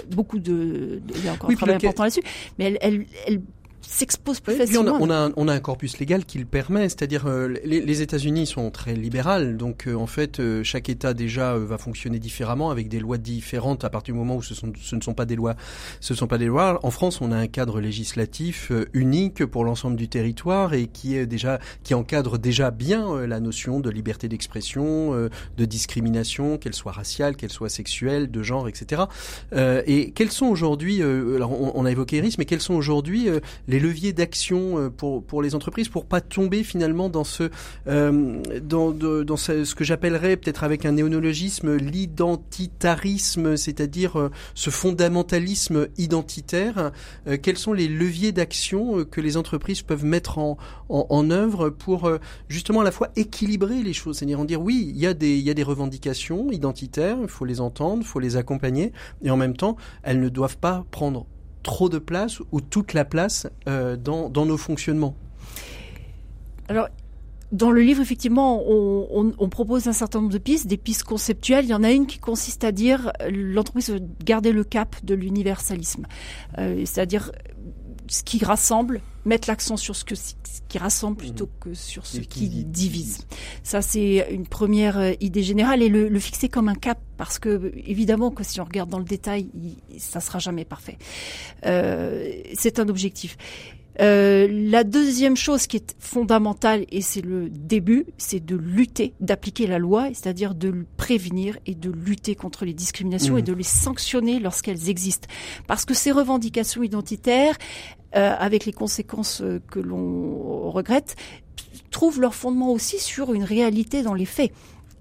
beaucoup 0.09 0.39
de, 0.39 1.01
il 1.15 1.25
y 1.25 1.27
a 1.27 1.33
encore 1.33 1.49
un 1.49 1.55
travail 1.55 1.75
important 1.75 2.03
là-dessus, 2.03 2.23
mais 2.57 2.65
elle, 2.65 2.77
elle, 2.81 3.05
elle 3.27 3.41
s'expose 3.89 4.39
plus 4.39 4.55
facilement. 4.55 4.97
On 4.99 5.09
a, 5.09 5.29
on, 5.35 5.47
a 5.47 5.53
un, 5.53 5.59
corpus 5.59 5.99
légal 5.99 6.25
qui 6.25 6.37
le 6.37 6.45
permet, 6.45 6.89
c'est-à-dire 6.89 7.25
euh, 7.27 7.55
les, 7.63 7.81
les 7.81 8.01
États-Unis 8.01 8.45
sont 8.45 8.69
très 8.71 8.93
libérales, 8.93 9.57
donc 9.57 9.87
euh, 9.87 9.95
en 9.95 10.07
fait 10.07 10.39
euh, 10.39 10.63
chaque 10.63 10.89
État 10.89 11.13
déjà 11.13 11.57
va 11.57 11.77
fonctionner 11.77 12.19
différemment 12.19 12.71
avec 12.71 12.89
des 12.89 12.99
lois 12.99 13.17
différentes 13.17 13.83
à 13.83 13.89
partir 13.89 14.13
du 14.13 14.19
moment 14.19 14.37
où 14.37 14.43
ce, 14.43 14.53
sont, 14.53 14.71
ce 14.81 14.95
ne 14.95 15.01
sont 15.01 15.13
pas 15.13 15.25
des 15.25 15.35
lois. 15.35 15.55
Ce 15.99 16.13
sont 16.13 16.27
pas 16.27 16.37
des 16.37 16.45
lois. 16.45 16.79
En 16.83 16.91
France, 16.91 17.21
on 17.21 17.31
a 17.31 17.37
un 17.37 17.47
cadre 17.47 17.79
législatif 17.79 18.71
unique 18.93 19.45
pour 19.45 19.63
l'ensemble 19.63 19.95
du 19.95 20.07
territoire 20.07 20.73
et 20.73 20.87
qui 20.87 21.15
est 21.15 21.25
déjà 21.25 21.59
qui 21.83 21.93
encadre 21.93 22.37
déjà 22.37 22.71
bien 22.71 23.25
la 23.25 23.39
notion 23.39 23.79
de 23.79 23.89
liberté 23.89 24.27
d'expression, 24.27 25.11
de 25.13 25.65
discrimination, 25.65 26.57
qu'elle 26.57 26.73
soit 26.73 26.91
raciale, 26.91 27.35
qu'elle 27.35 27.51
soit 27.51 27.69
sexuelle, 27.69 28.31
de 28.31 28.43
genre, 28.43 28.67
etc. 28.67 29.03
et 29.55 30.11
quels 30.11 30.31
sont 30.31 30.47
aujourd'hui, 30.47 31.01
alors 31.01 31.51
on, 31.51 31.71
on, 31.75 31.85
a 31.85 31.91
évoqué 31.91 32.17
Iris, 32.17 32.37
mais 32.37 32.45
quels 32.45 32.61
sont 32.61 32.73
aujourd'hui 32.73 33.27
les 33.67 33.74
les 33.75 33.81
leviers 33.81 34.13
d'action 34.13 34.79
euh, 34.79 34.89
pour, 34.89 35.21
pour 35.21 35.41
les 35.41 35.53
entreprises 35.53 35.89
pour 35.89 36.05
pas 36.05 36.21
tomber 36.21 36.63
finalement 36.63 37.09
dans 37.09 37.25
ce 37.25 37.49
euh, 37.87 38.41
que 39.75 39.83
j'appellerais 39.83 40.37
peut-être 40.37 40.63
avec 40.63 40.85
un 40.85 40.93
néonologisme 40.93 41.75
l'identitarisme, 41.75 43.57
c'est-à-dire 43.57 44.17
euh, 44.17 44.31
ce 44.53 44.69
fondamentalisme 44.69 45.89
identitaire. 45.97 46.91
quels 47.41 47.57
sont 47.57 47.73
les 47.73 47.87
leviers 47.87 48.31
d'action 48.31 49.03
que 49.03 49.19
les 49.19 49.35
entreprises 49.35 49.81
peuvent 49.81 50.05
mettre 50.05 50.37
en, 50.37 50.57
en, 50.89 51.31
œuvre 51.31 51.69
pour 51.69 52.09
justement 52.47 52.81
à 52.81 52.83
la 52.83 52.91
fois 52.91 53.09
équilibrer 53.15 53.81
les 53.83 53.93
choses, 53.93 54.17
c'est-à-dire 54.17 54.39
en 54.39 54.45
dire 54.45 54.61
oui, 54.61 54.91
il 54.93 54.97
y 54.97 55.07
a 55.07 55.13
des 55.13 55.35
il 55.35 55.43
y 55.43 55.49
a 55.49 55.53
des 55.53 55.63
revendications 55.63 56.51
identitaires, 56.51 57.17
il 57.21 57.27
faut 57.27 57.45
les 57.45 57.59
entendre, 57.59 58.01
il 58.01 58.07
faut 58.07 58.19
les 58.19 58.37
accompagner, 58.37 58.93
et 59.23 59.29
en 59.29 59.37
même 59.37 59.57
temps, 59.57 59.75
elles 60.03 60.19
ne 60.19 60.29
doivent 60.29 60.57
pas 60.57 60.85
prendre 60.91 61.25
trop 61.65 61.89
de 61.89 61.97
place 61.97 62.39
ou 62.51 62.61
toute 62.61 62.93
la 62.93 63.03
place 63.03 63.47
euh, 63.67 63.97
dans, 63.97 64.29
nos 64.29 64.57
fonctionnements 64.57 65.15
Alors, 66.69 66.87
dans 67.51 67.71
le 67.71 67.81
livre, 67.81 68.01
effectivement, 68.01 68.63
on, 68.67 69.49
propose 69.49 69.87
un 69.87 69.93
certain 69.93 70.19
nombre 70.19 70.31
de 70.31 70.37
pistes, 70.37 70.67
des 70.67 70.77
pistes 70.77 71.03
conceptuelles. 71.03 71.65
Il 71.65 71.69
y 71.69 71.73
en 71.73 71.83
a 71.83 71.91
une 71.91 72.05
qui 72.05 72.19
consiste 72.19 72.63
à 72.63 72.71
dire 72.71 73.11
l'entreprise 73.29 73.97
garder 74.23 74.51
le 74.51 74.63
cap 74.63 74.95
de 75.03 75.15
l'universalisme, 75.15 76.05
euh, 76.59 76.83
c'est-à-dire 76.85 77.31
ce 78.07 78.23
qui 78.23 78.43
rassemble, 78.45 79.01
mettre 79.25 79.47
l'accent 79.47 79.77
sur 79.77 79.95
ce, 79.95 80.05
que, 80.05 80.15
ce 80.15 80.33
qui 80.67 80.77
rassemble 80.77 81.17
plutôt 81.17 81.49
que 81.59 81.73
sur 81.73 82.05
ce 82.05 82.19
qui, 82.19 82.47
divise. 82.65 83.25
Ça, 83.63 83.81
c'est 83.81 84.27
une 84.31 84.47
première 84.47 84.97
euh, 84.97 85.13
idée 85.19 85.43
générale 85.43 85.81
et 85.81 85.89
le, 85.89 86.07
le, 86.07 86.19
fixer 86.19 86.47
comme 86.49 86.69
un 86.69 86.75
cap 86.75 86.99
parce 87.17 87.39
que 87.39 87.71
évidemment 87.75 88.31
que 88.31 88.43
si 88.43 88.61
on 88.61 88.65
regarde 88.65 88.89
dans 88.89 88.99
le 88.99 89.05
détail, 89.05 89.47
ça 89.97 90.19
sera 90.19 90.39
jamais 90.39 90.65
parfait. 90.65 90.97
Euh, 91.65 92.31
c'est 92.53 92.79
un 92.79 92.87
objectif. 92.87 93.37
Euh, 94.01 94.47
la 94.51 94.83
deuxième 94.83 95.37
chose 95.37 95.67
qui 95.67 95.77
est 95.77 95.95
fondamentale, 95.99 96.85
et 96.89 97.01
c'est 97.01 97.21
le 97.21 97.49
début, 97.49 98.05
c'est 98.17 98.43
de 98.43 98.55
lutter, 98.55 99.13
d'appliquer 99.19 99.67
la 99.67 99.79
loi, 99.79 100.07
c'est-à-dire 100.09 100.53
de 100.53 100.85
prévenir 100.97 101.57
et 101.65 101.75
de 101.75 101.91
lutter 101.91 102.35
contre 102.35 102.65
les 102.65 102.73
discriminations 102.73 103.37
et 103.37 103.41
mmh. 103.41 103.45
de 103.45 103.53
les 103.53 103.63
sanctionner 103.63 104.39
lorsqu'elles 104.39 104.89
existent. 104.89 105.27
Parce 105.67 105.85
que 105.85 105.93
ces 105.93 106.11
revendications 106.11 106.83
identitaires, 106.83 107.55
euh, 108.15 108.33
avec 108.37 108.65
les 108.65 108.73
conséquences 108.73 109.41
euh, 109.41 109.61
que 109.71 109.79
l'on 109.79 110.69
regrette, 110.71 111.15
trouvent 111.91 112.19
leur 112.19 112.35
fondement 112.35 112.71
aussi 112.71 112.99
sur 112.99 113.33
une 113.33 113.43
réalité 113.43 114.03
dans 114.03 114.13
les 114.13 114.25
faits. 114.25 114.51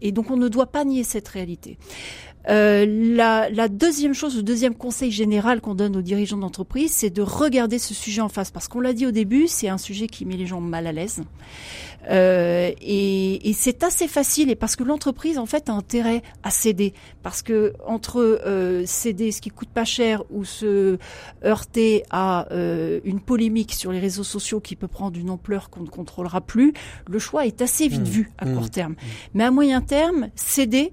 Et 0.00 0.12
donc 0.12 0.30
on 0.30 0.36
ne 0.36 0.48
doit 0.48 0.66
pas 0.66 0.84
nier 0.84 1.02
cette 1.02 1.28
réalité. 1.28 1.78
Euh, 2.48 2.84
la, 2.86 3.48
la, 3.48 3.68
deuxième 3.68 4.12
chose, 4.12 4.36
le 4.36 4.42
deuxième 4.42 4.74
conseil 4.74 5.10
général 5.10 5.60
qu'on 5.60 5.74
donne 5.74 5.96
aux 5.96 6.02
dirigeants 6.02 6.36
d'entreprise, 6.36 6.92
c'est 6.92 7.10
de 7.10 7.22
regarder 7.22 7.78
ce 7.78 7.94
sujet 7.94 8.20
en 8.20 8.28
face. 8.28 8.50
Parce 8.50 8.68
qu'on 8.68 8.80
l'a 8.80 8.92
dit 8.92 9.06
au 9.06 9.10
début, 9.10 9.48
c'est 9.48 9.68
un 9.68 9.78
sujet 9.78 10.06
qui 10.06 10.24
met 10.26 10.36
les 10.36 10.46
gens 10.46 10.60
mal 10.60 10.86
à 10.86 10.92
l'aise. 10.92 11.22
Euh, 12.10 12.70
et, 12.80 13.48
et 13.48 13.52
c'est 13.52 13.82
assez 13.82 14.08
facile, 14.08 14.50
et 14.50 14.56
parce 14.56 14.76
que 14.76 14.84
l'entreprise, 14.84 15.38
en 15.38 15.46
fait, 15.46 15.68
a 15.68 15.72
intérêt 15.72 16.22
à 16.42 16.50
céder. 16.50 16.92
Parce 17.22 17.42
que 17.42 17.72
entre 17.86 18.20
euh, 18.20 18.84
céder 18.86 19.32
ce 19.32 19.40
qui 19.40 19.50
coûte 19.50 19.70
pas 19.70 19.84
cher 19.84 20.22
ou 20.30 20.44
se 20.44 20.98
heurter 21.44 22.04
à 22.10 22.52
euh, 22.52 23.00
une 23.04 23.20
polémique 23.20 23.72
sur 23.72 23.92
les 23.92 24.00
réseaux 24.00 24.24
sociaux 24.24 24.60
qui 24.60 24.76
peut 24.76 24.88
prendre 24.88 25.18
une 25.18 25.30
ampleur 25.30 25.70
qu'on 25.70 25.80
ne 25.80 25.88
contrôlera 25.88 26.40
plus, 26.40 26.74
le 27.08 27.18
choix 27.18 27.46
est 27.46 27.62
assez 27.62 27.88
vite 27.88 28.02
mmh. 28.02 28.04
vu 28.04 28.32
à 28.38 28.46
court 28.46 28.64
mmh. 28.64 28.70
terme. 28.70 28.92
Mmh. 28.92 29.06
Mais 29.34 29.44
à 29.44 29.50
moyen 29.50 29.80
terme, 29.80 30.28
céder 30.34 30.92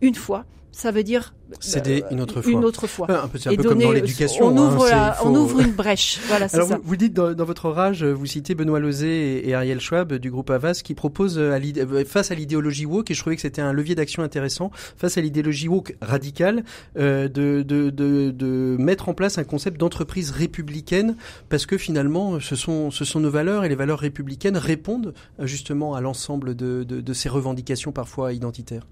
une 0.00 0.14
fois, 0.14 0.44
ça 0.74 0.90
veut 0.90 1.04
dire 1.04 1.34
céder 1.60 2.02
euh, 2.02 2.08
une 2.10 2.20
autre 2.20 2.42
fois. 2.42 2.52
Une 2.52 2.64
autre 2.64 2.86
fois. 2.88 3.06
un 3.08 3.28
peu, 3.28 3.38
un 3.46 3.54
peu 3.54 3.62
comme 3.62 3.78
dans 3.78 3.92
l'éducation. 3.92 4.48
On, 4.48 4.56
ouvre, 4.56 4.92
hein, 4.92 5.12
on 5.24 5.34
ouvre 5.34 5.60
une 5.60 5.72
brèche. 5.72 6.20
Voilà, 6.28 6.46
Alors 6.52 6.68
ça. 6.68 6.76
Vous, 6.78 6.82
vous, 6.84 6.96
dites 6.96 7.14
dans, 7.14 7.32
dans, 7.32 7.44
votre 7.44 7.70
rage, 7.70 8.02
vous 8.04 8.26
citez 8.26 8.54
Benoît 8.54 8.80
Lozé 8.80 9.48
et, 9.48 9.54
Ariel 9.54 9.80
Schwab 9.80 10.14
du 10.14 10.30
groupe 10.30 10.50
Avas 10.50 10.80
qui 10.82 10.94
proposent 10.94 11.38
à 11.38 11.42
euh, 11.42 12.04
face 12.04 12.32
à 12.32 12.34
l'idéologie 12.34 12.86
woke, 12.86 13.10
et 13.10 13.14
je 13.14 13.20
trouvais 13.20 13.36
que 13.36 13.42
c'était 13.42 13.62
un 13.62 13.72
levier 13.72 13.94
d'action 13.94 14.22
intéressant, 14.22 14.70
face 14.96 15.16
à 15.16 15.20
l'idéologie 15.20 15.68
woke 15.68 15.94
radicale, 16.02 16.64
euh, 16.98 17.28
de, 17.28 17.62
de, 17.62 17.90
de, 17.90 18.30
de, 18.30 18.76
mettre 18.78 19.08
en 19.08 19.14
place 19.14 19.38
un 19.38 19.44
concept 19.44 19.78
d'entreprise 19.78 20.32
républicaine, 20.32 21.16
parce 21.50 21.66
que 21.66 21.78
finalement, 21.78 22.40
ce 22.40 22.56
sont, 22.56 22.90
ce 22.90 23.04
sont 23.04 23.20
nos 23.20 23.30
valeurs 23.30 23.64
et 23.64 23.68
les 23.68 23.76
valeurs 23.76 24.00
républicaines 24.00 24.56
répondent 24.56 25.14
justement 25.38 25.94
à 25.94 26.00
l'ensemble 26.00 26.56
de 26.56 27.12
ces 27.12 27.28
revendications 27.28 27.92
parfois 27.92 28.32
identitaires. 28.32 28.86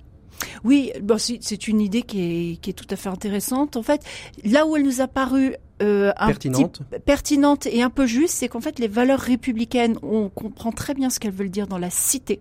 Oui, 0.64 0.92
bon, 1.02 1.18
c'est 1.18 1.68
une 1.68 1.80
idée 1.80 2.02
qui 2.02 2.20
est, 2.52 2.56
qui 2.56 2.70
est 2.70 2.74
tout 2.74 2.86
à 2.90 2.96
fait 2.96 3.08
intéressante. 3.08 3.76
En 3.76 3.82
fait, 3.82 4.02
là 4.44 4.66
où 4.66 4.76
elle 4.76 4.84
nous 4.84 5.00
a 5.00 5.08
paru 5.08 5.54
euh, 5.82 6.12
un 6.16 6.28
pertinente. 6.28 6.82
Petit, 6.90 7.00
pertinente 7.00 7.66
et 7.66 7.82
un 7.82 7.90
peu 7.90 8.06
juste, 8.06 8.34
c'est 8.36 8.48
qu'en 8.48 8.60
fait 8.60 8.78
les 8.78 8.88
valeurs 8.88 9.20
républicaines, 9.20 9.98
on 10.02 10.28
comprend 10.28 10.70
très 10.70 10.94
bien 10.94 11.10
ce 11.10 11.18
qu'elles 11.18 11.32
veulent 11.32 11.50
dire 11.50 11.66
dans 11.66 11.78
la 11.78 11.90
cité. 11.90 12.40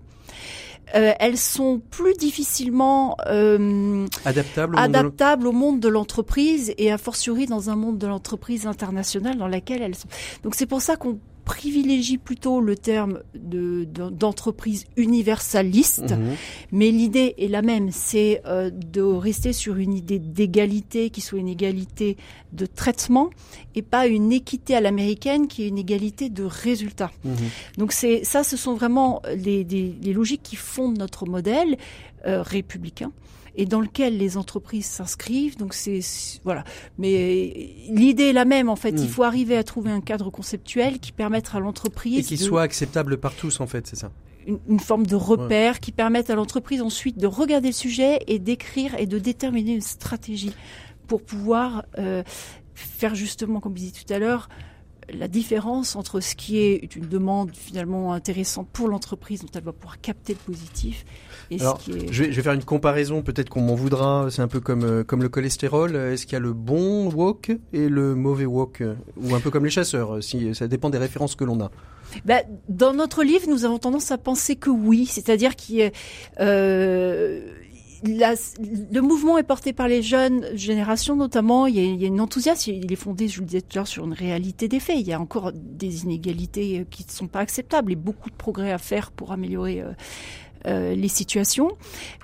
Euh, 0.94 1.14
elles 1.20 1.38
sont 1.38 1.82
plus 1.90 2.14
difficilement 2.16 3.16
euh, 3.28 4.06
adaptables, 4.26 4.76
au, 4.76 4.80
adaptables 4.80 5.46
monde 5.46 5.56
au 5.56 5.58
monde 5.58 5.80
de 5.80 5.88
l'entreprise 5.88 6.74
et 6.78 6.92
a 6.92 6.98
fortiori 6.98 7.46
dans 7.46 7.70
un 7.70 7.76
monde 7.76 7.98
de 7.98 8.08
l'entreprise 8.08 8.68
internationale 8.68 9.38
dans 9.38 9.48
laquelle 9.48 9.82
elles 9.82 9.96
sont. 9.96 10.10
Donc 10.44 10.56
c'est 10.56 10.66
pour 10.66 10.82
ça 10.82 10.98
qu'on 10.98 11.18
privilégie 11.46 12.18
plutôt 12.18 12.62
le 12.62 12.76
terme 12.76 13.22
de, 13.36 13.86
d'entreprise 13.86 14.86
universaliste, 14.96 16.12
mhm. 16.12 16.36
mais 16.72 16.92
l'idée 16.92 17.36
est 17.38 17.48
la 17.48 17.62
même, 17.62 17.92
c'est 17.92 18.42
euh, 18.46 18.70
de 18.70 19.02
rester 19.02 19.54
sur 19.54 19.78
une 19.78 19.94
idée 19.94 20.20
d'égalité 20.20 21.10
qui 21.10 21.22
soit 21.22 21.40
une 21.40 21.48
égalité 21.48 22.18
de 22.54 22.66
traitement 22.66 23.30
et 23.76 23.82
pas 23.82 24.08
une 24.08 24.32
équité 24.32 24.76
à 24.76 24.82
l'américaine 24.82 25.48
qui 25.48 25.64
est 25.64 25.68
une 25.68 25.78
égalité 25.78 26.30
de 26.30 26.44
résultat. 26.44 27.12
Mhm. 27.24 27.36
Donc 27.78 27.92
c'est 27.92 28.24
ça, 28.24 28.44
ce 28.44 28.58
sont 28.58 28.76
vraiment 28.76 29.22
les, 29.36 29.64
les, 29.64 30.14
logiques 30.14 30.44
qui 30.44 30.56
fondent 30.56 30.98
notre 30.98 31.26
modèle 31.26 31.78
euh, 32.26 32.42
républicain 32.42 33.12
et 33.56 33.66
dans 33.66 33.82
lequel 33.82 34.18
les 34.18 34.38
entreprises 34.38 34.86
s'inscrivent. 34.86 35.58
Donc 35.58 35.74
c'est 35.74 36.02
voilà. 36.44 36.64
Mais 36.98 37.74
l'idée 37.90 38.26
est 38.26 38.34
la 38.34 38.46
même 38.46 38.70
en 38.70 38.76
fait. 38.76 38.92
Il 38.92 39.04
hmm. 39.04 39.08
faut 39.08 39.24
arriver 39.24 39.58
à 39.58 39.64
trouver 39.64 39.92
un 39.92 40.02
cadre 40.02 40.30
conceptuel 40.30 41.00
qui 41.00 41.12
permette 41.12 41.50
à 41.54 41.60
l'entreprise 41.60 42.20
et 42.20 42.24
qui 42.24 42.38
soit 42.38 42.62
acceptable 42.62 43.18
par 43.18 43.34
tous 43.36 43.60
en 43.60 43.68
fait, 43.68 43.88
c'est 43.88 43.96
ça? 43.98 44.12
Une, 44.68 44.80
forme 44.80 45.06
de 45.06 45.16
repère 45.16 45.80
qui 45.80 45.92
permette 45.92 46.32
à 46.32 46.36
l'entreprise 46.36 46.82
ensuite 46.82 47.20
de 47.20 47.28
regarder 47.28 47.68
le 47.68 47.74
sujet 47.74 48.20
et 48.26 48.40
d'écrire 48.40 48.96
et 48.96 49.06
de 49.06 49.20
déterminer 49.20 49.76
une 49.76 49.82
stratégie 49.82 50.52
pour 51.06 51.22
pouvoir 51.22 51.86
euh, 52.00 52.24
faire 52.74 53.14
justement, 53.14 53.60
comme 53.60 53.74
je 53.74 53.82
disais 53.82 54.04
tout 54.04 54.12
à 54.12 54.18
l'heure, 54.18 54.50
la 55.14 55.28
différence 55.28 55.96
entre 55.96 56.20
ce 56.20 56.36
qui 56.36 56.60
est 56.60 56.96
une 56.96 57.08
demande 57.08 57.56
finalement 57.56 58.14
intéressante 58.14 58.68
pour 58.72 58.88
l'entreprise 58.88 59.42
dont 59.42 59.50
elle 59.56 59.64
va 59.64 59.74
pouvoir 59.74 60.00
capter 60.02 60.34
le 60.34 60.54
positif 60.54 61.06
et 61.50 61.60
ce 61.60 61.74
qui 61.80 61.92
est... 61.92 62.12
je, 62.12 62.24
vais, 62.24 62.32
je 62.32 62.36
vais 62.38 62.42
faire 62.42 62.54
une 62.54 62.64
comparaison, 62.64 63.22
peut-être 63.22 63.50
qu'on 63.50 63.62
m'en 63.62 63.76
voudra, 63.76 64.28
c'est 64.32 64.42
un 64.42 64.48
peu 64.48 64.60
comme, 64.60 64.84
euh, 64.84 65.04
comme 65.04 65.22
le 65.22 65.30
cholestérol. 65.30 65.96
Est-ce 65.96 66.26
qu'il 66.26 66.34
y 66.34 66.38
a 66.38 66.40
le 66.40 66.54
bon 66.54 67.12
wok 67.12 67.52
et 67.74 67.90
le 67.90 68.16
mauvais 68.16 68.46
wok 68.46 68.84
Ou 69.18 69.36
un 69.36 69.40
peu 69.40 69.50
comme 69.50 69.66
les 69.66 69.72
chasseurs, 69.72 70.24
si, 70.24 70.56
ça 70.56 70.68
dépend 70.68 70.90
des 70.90 70.98
références 70.98 71.36
que 71.36 71.44
l'on 71.44 71.60
a 71.62 71.72
bah, 72.26 72.42
dans 72.68 72.94
notre 72.94 73.24
livre, 73.24 73.48
nous 73.48 73.66
avons 73.66 73.78
tendance 73.78 74.12
à 74.12 74.18
penser 74.18 74.56
que 74.56 74.70
oui, 74.70 75.06
c'est-à-dire 75.06 75.56
qu'il 75.56 75.76
y 75.76 75.84
a, 75.84 75.92
euh, 76.42 77.40
le 78.04 79.00
mouvement 79.00 79.38
est 79.38 79.44
porté 79.44 79.74
par 79.74 79.88
les 79.88 80.02
jeunes 80.02 80.46
générations 80.56 81.16
notamment. 81.16 81.68
Il 81.68 81.76
y, 81.76 81.80
a, 81.80 81.84
il 81.84 82.02
y 82.02 82.06
a 82.06 82.08
une 82.08 82.22
enthousiasme. 82.22 82.72
Il 82.72 82.92
est 82.92 82.96
fondé, 82.96 83.28
je 83.28 83.36
vous 83.36 83.42
le 83.42 83.48
disais 83.48 83.62
tout 83.62 83.74
à 83.74 83.80
l'heure, 83.80 83.88
sur 83.88 84.06
une 84.06 84.14
réalité 84.14 84.68
des 84.68 84.80
faits. 84.80 84.98
Il 85.00 85.08
y 85.08 85.14
a 85.14 85.20
encore 85.20 85.52
des 85.54 86.04
inégalités 86.04 86.80
euh, 86.80 86.84
qui 86.90 87.06
ne 87.06 87.12
sont 87.12 87.28
pas 87.28 87.40
acceptables 87.40 87.92
et 87.92 87.96
beaucoup 87.96 88.30
de 88.30 88.36
progrès 88.36 88.72
à 88.72 88.78
faire 88.78 89.12
pour 89.12 89.32
améliorer. 89.32 89.82
Euh, 89.82 89.92
euh, 90.68 90.94
les 90.94 91.08
situations, 91.08 91.72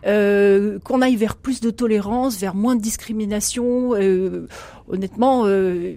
euh, 0.05 0.77
qu'on 0.83 1.01
aille 1.01 1.15
vers 1.15 1.35
plus 1.35 1.59
de 1.59 1.71
tolérance, 1.71 2.37
vers 2.37 2.53
moins 2.53 2.75
de 2.75 2.81
discrimination. 2.81 3.95
Euh, 3.95 4.47
honnêtement, 4.87 5.45
euh, 5.45 5.95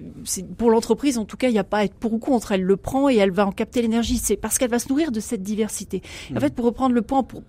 pour 0.57 0.71
l'entreprise, 0.71 1.19
en 1.19 1.27
tout 1.27 1.37
cas, 1.37 1.49
il 1.49 1.53
n'y 1.53 1.59
a 1.59 1.65
pas 1.65 1.79
à 1.79 1.85
être 1.85 1.95
pour 1.95 2.15
ou 2.15 2.19
contre. 2.19 2.53
Elle 2.53 2.63
le 2.63 2.77
prend 2.79 3.11
et 3.11 3.17
elle 3.17 3.31
va 3.31 3.47
en 3.47 3.53
capter 3.53 3.83
l'énergie. 3.83 4.17
C'est 4.17 4.37
parce 4.37 4.57
qu'elle 4.57 4.71
va 4.71 4.79
se 4.79 4.89
nourrir 4.89 5.13
de 5.13 5.21
cette 5.21 5.43
diversité. 5.43 6.01
En 6.31 6.37
mmh. 6.37 6.41
fait, 6.41 6.55
pour 6.55 6.65
reprendre 6.65 6.95
le 6.95 7.03
point, 7.03 7.23
pour, 7.23 7.43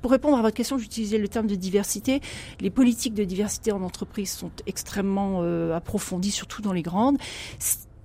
pour 0.00 0.10
répondre 0.10 0.36
à 0.38 0.42
votre 0.42 0.56
question, 0.56 0.78
j'utilisais 0.78 1.18
le 1.18 1.28
terme 1.28 1.46
de 1.46 1.54
diversité. 1.54 2.20
Les 2.60 2.70
politiques 2.70 3.14
de 3.14 3.24
diversité 3.24 3.72
en 3.72 3.82
entreprise 3.82 4.30
sont 4.30 4.50
extrêmement 4.66 5.40
euh, 5.42 5.74
approfondies, 5.74 6.30
surtout 6.30 6.62
dans 6.62 6.72
les 6.72 6.82
grandes. 6.82 7.18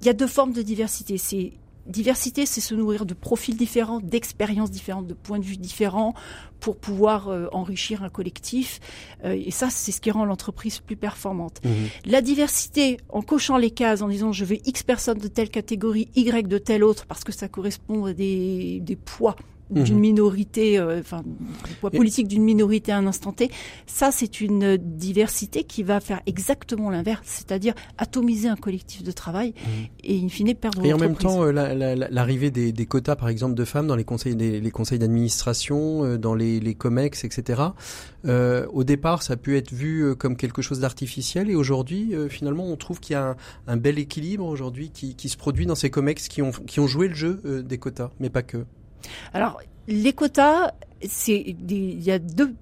Il 0.01 0.07
y 0.07 0.09
a 0.09 0.13
deux 0.13 0.27
formes 0.27 0.53
de 0.53 0.61
diversité. 0.61 1.17
C'est 1.17 1.53
diversité, 1.85 2.45
c'est 2.45 2.61
se 2.61 2.75
nourrir 2.75 3.05
de 3.05 3.13
profils 3.13 3.57
différents, 3.57 3.99
d'expériences 3.99 4.71
différentes, 4.71 5.07
de 5.07 5.13
points 5.13 5.39
de 5.39 5.43
vue 5.43 5.57
différents 5.57 6.13
pour 6.59 6.77
pouvoir 6.77 7.27
euh, 7.27 7.47
enrichir 7.51 8.03
un 8.03 8.09
collectif. 8.09 8.79
Euh, 9.25 9.33
et 9.33 9.51
ça, 9.51 9.69
c'est 9.69 9.91
ce 9.91 9.99
qui 9.99 10.09
rend 10.09 10.25
l'entreprise 10.25 10.79
plus 10.79 10.95
performante. 10.95 11.59
Mmh. 11.63 11.69
La 12.05 12.21
diversité, 12.21 12.97
en 13.09 13.21
cochant 13.21 13.57
les 13.57 13.71
cases, 13.71 14.01
en 14.01 14.07
disant 14.07 14.31
je 14.31 14.45
veux 14.45 14.57
X 14.67 14.83
personnes 14.83 15.17
de 15.17 15.27
telle 15.27 15.49
catégorie, 15.49 16.09
Y 16.15 16.47
de 16.47 16.57
telle 16.57 16.83
autre, 16.83 17.05
parce 17.05 17.23
que 17.23 17.33
ça 17.33 17.49
correspond 17.49 18.05
à 18.05 18.13
des, 18.13 18.79
des 18.79 18.95
poids 18.95 19.35
d'une 19.81 19.95
mhm. 19.95 20.01
minorité, 20.01 20.77
euh, 20.77 20.99
enfin, 20.99 21.23
politique 21.91 22.27
d'une 22.27 22.43
minorité 22.43 22.91
à 22.91 22.97
un 22.97 23.07
instant 23.07 23.31
T. 23.31 23.49
Ça, 23.87 24.11
c'est 24.11 24.41
une 24.41 24.77
diversité 24.77 25.63
qui 25.63 25.83
va 25.83 25.99
faire 25.99 26.21
exactement 26.25 26.89
l'inverse, 26.89 27.23
c'est-à-dire 27.25 27.73
atomiser 27.97 28.47
un 28.47 28.55
collectif 28.55 29.03
de 29.03 29.11
travail 29.11 29.49
mhm. 29.49 29.85
et, 30.03 30.21
in 30.23 30.29
fine, 30.29 30.53
perdre 30.55 30.85
Et 30.85 30.93
en 30.93 30.97
même 30.97 31.15
temps, 31.15 31.43
euh, 31.43 31.51
l'arrivée 31.51 32.51
des, 32.51 32.71
des, 32.71 32.85
quotas, 32.85 33.15
par 33.15 33.29
exemple, 33.29 33.55
de 33.55 33.65
femmes 33.65 33.87
dans 33.87 33.95
les 33.95 34.03
conseils, 34.03 34.35
des, 34.35 34.59
les 34.59 34.71
conseils 34.71 34.99
d'administration, 34.99 36.03
euh, 36.03 36.17
dans 36.17 36.35
les, 36.35 36.59
les 36.59 36.75
COMEX, 36.75 37.23
etc. 37.23 37.61
Au 38.25 38.83
départ, 38.83 39.21
ça 39.21 39.33
a 39.33 39.35
pu 39.35 39.57
être 39.57 39.73
vu 39.73 40.15
comme 40.15 40.37
quelque 40.37 40.61
chose 40.61 40.79
d'artificiel 40.79 41.49
et 41.49 41.55
aujourd'hui, 41.55 42.13
finalement, 42.29 42.65
on 42.65 42.77
trouve 42.77 42.99
qu'il 42.99 43.13
y 43.13 43.17
a 43.17 43.31
un, 43.31 43.35
un 43.67 43.77
bel 43.77 43.99
équilibre 43.99 44.45
aujourd'hui 44.45 44.91
qui, 44.91 45.15
qui, 45.15 45.27
se 45.27 45.35
produit 45.35 45.65
dans 45.65 45.75
ces 45.75 45.89
COMEX 45.89 46.29
qui 46.29 46.41
ont, 46.41 46.51
qui 46.51 46.79
ont 46.79 46.87
joué 46.87 47.09
le 47.09 47.15
jeu 47.15 47.63
des 47.65 47.77
quotas, 47.77 48.11
mais 48.19 48.29
pas 48.29 48.43
que. 48.43 48.65
Alors, 49.33 49.61
les 49.87 50.13
quotas, 50.13 50.71
c'est 51.07 51.39
il 51.39 52.03
y 52.03 52.11
a 52.11 52.19
deux 52.19 52.53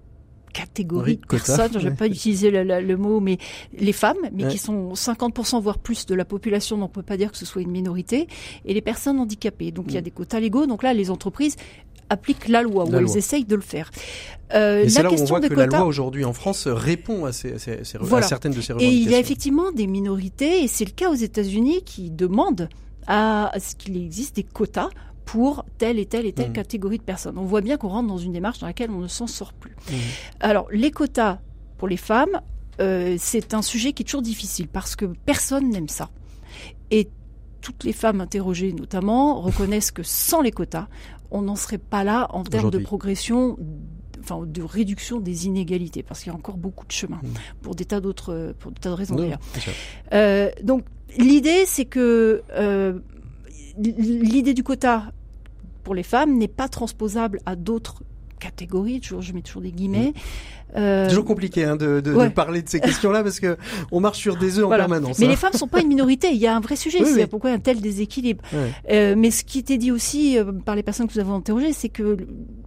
catégories 0.52 1.18
de 1.18 1.26
personnes, 1.26 1.72
je 1.74 1.88
vais 1.88 1.96
pas 1.96 2.08
utiliser 2.08 2.52
le, 2.52 2.98
mot, 2.98 3.20
mais 3.20 3.38
les 3.78 3.94
femmes, 3.94 4.18
mais 4.34 4.48
qui 4.48 4.58
sont 4.58 4.94
50% 4.94 5.62
voire 5.62 5.80
plus 5.80 6.06
de 6.06 6.16
la 6.16 6.26
population, 6.26 6.78
donc 6.78 6.90
on 6.90 6.94
peut 6.94 7.04
pas 7.04 7.18
dire 7.18 7.32
que 7.32 7.38
ce 7.38 7.46
soit 7.46 7.62
une 7.62 7.72
minorité, 7.72 8.28
et 8.66 8.74
les 8.74 8.82
personnes 8.82 9.20
handicapées. 9.20 9.72
Donc 9.72 9.86
il 9.90 9.94
y 9.94 9.98
a 9.98 10.02
mm. 10.02 10.04
des 10.04 10.12
quotas 10.12 10.40
légaux, 10.40 10.66
donc 10.66 10.84
là 10.84 10.94
les 10.94 11.10
entreprises 11.10 11.56
appliquent 12.10 12.50
la 12.50 12.62
loi, 12.62 12.86
ou 12.86 12.96
elles 12.96 13.18
essayent 13.18 13.46
de 13.46 13.56
le 13.56 13.62
faire. 13.62 13.90
Euh, 14.54 14.86
c'est 14.90 15.02
là 15.02 15.12
où 15.12 15.16
on 15.16 15.26
voit 15.26 15.40
que 15.40 15.54
la 15.54 15.66
loi 15.66 15.86
aujourd'hui 15.86 16.26
en 16.26 16.34
France 16.34 16.68
répond 16.68 17.24
à, 17.24 17.32
ces, 17.32 17.58
ces, 17.58 17.86
ces 17.86 17.98
à 17.98 18.22
certaines 18.22 18.52
de 18.52 18.60
ces 18.60 18.74
revendications. 18.74 19.00
Et 19.00 19.04
il 19.04 19.10
y 19.10 19.16
a 19.16 19.20
effectivement 19.20 19.72
des 19.72 19.88
minorités, 19.88 20.64
et 20.64 20.68
c'est 20.68 20.86
le 20.86 20.92
cas 20.92 21.10
aux 21.10 21.16
États-Unis 21.16 21.84
qui 21.86 22.12
demandent 22.12 22.68
à 23.08 23.52
ce 23.60 23.76
qu'il 23.76 23.98
existe 23.98 24.36
des 24.36 24.44
quotas 24.44 24.90
pour 25.26 25.66
telle 25.78 26.00
et 26.00 26.06
telle 26.06 26.26
et 26.26 26.34
telle 26.34 26.50
mmh. 26.50 26.54
catégorie 26.54 26.98
de 26.98 27.04
personnes. 27.04 27.38
On 27.38 27.46
voit 27.46 27.62
bien 27.62 27.78
qu'on 27.78 27.90
rentre 27.90 28.08
dans 28.08 28.18
une 28.18 28.34
démarche 28.34 28.60
dans 28.60 28.68
laquelle 28.68 28.92
on 28.92 29.00
ne 29.00 29.08
s'en 29.08 29.28
sort 29.28 29.54
plus. 29.54 29.72
Mmh. 29.72 29.94
Alors, 30.40 30.68
les 30.72 30.92
quotas 30.92 31.40
pour 31.78 31.88
les 31.88 31.98
femmes, 31.98 32.42
euh, 32.80 33.16
c'est 33.20 33.54
un 33.54 33.62
sujet 33.62 33.94
qui 33.94 34.04
est 34.04 34.06
toujours 34.06 34.22
difficile 34.22 34.68
parce 34.68 34.96
que 34.96 35.06
personne 35.26 35.70
n'aime 35.70 35.90
ça. 35.90 36.10
Et 36.90 37.10
toutes 37.62 37.84
les 37.84 37.94
femmes 37.94 38.22
interrogées 38.22 38.74
notamment 38.74 39.40
reconnaissent 39.40 39.92
que 39.92 40.04
sans 40.04 40.42
les 40.42 40.52
quotas, 40.52 40.88
on 41.30 41.44
n'en 41.44 41.56
serait 41.56 41.78
pas 41.78 42.04
là 42.04 42.28
en 42.32 42.44
termes 42.44 42.72
de 42.72 42.80
progression 42.80 43.58
enfin 44.20 44.46
de 44.46 44.62
réduction 44.62 45.20
des 45.20 45.48
inégalités 45.48 46.04
parce 46.04 46.20
qu'il 46.20 46.32
y 46.32 46.36
a 46.36 46.38
encore 46.38 46.58
beaucoup 46.58 46.86
de 46.86 46.92
chemin 46.92 47.20
mmh. 47.24 47.28
pour 47.64 47.74
des 47.74 47.86
tas 47.86 48.00
d'autres 48.00 48.54
pour 48.60 48.72
des 48.72 48.80
tas 48.80 48.90
de 48.90 48.96
raisons 48.96 49.16
d'ailleurs. 49.16 49.40
Euh, 50.14 50.52
donc 50.62 50.84
l'idée 51.18 51.66
c'est 51.66 51.86
que 51.86 52.44
euh, 52.54 53.00
l'idée 53.78 54.54
du 54.54 54.64
quota 54.64 55.12
pour 55.84 55.96
les 55.96 56.04
femmes 56.04 56.38
n'est 56.38 56.48
pas 56.48 56.68
transposable 56.68 57.40
à 57.46 57.56
d'autres 57.56 58.04
catégories. 58.40 59.00
Toujours, 59.00 59.22
je 59.22 59.34
mets 59.34 59.42
toujours 59.42 59.62
des 59.62 59.72
guillemets. 59.72 60.14
Euh, 60.76 61.10
toujours 61.10 61.26
compliqué 61.26 61.66
hein, 61.66 61.76
de, 61.76 62.00
de, 62.00 62.14
de, 62.14 62.30
parler 62.30 62.62
de 62.62 62.70
ces 62.70 62.80
questions-là 62.80 63.24
parce 63.24 63.40
que 63.40 63.58
on 63.92 64.00
marche 64.00 64.20
sur 64.20 64.38
des 64.38 64.60
œufs 64.60 64.66
en 64.66 64.70
permanence. 64.70 65.20
Mais 65.20 65.26
hein. 65.26 65.30
les 65.30 65.36
femmes 65.36 65.54
sont 65.54 65.68
pas 65.68 65.82
une 65.82 65.90
minorité. 65.90 66.30
Il 66.32 66.38
y 66.38 66.48
a 66.48 66.56
un 66.56 66.60
vrai 66.60 66.76
sujet. 66.76 67.04
c'est 67.06 67.28
pourquoi 67.28 67.52
un 67.52 67.60
tel 67.60 67.82
déséquilibre. 67.82 68.44
Euh, 68.90 69.16
mais 69.18 69.32
ce 69.32 69.44
qui 69.44 69.60
était 69.60 69.78
dit 69.78 69.92
aussi 69.92 70.38
euh, 70.38 70.52
par 70.52 70.76
les 70.76 70.84
personnes 70.84 71.08
que 71.08 71.14
vous 71.14 71.20
avez 71.20 71.32
interrogées, 71.32 71.74
c'est 71.74 71.90
que 71.90 72.18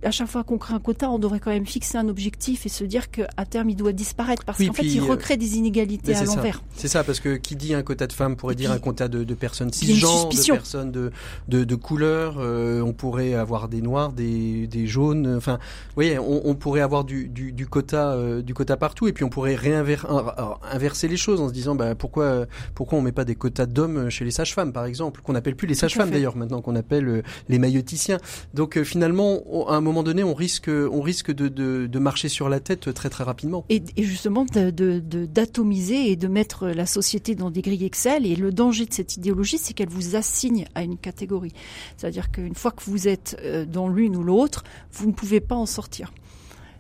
à 0.03 0.11
chaque 0.11 0.29
fois 0.29 0.45
qu'on 0.45 0.59
crée 0.59 0.75
un 0.75 0.81
quota, 0.81 1.11
on 1.11 1.19
devrait 1.19 1.41
quand 1.41 1.51
même 1.51 1.67
fixer 1.67 1.97
un 1.97 2.09
objectif 2.09 2.67
et 2.67 2.69
se 2.69 2.85
dire 2.85 3.11
qu'à 3.11 3.27
terme 3.49 3.71
il 3.71 3.77
doit 3.77 3.93
disparaître 3.93 4.45
parce 4.45 4.59
qu'en 4.59 4.73
fait 4.73 4.85
il 4.85 5.01
euh, 5.01 5.05
recrée 5.05 5.37
des 5.37 5.57
inégalités 5.57 6.15
à 6.15 6.25
l'envers. 6.25 6.63
C'est 6.77 6.89
ça 6.89 7.05
parce 7.05 7.21
que 7.21 7.37
qui 7.37 7.57
dit 7.57 7.75
un 7.75 7.83
quota 7.83 8.07
de 8.07 8.13
femmes 8.13 8.37
pourrait 8.37 8.55
dire 8.55 8.71
un 8.71 8.79
quota 8.79 9.09
de, 9.09 9.25
de 9.25 9.35
personnes 9.35 9.73
cisgenres, 9.73 10.29
de 10.29 10.53
personnes 10.53 10.93
de 10.93 11.11
de, 11.49 11.65
de 11.65 11.75
couleur. 11.75 12.37
On 12.85 12.93
pourrait 12.93 13.35
avoir 13.35 13.69
des 13.69 13.81
noirs, 13.81 14.13
des, 14.13 14.67
des 14.67 14.87
jaunes. 14.87 15.35
Enfin, 15.37 15.55
vous 15.55 15.95
voyez, 15.95 16.19
on, 16.19 16.47
on 16.47 16.55
pourrait 16.55 16.81
avoir 16.81 17.05
du, 17.05 17.29
du, 17.29 17.53
du 17.53 17.67
quota 17.67 17.94
euh, 18.03 18.43
du 18.43 18.55
quota 18.55 18.77
partout. 18.77 19.09
Et 19.09 19.13
puis 19.13 19.25
on 19.25 19.29
pourrait 19.29 19.55
réinverser 19.55 21.09
les 21.09 21.17
choses 21.17 21.41
en 21.41 21.49
se 21.49 21.53
disant 21.53 21.75
bah, 21.75 21.95
pourquoi 21.95 22.47
pourquoi 22.75 22.99
on 22.99 23.03
met 23.03 23.13
pas 23.13 23.25
des 23.25 23.35
quotas 23.35 23.67
d'hommes 23.67 24.11
chez 24.11 24.25
les 24.25 24.31
sages-femmes 24.31 24.73
par 24.73 24.85
exemple 24.85 25.21
qu'on 25.23 25.35
appelle 25.35 25.57
plus 25.57 25.67
les 25.67 25.75
sages-femmes 25.75 26.11
d'ailleurs 26.11 26.37
maintenant 26.37 26.61
qu'on 26.61 26.77
appelle 26.77 27.09
euh, 27.09 27.23
les 27.49 27.59
mailloticiens. 27.59 28.19
Donc 28.55 28.77
euh, 28.77 28.85
finalement 28.85 29.43
à 29.69 29.75
un 29.75 29.81
moment 29.81 30.03
donné 30.03 30.23
on 30.25 30.35
risque 30.35 30.69
on 30.69 31.01
risque 31.01 31.33
de, 31.33 31.49
de, 31.49 31.99
marcher 31.99 32.29
sur 32.29 32.49
la 32.49 32.61
tête 32.61 32.93
très 32.93 33.09
très 33.09 33.25
rapidement. 33.25 33.65
Et, 33.69 33.83
justement 33.97 34.45
d'atomiser 34.45 36.11
et 36.11 36.17
de 36.17 36.29
mettre 36.29 36.67
la 36.69 36.87
société 36.87 37.35
dans 37.35 37.51
des 37.51 37.63
grilles 37.63 37.85
Excel. 37.85 38.27
Et 38.27 38.37
le 38.37 38.53
danger 38.53 38.87
de 38.87 38.93
cette 38.93 39.17
idéologie 39.17 39.59
c'est 39.59 39.75
qu'elle 39.75 39.89
vous 39.89 40.17
assigne 40.17 40.67
à 40.75 40.83
une 40.83 40.99
catégorie. 40.99 41.53
C'est-à-dire 41.97 42.31
qu'une 42.31 42.55
fois 42.55 42.71
que 42.71 42.83
vous 42.85 43.09
êtes 43.09 43.41
dans 43.71 43.89
l'une 43.89 44.17
ou 44.17 44.23
l'autre 44.23 44.65
vous 44.93 45.07
ne 45.07 45.13
pouvez 45.13 45.41
pas 45.41 45.55
en 45.55 45.67
sortir 45.67 46.13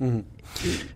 Mmh. 0.00 0.20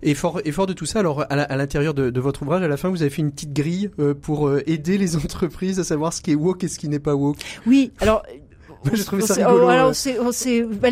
Et 0.02 0.14
fort, 0.14 0.40
et 0.44 0.52
fort 0.52 0.66
de 0.66 0.72
tout 0.72 0.86
ça, 0.86 1.00
alors 1.00 1.24
à 1.28 1.56
l'intérieur 1.56 1.94
de, 1.94 2.20
votre 2.20 2.42
ouvrage, 2.42 2.62
à 2.62 2.68
la 2.68 2.76
fin, 2.76 2.88
vous 2.88 3.02
avez 3.02 3.10
fait 3.10 3.22
une 3.22 3.32
petite 3.32 3.52
grille 3.52 3.90
euh, 3.98 4.14
pour 4.14 4.48
euh, 4.48 4.62
aider 4.66 4.98
les 4.98 5.16
entreprises 5.24 5.80
à 5.80 5.84
savoir 5.84 6.12
ce 6.12 6.20
qui 6.20 6.32
est 6.32 6.34
woke 6.34 6.64
et 6.64 6.68
ce 6.68 6.78
qui 6.78 6.88
n'est 6.88 6.98
pas 6.98 7.14
woke. 7.14 7.38
Oui, 7.66 7.92
alors 8.00 8.22
j'ai 8.92 9.04
trouvé 9.04 9.22
ça 9.22 9.34
rigolo. 9.34 9.68
alors 9.68 9.94
c'est, 9.94 10.62
bah, 10.62 10.88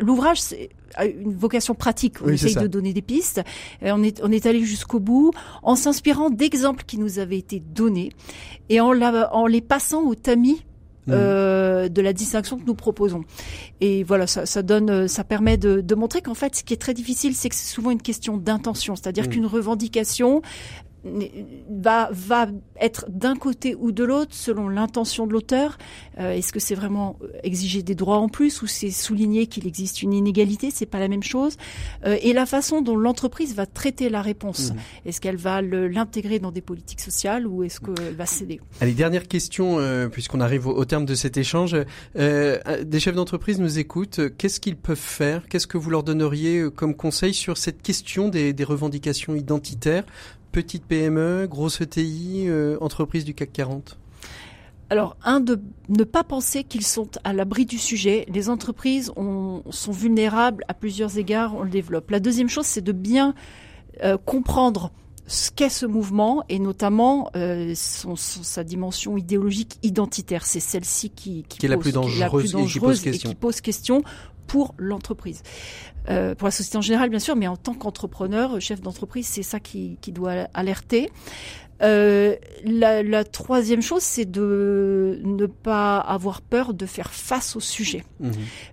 l'ouvrage 0.00 0.40
a 0.94 1.06
une 1.06 1.34
vocation 1.34 1.74
pratique. 1.74 2.16
On 2.22 2.28
essaye 2.28 2.56
de 2.56 2.66
donner 2.66 2.92
des 2.92 3.02
pistes. 3.02 3.40
on 3.82 4.02
est 4.02 4.20
on 4.22 4.30
est 4.30 4.44
allé 4.46 4.64
jusqu'au 4.64 5.00
bout 5.00 5.32
en 5.62 5.76
s'inspirant 5.76 6.30
d'exemples 6.30 6.84
qui 6.86 6.98
nous 6.98 7.18
avaient 7.18 7.38
été 7.38 7.60
donnés 7.60 8.12
et 8.68 8.80
en, 8.80 8.92
la, 8.92 9.34
en 9.34 9.46
les 9.46 9.60
passant 9.60 10.02
au 10.02 10.14
tamis 10.14 10.62
Mmh. 11.06 11.12
Euh, 11.14 11.88
de 11.88 12.02
la 12.02 12.12
distinction 12.12 12.58
que 12.58 12.66
nous 12.66 12.74
proposons. 12.74 13.24
Et 13.80 14.04
voilà, 14.04 14.26
ça, 14.26 14.44
ça 14.44 14.62
donne, 14.62 15.08
ça 15.08 15.24
permet 15.24 15.56
de, 15.56 15.80
de 15.80 15.94
montrer 15.94 16.20
qu'en 16.20 16.34
fait, 16.34 16.54
ce 16.54 16.62
qui 16.62 16.74
est 16.74 16.76
très 16.76 16.92
difficile, 16.92 17.34
c'est 17.34 17.48
que 17.48 17.54
c'est 17.54 17.72
souvent 17.72 17.90
une 17.90 18.02
question 18.02 18.36
d'intention, 18.36 18.96
c'est-à-dire 18.96 19.24
mmh. 19.24 19.30
qu'une 19.30 19.46
revendication 19.46 20.42
va 21.04 22.08
va 22.12 22.48
être 22.78 23.06
d'un 23.08 23.36
côté 23.36 23.74
ou 23.74 23.92
de 23.92 24.04
l'autre 24.04 24.34
selon 24.34 24.68
l'intention 24.68 25.26
de 25.26 25.32
l'auteur. 25.32 25.78
Euh, 26.18 26.32
est-ce 26.32 26.52
que 26.52 26.60
c'est 26.60 26.74
vraiment 26.74 27.18
exiger 27.42 27.82
des 27.82 27.94
droits 27.94 28.18
en 28.18 28.28
plus 28.28 28.62
ou 28.62 28.66
c'est 28.66 28.90
souligner 28.90 29.46
qu'il 29.46 29.66
existe 29.66 30.02
une 30.02 30.12
inégalité? 30.12 30.70
C'est 30.70 30.86
pas 30.86 30.98
la 30.98 31.08
même 31.08 31.22
chose. 31.22 31.56
Euh, 32.04 32.16
et 32.22 32.32
la 32.32 32.46
façon 32.46 32.82
dont 32.82 32.96
l'entreprise 32.96 33.54
va 33.54 33.66
traiter 33.66 34.08
la 34.08 34.22
réponse. 34.22 34.72
Mmh. 34.72 35.08
Est-ce 35.08 35.20
qu'elle 35.20 35.36
va 35.36 35.62
l'intégrer 35.62 36.38
dans 36.38 36.52
des 36.52 36.60
politiques 36.60 37.00
sociales 37.00 37.46
ou 37.46 37.64
est-ce 37.64 37.80
qu'elle 37.80 38.14
va 38.14 38.26
céder? 38.26 38.60
Allez, 38.80 38.92
dernière 38.92 39.28
question 39.28 39.78
euh, 39.78 40.08
puisqu'on 40.08 40.40
arrive 40.40 40.66
au, 40.66 40.84
terme 40.84 41.06
de 41.06 41.14
cet 41.14 41.36
échange. 41.36 41.76
des 42.14 43.00
chefs 43.00 43.14
d'entreprise 43.14 43.58
nous 43.58 43.78
écoutent. 43.78 44.20
Qu'est-ce 44.36 44.60
qu'ils 44.60 44.76
peuvent 44.76 44.96
faire? 44.96 45.46
Qu'est-ce 45.48 45.66
que 45.66 45.78
vous 45.78 45.90
leur 45.90 46.02
donneriez 46.02 46.64
comme 46.74 46.94
conseil 46.94 47.32
sur 47.32 47.56
cette 47.56 47.82
question 47.82 48.28
des, 48.28 48.52
des 48.52 48.64
revendications 48.64 49.34
identitaires? 49.34 50.04
Petite 50.50 50.84
PME, 50.84 51.46
grosse 51.48 51.80
ETI, 51.80 52.44
euh, 52.48 52.76
entreprise 52.80 53.24
du 53.24 53.34
CAC 53.34 53.52
40 53.52 53.96
alors, 54.92 55.16
un, 55.22 55.38
de 55.38 55.60
ne 55.88 56.02
pas 56.02 56.24
penser 56.24 56.64
qu'ils 56.64 56.84
sont 56.84 57.08
à 57.22 57.32
l'abri 57.32 57.64
du 57.64 57.78
sujet. 57.78 58.26
Les 58.28 58.48
entreprises 58.48 59.12
sont 59.14 59.92
vulnérables 59.92 60.64
à 60.66 60.74
plusieurs 60.74 61.16
égards, 61.16 61.54
on 61.54 61.62
le 61.62 61.70
développe. 61.70 62.10
La 62.10 62.18
deuxième 62.18 62.48
chose, 62.48 62.66
c'est 62.66 62.80
de 62.80 62.90
bien 62.90 63.34
euh, 64.02 64.18
comprendre 64.18 64.90
ce 65.28 65.52
qu'est 65.52 65.68
ce 65.68 65.86
mouvement 65.86 66.42
et 66.48 66.58
notamment 66.58 67.30
euh, 67.36 67.72
son, 67.76 68.16
sa 68.16 68.64
dimension 68.64 69.16
idéologique 69.16 69.78
identitaire. 69.84 70.44
C'est 70.44 70.58
celle-ci 70.58 71.10
qui, 71.10 71.44
qui, 71.48 71.64
est 71.64 71.68
la 71.68 71.76
plus 71.76 71.92
dangereuse, 71.92 72.52
et, 72.56 72.66
qui 72.66 72.80
pose 72.80 73.06
et 73.06 73.12
qui 73.12 73.36
pose 73.36 73.60
question 73.60 74.02
pour 74.50 74.74
l'entreprise. 74.78 75.44
Euh, 76.08 76.34
pour 76.34 76.48
la 76.48 76.50
société 76.50 76.76
en 76.76 76.80
général, 76.80 77.08
bien 77.08 77.20
sûr, 77.20 77.36
mais 77.36 77.46
en 77.46 77.56
tant 77.56 77.72
qu'entrepreneur, 77.72 78.60
chef 78.60 78.80
d'entreprise, 78.80 79.28
c'est 79.28 79.44
ça 79.44 79.60
qui, 79.60 79.96
qui, 80.00 80.10
doit 80.10 80.48
alerter. 80.54 81.08
Euh, 81.82 82.34
la, 82.64 83.04
la, 83.04 83.22
troisième 83.22 83.80
chose, 83.80 84.02
c'est 84.02 84.28
de 84.28 85.20
ne 85.22 85.46
pas 85.46 85.98
avoir 85.98 86.42
peur 86.42 86.74
de 86.74 86.84
faire 86.84 87.12
face 87.12 87.54
au 87.54 87.60
sujet, 87.60 88.04
mmh. 88.18 88.30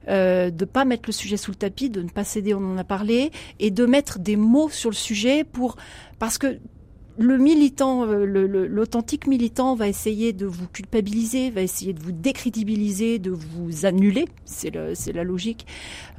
euh, 0.10 0.50
de 0.50 0.66
pas 0.66 0.84
mettre 0.84 1.04
le 1.06 1.14
sujet 1.14 1.38
sous 1.38 1.52
le 1.52 1.56
tapis, 1.56 1.92
de 1.92 2.02
ne 2.02 2.10
pas 2.10 2.24
céder, 2.24 2.56
on 2.56 2.74
en 2.74 2.78
a 2.78 2.84
parlé, 2.84 3.32
et 3.60 3.70
de 3.70 3.86
mettre 3.86 4.18
des 4.18 4.36
mots 4.36 4.70
sur 4.70 4.90
le 4.90 4.96
sujet 4.96 5.44
pour 5.44 5.78
parce 6.18 6.40
que 6.40 6.58
le 7.18 7.38
militant, 7.38 8.06
euh, 8.06 8.26
l'authentique 8.68 9.28
militant 9.28 9.76
va 9.76 9.88
essayer 9.88 10.34
de 10.34 10.46
vous 10.46 10.68
culpabiliser, 10.68 11.50
va 11.50 11.62
essayer 11.62 11.94
de 11.94 12.02
vous 12.02 12.12
décrédibiliser, 12.12 13.20
de 13.20 13.32
vous 13.32 13.86
annuler. 13.86 14.28
C'est 14.46 14.72
la 14.72 15.24
logique. 15.24 15.66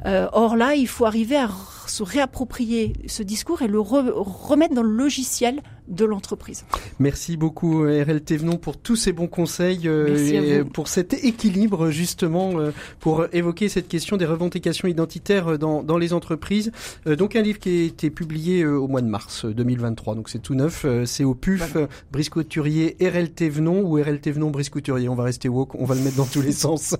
Euh, 0.06 0.28
or 0.32 0.56
là, 0.56 0.74
il 0.74 0.88
faut 0.88 1.06
arriver 1.06 1.36
à 1.36 1.48
se 1.86 2.02
réapproprier 2.02 2.94
ce 3.06 3.22
discours 3.22 3.62
et 3.62 3.68
le 3.68 3.80
remettre 3.80 4.74
dans 4.74 4.82
le 4.82 4.90
logiciel 4.90 5.62
de 5.88 6.04
l'entreprise. 6.04 6.64
Merci 6.98 7.36
beaucoup 7.36 7.82
RL 7.82 8.20
Thévenon 8.20 8.56
pour 8.56 8.76
tous 8.76 8.96
ces 8.96 9.12
bons 9.12 9.26
conseils 9.26 9.88
euh, 9.88 10.16
et 10.16 10.64
pour 10.64 10.88
cet 10.88 11.14
équilibre 11.24 11.90
justement 11.90 12.58
euh, 12.58 12.70
pour 13.00 13.26
évoquer 13.32 13.68
cette 13.68 13.88
question 13.88 14.16
des 14.16 14.26
revendications 14.26 14.88
identitaires 14.88 15.58
dans, 15.58 15.82
dans 15.82 15.98
les 15.98 16.12
entreprises. 16.12 16.72
Euh, 17.06 17.16
donc 17.16 17.36
un 17.36 17.42
livre 17.42 17.58
qui 17.58 17.68
a 17.68 17.84
été 17.84 18.10
publié 18.10 18.66
au 18.66 18.88
mois 18.88 19.00
de 19.00 19.06
mars 19.06 19.44
2023, 19.46 20.14
donc 20.14 20.28
c'est 20.28 20.40
tout 20.40 20.54
neuf, 20.54 20.84
c'est 21.04 21.24
au 21.24 21.34
PUF, 21.34 21.76
Brice 22.12 22.28
Couturier, 22.28 22.96
RL 23.00 23.30
Thévenon 23.30 23.82
ou 23.82 23.94
RL 23.94 24.20
Thévenon, 24.20 24.50
Brice 24.50 24.70
Couturier, 24.70 25.08
on 25.08 25.14
va 25.14 25.24
rester 25.24 25.48
woke, 25.48 25.74
on 25.74 25.84
va 25.84 25.94
le 25.94 26.02
mettre 26.02 26.16
dans 26.16 26.26
tous 26.26 26.42
les 26.42 26.52
sens. 26.58 26.96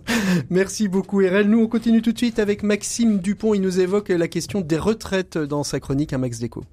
Merci 0.51 0.89
beaucoup 0.89 1.19
RL. 1.19 1.49
Nous 1.49 1.61
on 1.61 1.69
continue 1.69 2.03
tout 2.03 2.13
de 2.13 2.19
suite 2.19 2.39
avec 2.39 2.63
Maxime 2.63 3.19
Dupont, 3.19 3.55
il 3.55 3.61
nous 3.61 3.81
évoque 3.81 4.09
la 4.09 4.29
question 4.29 4.61
des 4.61 4.79
retraites 4.79 5.39
dans 5.39 5.65
sa 5.65 5.81
chronique 5.81 6.13
à 6.13 6.19
Max 6.19 6.39
Déco. 6.39 6.65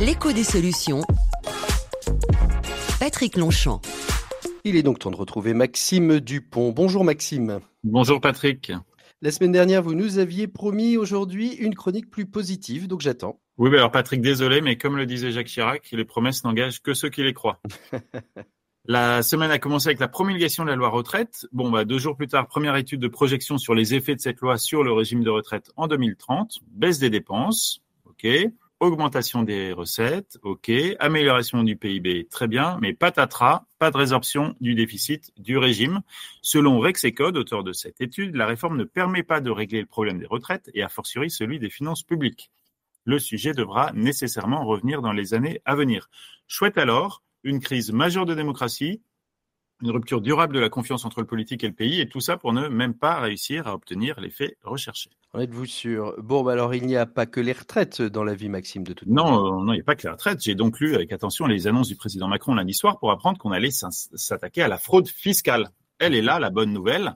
L'écho 0.00 0.30
des 0.30 0.44
solutions. 0.44 1.00
Patrick 3.00 3.36
Longchamp. 3.36 3.80
Il 4.62 4.76
est 4.76 4.84
donc 4.84 5.00
temps 5.00 5.10
de 5.10 5.16
retrouver 5.16 5.54
Maxime 5.54 6.20
Dupont. 6.20 6.70
Bonjour 6.70 7.02
Maxime. 7.02 7.58
Bonjour 7.82 8.20
Patrick. 8.20 8.70
La 9.22 9.32
semaine 9.32 9.50
dernière, 9.50 9.82
vous 9.82 9.96
nous 9.96 10.18
aviez 10.18 10.46
promis 10.46 10.96
aujourd'hui 10.96 11.52
une 11.54 11.74
chronique 11.74 12.08
plus 12.10 12.26
positive, 12.26 12.86
donc 12.86 13.00
j'attends. 13.00 13.40
Oui, 13.56 13.70
alors 13.70 13.90
Patrick, 13.90 14.22
désolé, 14.22 14.60
mais 14.60 14.76
comme 14.76 14.96
le 14.96 15.04
disait 15.04 15.32
Jacques 15.32 15.48
Chirac, 15.48 15.88
les 15.90 16.04
promesses 16.04 16.44
n'engagent 16.44 16.80
que 16.80 16.94
ceux 16.94 17.08
qui 17.08 17.24
les 17.24 17.34
croient. 17.34 17.60
La 18.84 19.24
semaine 19.24 19.50
a 19.50 19.58
commencé 19.58 19.88
avec 19.88 19.98
la 19.98 20.08
promulgation 20.08 20.62
de 20.64 20.70
la 20.70 20.76
loi 20.76 20.90
retraite. 20.90 21.46
Bon, 21.50 21.70
bah, 21.70 21.84
deux 21.84 21.98
jours 21.98 22.16
plus 22.16 22.28
tard, 22.28 22.46
première 22.46 22.76
étude 22.76 23.00
de 23.00 23.08
projection 23.08 23.58
sur 23.58 23.74
les 23.74 23.94
effets 23.94 24.14
de 24.14 24.20
cette 24.20 24.40
loi 24.40 24.58
sur 24.58 24.84
le 24.84 24.92
régime 24.92 25.24
de 25.24 25.30
retraite 25.30 25.72
en 25.76 25.88
2030. 25.88 26.60
Baisse 26.70 27.00
des 27.00 27.10
dépenses, 27.10 27.82
ok 28.06 28.28
augmentation 28.80 29.42
des 29.42 29.72
recettes, 29.72 30.38
ok, 30.42 30.70
amélioration 31.00 31.62
du 31.62 31.76
PIB, 31.76 32.28
très 32.30 32.46
bien, 32.46 32.78
mais 32.80 32.92
patatras, 32.92 33.64
pas 33.78 33.90
de 33.90 33.96
résorption 33.96 34.54
du 34.60 34.74
déficit 34.74 35.32
du 35.36 35.58
régime. 35.58 36.00
Selon 36.42 36.78
Rexecode, 36.78 37.36
auteur 37.36 37.64
de 37.64 37.72
cette 37.72 38.00
étude, 38.00 38.36
la 38.36 38.46
réforme 38.46 38.76
ne 38.76 38.84
permet 38.84 39.22
pas 39.22 39.40
de 39.40 39.50
régler 39.50 39.80
le 39.80 39.86
problème 39.86 40.18
des 40.18 40.26
retraites 40.26 40.70
et 40.74 40.82
a 40.82 40.88
fortiori 40.88 41.30
celui 41.30 41.58
des 41.58 41.70
finances 41.70 42.02
publiques. 42.02 42.50
Le 43.04 43.18
sujet 43.18 43.52
devra 43.52 43.92
nécessairement 43.94 44.64
revenir 44.64 45.02
dans 45.02 45.12
les 45.12 45.34
années 45.34 45.60
à 45.64 45.74
venir. 45.74 46.08
Chouette 46.46 46.78
alors, 46.78 47.22
une 47.42 47.60
crise 47.60 47.92
majeure 47.92 48.26
de 48.26 48.34
démocratie, 48.34 49.00
une 49.82 49.90
rupture 49.90 50.20
durable 50.20 50.54
de 50.54 50.60
la 50.60 50.68
confiance 50.68 51.04
entre 51.04 51.20
le 51.20 51.26
politique 51.26 51.62
et 51.62 51.68
le 51.68 51.74
pays, 51.74 52.00
et 52.00 52.08
tout 52.08 52.20
ça 52.20 52.36
pour 52.36 52.52
ne 52.52 52.68
même 52.68 52.94
pas 52.94 53.20
réussir 53.20 53.66
à 53.68 53.74
obtenir 53.74 54.20
l'effet 54.20 54.56
recherché. 54.62 55.10
En 55.32 55.40
êtes-vous 55.40 55.66
sûr? 55.66 56.14
Bon, 56.18 56.42
bah 56.42 56.52
alors 56.52 56.74
il 56.74 56.86
n'y 56.86 56.96
a 56.96 57.06
pas 57.06 57.26
que 57.26 57.40
les 57.40 57.52
retraites 57.52 58.02
dans 58.02 58.24
la 58.24 58.34
vie, 58.34 58.48
Maxime, 58.48 58.82
de 58.82 58.92
toute 58.92 59.08
Non, 59.08 59.62
non, 59.62 59.72
il 59.72 59.76
n'y 59.76 59.82
a 59.82 59.84
pas 59.84 59.94
que 59.94 60.02
les 60.02 60.10
retraites. 60.10 60.42
J'ai 60.42 60.54
donc 60.54 60.80
lu 60.80 60.94
avec 60.94 61.12
attention 61.12 61.46
les 61.46 61.66
annonces 61.66 61.88
du 61.88 61.96
président 61.96 62.28
Macron 62.28 62.54
lundi 62.54 62.74
soir 62.74 62.98
pour 62.98 63.10
apprendre 63.10 63.38
qu'on 63.38 63.52
allait 63.52 63.70
s'attaquer 63.70 64.62
à 64.62 64.68
la 64.68 64.78
fraude 64.78 65.08
fiscale. 65.08 65.68
Elle 65.98 66.14
est 66.14 66.22
là, 66.22 66.38
la 66.38 66.50
bonne 66.50 66.72
nouvelle. 66.72 67.14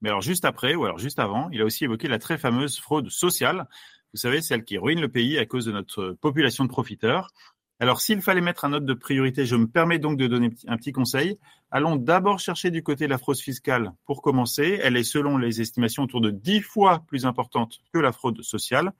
Mais 0.00 0.08
alors 0.08 0.22
juste 0.22 0.44
après, 0.44 0.74
ou 0.74 0.84
alors 0.84 0.98
juste 0.98 1.18
avant, 1.18 1.50
il 1.50 1.60
a 1.60 1.64
aussi 1.64 1.84
évoqué 1.84 2.08
la 2.08 2.18
très 2.18 2.38
fameuse 2.38 2.78
fraude 2.78 3.10
sociale. 3.10 3.68
Vous 4.14 4.18
savez, 4.18 4.40
celle 4.40 4.64
qui 4.64 4.78
ruine 4.78 5.00
le 5.00 5.08
pays 5.08 5.38
à 5.38 5.46
cause 5.46 5.66
de 5.66 5.72
notre 5.72 6.16
population 6.20 6.64
de 6.64 6.70
profiteurs. 6.70 7.28
Alors, 7.82 8.02
s'il 8.02 8.20
fallait 8.20 8.42
mettre 8.42 8.66
un 8.66 8.68
note 8.68 8.84
de 8.84 8.92
priorité, 8.92 9.46
je 9.46 9.56
me 9.56 9.66
permets 9.66 9.98
donc 9.98 10.18
de 10.18 10.26
donner 10.26 10.50
un 10.68 10.76
petit 10.76 10.92
conseil. 10.92 11.38
Allons 11.70 11.96
d'abord 11.96 12.38
chercher 12.38 12.70
du 12.70 12.82
côté 12.82 13.06
de 13.06 13.10
la 13.10 13.16
fraude 13.16 13.38
fiscale 13.38 13.94
pour 14.04 14.20
commencer. 14.20 14.78
Elle 14.82 14.98
est, 14.98 15.02
selon 15.02 15.38
les 15.38 15.62
estimations, 15.62 16.02
autour 16.02 16.20
de 16.20 16.30
dix 16.30 16.60
fois 16.60 17.02
plus 17.06 17.24
importante 17.24 17.78
que 17.94 17.98
la 17.98 18.12
fraude 18.12 18.42
sociale. 18.42 18.92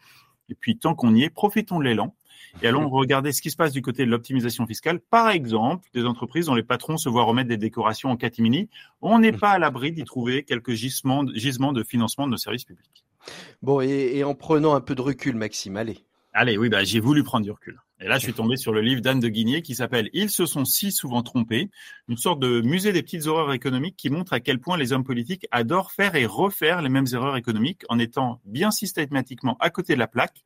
Et 0.48 0.54
puis, 0.54 0.78
tant 0.78 0.94
qu'on 0.94 1.14
y 1.14 1.24
est, 1.24 1.30
profitons 1.30 1.78
de 1.78 1.84
l'élan 1.84 2.14
et 2.62 2.68
allons 2.68 2.88
regarder 2.90 3.32
ce 3.32 3.42
qui 3.42 3.50
se 3.50 3.56
passe 3.56 3.72
du 3.72 3.82
côté 3.82 4.06
de 4.06 4.10
l'optimisation 4.10 4.66
fiscale. 4.66 4.98
Par 4.98 5.28
exemple, 5.28 5.86
des 5.92 6.06
entreprises 6.06 6.46
dont 6.46 6.54
les 6.54 6.62
patrons 6.62 6.96
se 6.96 7.10
voient 7.10 7.24
remettre 7.24 7.50
des 7.50 7.58
décorations 7.58 8.10
en 8.10 8.16
catimini. 8.16 8.70
On 9.02 9.18
n'est 9.18 9.32
pas 9.32 9.50
à 9.50 9.58
l'abri 9.58 9.92
d'y 9.92 10.04
trouver 10.04 10.42
quelques 10.42 10.72
gisements, 10.72 11.26
gisements 11.34 11.74
de 11.74 11.82
financement 11.82 12.24
de 12.26 12.32
nos 12.32 12.38
services 12.38 12.64
publics. 12.64 13.04
Bon, 13.60 13.82
et, 13.82 14.24
en 14.24 14.34
prenant 14.34 14.74
un 14.74 14.80
peu 14.80 14.94
de 14.94 15.02
recul, 15.02 15.36
Maxime, 15.36 15.76
allez. 15.76 15.98
Allez, 16.32 16.56
oui, 16.56 16.70
bah, 16.70 16.82
j'ai 16.82 17.00
voulu 17.00 17.22
prendre 17.22 17.44
du 17.44 17.50
recul. 17.50 17.78
Et 18.02 18.08
là, 18.08 18.16
je 18.16 18.24
suis 18.24 18.32
tombé 18.32 18.56
sur 18.56 18.72
le 18.72 18.80
livre 18.80 19.02
d'Anne 19.02 19.20
de 19.20 19.28
Guigné 19.28 19.60
qui 19.60 19.74
s'appelle 19.74 20.08
Ils 20.14 20.30
se 20.30 20.46
sont 20.46 20.64
si 20.64 20.90
souvent 20.90 21.22
trompés, 21.22 21.70
une 22.08 22.16
sorte 22.16 22.40
de 22.40 22.62
musée 22.62 22.92
des 22.92 23.02
petites 23.02 23.26
horreurs 23.26 23.52
économiques 23.52 23.96
qui 23.96 24.08
montre 24.08 24.32
à 24.32 24.40
quel 24.40 24.58
point 24.58 24.78
les 24.78 24.94
hommes 24.94 25.04
politiques 25.04 25.46
adorent 25.50 25.92
faire 25.92 26.14
et 26.14 26.24
refaire 26.24 26.80
les 26.80 26.88
mêmes 26.88 27.06
erreurs 27.12 27.36
économiques 27.36 27.82
en 27.90 27.98
étant 27.98 28.40
bien 28.46 28.70
systématiquement 28.70 29.58
à 29.60 29.68
côté 29.68 29.92
de 29.92 29.98
la 29.98 30.06
plaque, 30.06 30.44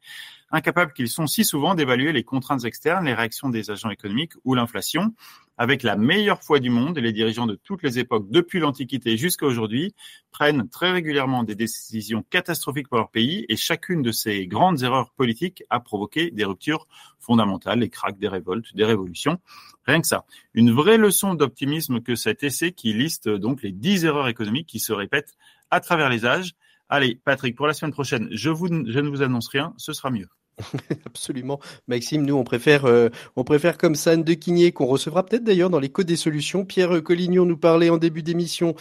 incapables 0.51 0.93
qu'ils 0.93 1.09
sont 1.09 1.29
si 1.29 1.45
souvent 1.45 1.77
d'évaluer 1.77 2.13
les 2.13 2.25
contraintes 2.25 2.65
externes, 2.65 3.05
les 3.05 3.15
réactions 3.15 3.51
des 3.51 3.71
agents 3.71 3.91
économiques 3.91 4.33
ou 4.45 4.57
l'inflation 4.57 5.15
avec 5.57 5.83
la 5.83 5.97
meilleure 5.97 6.43
foi 6.43 6.59
du 6.61 6.71
monde, 6.71 6.99
et 6.99 7.01
les 7.01 7.13
dirigeants 7.13 7.47
de 7.47 7.55
toutes 7.55 7.83
les 7.83 7.99
époques, 7.99 8.27
depuis 8.31 8.59
l'Antiquité 8.61 9.17
jusqu'à 9.17 9.47
aujourd'hui, 9.47 9.95
prennent 10.31 10.69
très 10.69 10.91
régulièrement 10.91 11.45
des 11.45 11.55
décisions 11.55 12.25
catastrophiques 12.29 12.89
pour 12.89 12.99
leur 12.99 13.11
pays, 13.11 13.45
et 13.49 13.57
chacune 13.57 14.03
de 14.03 14.13
ces 14.13 14.47
grandes 14.47 14.83
erreurs 14.83 15.13
politiques 15.13 15.63
a 15.71 15.81
provoqué 15.81 16.31
des 16.31 16.45
ruptures 16.45 16.87
fondamentales, 17.19 17.81
les 17.81 17.91
cracks, 17.91 18.19
des 18.19 18.29
révoltes, 18.29 18.75
des 18.75 18.85
révolutions. 18.85 19.39
Rien 19.87 20.01
que 20.01 20.07
ça. 20.07 20.25
Une 20.55 20.73
vraie 20.73 20.99
leçon 20.99 21.35
d'optimisme 21.35 22.01
que 22.01 22.15
cet 22.15 22.43
essai 22.43 22.73
qui 22.73 22.93
liste 22.93 23.29
donc 23.29 23.63
les 23.63 23.73
dix 23.73 24.05
erreurs 24.05 24.29
économiques 24.29 24.67
qui 24.67 24.81
se 24.81 24.93
répètent 24.93 25.35
à 25.71 25.81
travers 25.81 26.09
les 26.09 26.27
âges, 26.27 26.55
Allez, 26.89 27.21
Patrick, 27.25 27.57
pour 27.57 27.67
la 27.67 27.73
semaine 27.73 27.93
prochaine, 27.93 28.29
je, 28.31 28.51
vous, 28.51 28.69
je 28.69 29.01
ne 29.01 29.09
vous 29.09 29.23
annonce 29.23 29.49
rien, 29.49 29.73
ce 29.79 29.93
sera 29.93 30.11
mieux. 30.11 30.29
Absolument. 31.07 31.59
Maxime, 31.89 32.25
nous, 32.25 32.37
on 32.37 32.45
préfère, 32.45 32.85
euh, 32.85 33.09
on 33.37 33.45
préfère 33.45 33.77
comme 33.77 33.95
ça 33.95 34.13
Anne 34.13 34.23
de 34.23 34.35
Quigné, 34.35 34.73
qu'on 34.73 34.87
recevra 34.87 35.25
peut-être 35.25 35.45
d'ailleurs 35.45 35.71
dans 35.71 35.81
les 35.81 35.89
codes 35.89 36.07
des 36.07 36.17
solutions. 36.17 36.65
Pierre 36.65 37.03
Collignon 37.03 37.45
nous 37.45 37.57
parlait 37.57 37.91
en 37.91 37.97
début 37.97 38.23
d'émission 38.23 38.75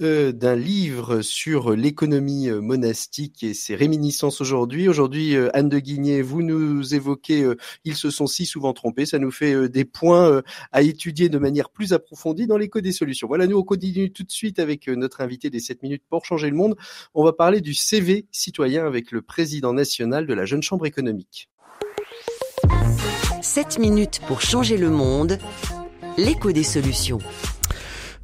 euh, 0.00 0.32
d'un 0.32 0.56
livre 0.56 1.22
sur 1.22 1.72
l'économie 1.76 2.48
euh, 2.48 2.60
monastique 2.60 3.42
et 3.42 3.54
ses 3.54 3.76
réminiscences 3.76 4.40
aujourd'hui. 4.40 4.88
Aujourd'hui, 4.88 5.36
Anne 5.54 5.68
de 5.68 5.78
Guigné, 5.78 6.22
vous 6.22 6.42
nous 6.42 6.94
évoquez, 6.94 7.48
ils 7.84 7.96
se 7.96 8.10
sont 8.10 8.26
si 8.26 8.46
souvent 8.46 8.72
trompés. 8.72 9.06
Ça 9.06 9.18
nous 9.18 9.30
fait 9.30 9.68
des 9.68 9.84
points 9.84 10.42
à 10.72 10.82
étudier 10.82 11.28
de 11.28 11.38
manière 11.38 11.70
plus 11.70 11.92
approfondie 11.92 12.46
dans 12.46 12.56
les 12.56 12.68
codes 12.68 12.84
des 12.84 12.92
solutions. 12.92 13.28
Voilà, 13.28 13.46
nous, 13.46 13.58
on 13.58 13.62
continue 13.62 14.12
tout 14.12 14.24
de 14.24 14.30
suite 14.30 14.58
avec 14.58 14.88
notre 14.88 15.20
invité 15.20 15.50
des 15.50 15.60
7 15.60 15.82
minutes 15.82 16.02
pour 16.08 16.24
changer 16.24 16.50
le 16.50 16.56
monde. 16.56 16.76
On 17.14 17.24
va 17.24 17.32
parler 17.32 17.60
du 17.60 17.74
CV 17.74 18.26
citoyen 18.32 18.86
avec 18.86 19.12
le 19.12 19.22
président 19.22 19.72
national 19.72 20.26
de 20.26 20.34
la 20.34 20.44
Jeune 20.44 20.62
Chambre 20.62 20.86
économique. 20.86 21.19
7 23.42 23.78
minutes 23.78 24.20
pour 24.26 24.40
changer 24.40 24.76
le 24.76 24.90
monde, 24.90 25.38
l'écho 26.16 26.52
des 26.52 26.62
solutions. 26.62 27.18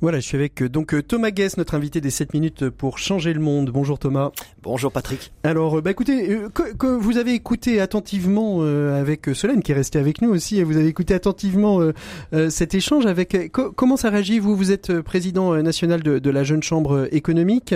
Voilà, 0.02 0.20
je 0.20 0.26
suis 0.26 0.36
avec 0.36 0.60
euh, 0.60 0.68
donc 0.68 0.92
euh, 0.92 1.02
Thomas 1.02 1.30
Guess, 1.30 1.56
notre 1.56 1.74
invité 1.74 2.02
des 2.02 2.10
7 2.10 2.34
minutes 2.34 2.68
pour 2.68 2.98
changer 2.98 3.32
le 3.32 3.40
monde. 3.40 3.70
Bonjour 3.70 3.98
Thomas. 3.98 4.30
Bonjour 4.62 4.92
Patrick. 4.92 5.32
Alors, 5.42 5.78
euh, 5.78 5.80
bah 5.80 5.90
écoutez, 5.90 6.38
que, 6.52 6.86
vous 6.86 7.16
avez 7.16 7.32
écouté 7.32 7.80
attentivement 7.80 8.60
avec 8.60 9.26
Solène 9.32 9.62
qui 9.62 9.72
est 9.72 9.74
restée 9.74 9.98
avec 9.98 10.20
nous 10.20 10.28
aussi, 10.28 10.58
et 10.58 10.64
vous 10.64 10.76
avez 10.76 10.88
écouté 10.88 11.14
attentivement 11.14 11.80
cet 12.48 12.74
échange 12.74 13.06
avec. 13.06 13.50
comment 13.52 13.96
ça 13.96 14.10
réagit 14.10 14.38
vous? 14.38 14.56
Vous 14.56 14.70
êtes 14.70 15.00
président 15.00 15.54
national 15.62 16.02
de, 16.02 16.18
de, 16.18 16.30
la 16.30 16.44
Jeune 16.44 16.62
Chambre 16.62 17.08
économique, 17.12 17.74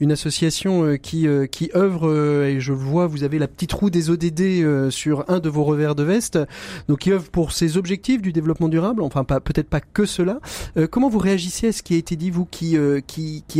une 0.00 0.12
association 0.12 0.96
qui 0.96 1.26
qui 1.50 1.70
œuvre 1.74 2.44
et 2.44 2.60
je 2.60 2.72
vois, 2.72 3.06
vous 3.06 3.24
avez 3.24 3.38
la 3.38 3.48
petite 3.48 3.72
roue 3.72 3.90
des 3.90 4.10
ODD 4.10 4.90
sur 4.90 5.24
un 5.28 5.40
de 5.40 5.48
vos 5.48 5.64
revers 5.64 5.94
de 5.94 6.02
veste, 6.02 6.38
donc 6.88 7.00
qui 7.00 7.12
œuvre 7.12 7.30
pour 7.30 7.52
ces 7.52 7.76
objectifs 7.76 8.22
du 8.22 8.32
développement 8.32 8.68
durable. 8.68 9.02
Enfin, 9.02 9.24
pas 9.24 9.40
peut-être 9.40 9.68
pas 9.68 9.80
que 9.80 10.06
cela. 10.06 10.40
comment 10.90 11.08
vous 11.08 11.18
réagissez 11.18 11.59
ce 11.60 11.82
qui 11.82 11.94
a 11.94 11.98
été 11.98 12.16
dit, 12.16 12.30
vous 12.30 12.46
qui, 12.46 12.76
euh, 12.76 13.00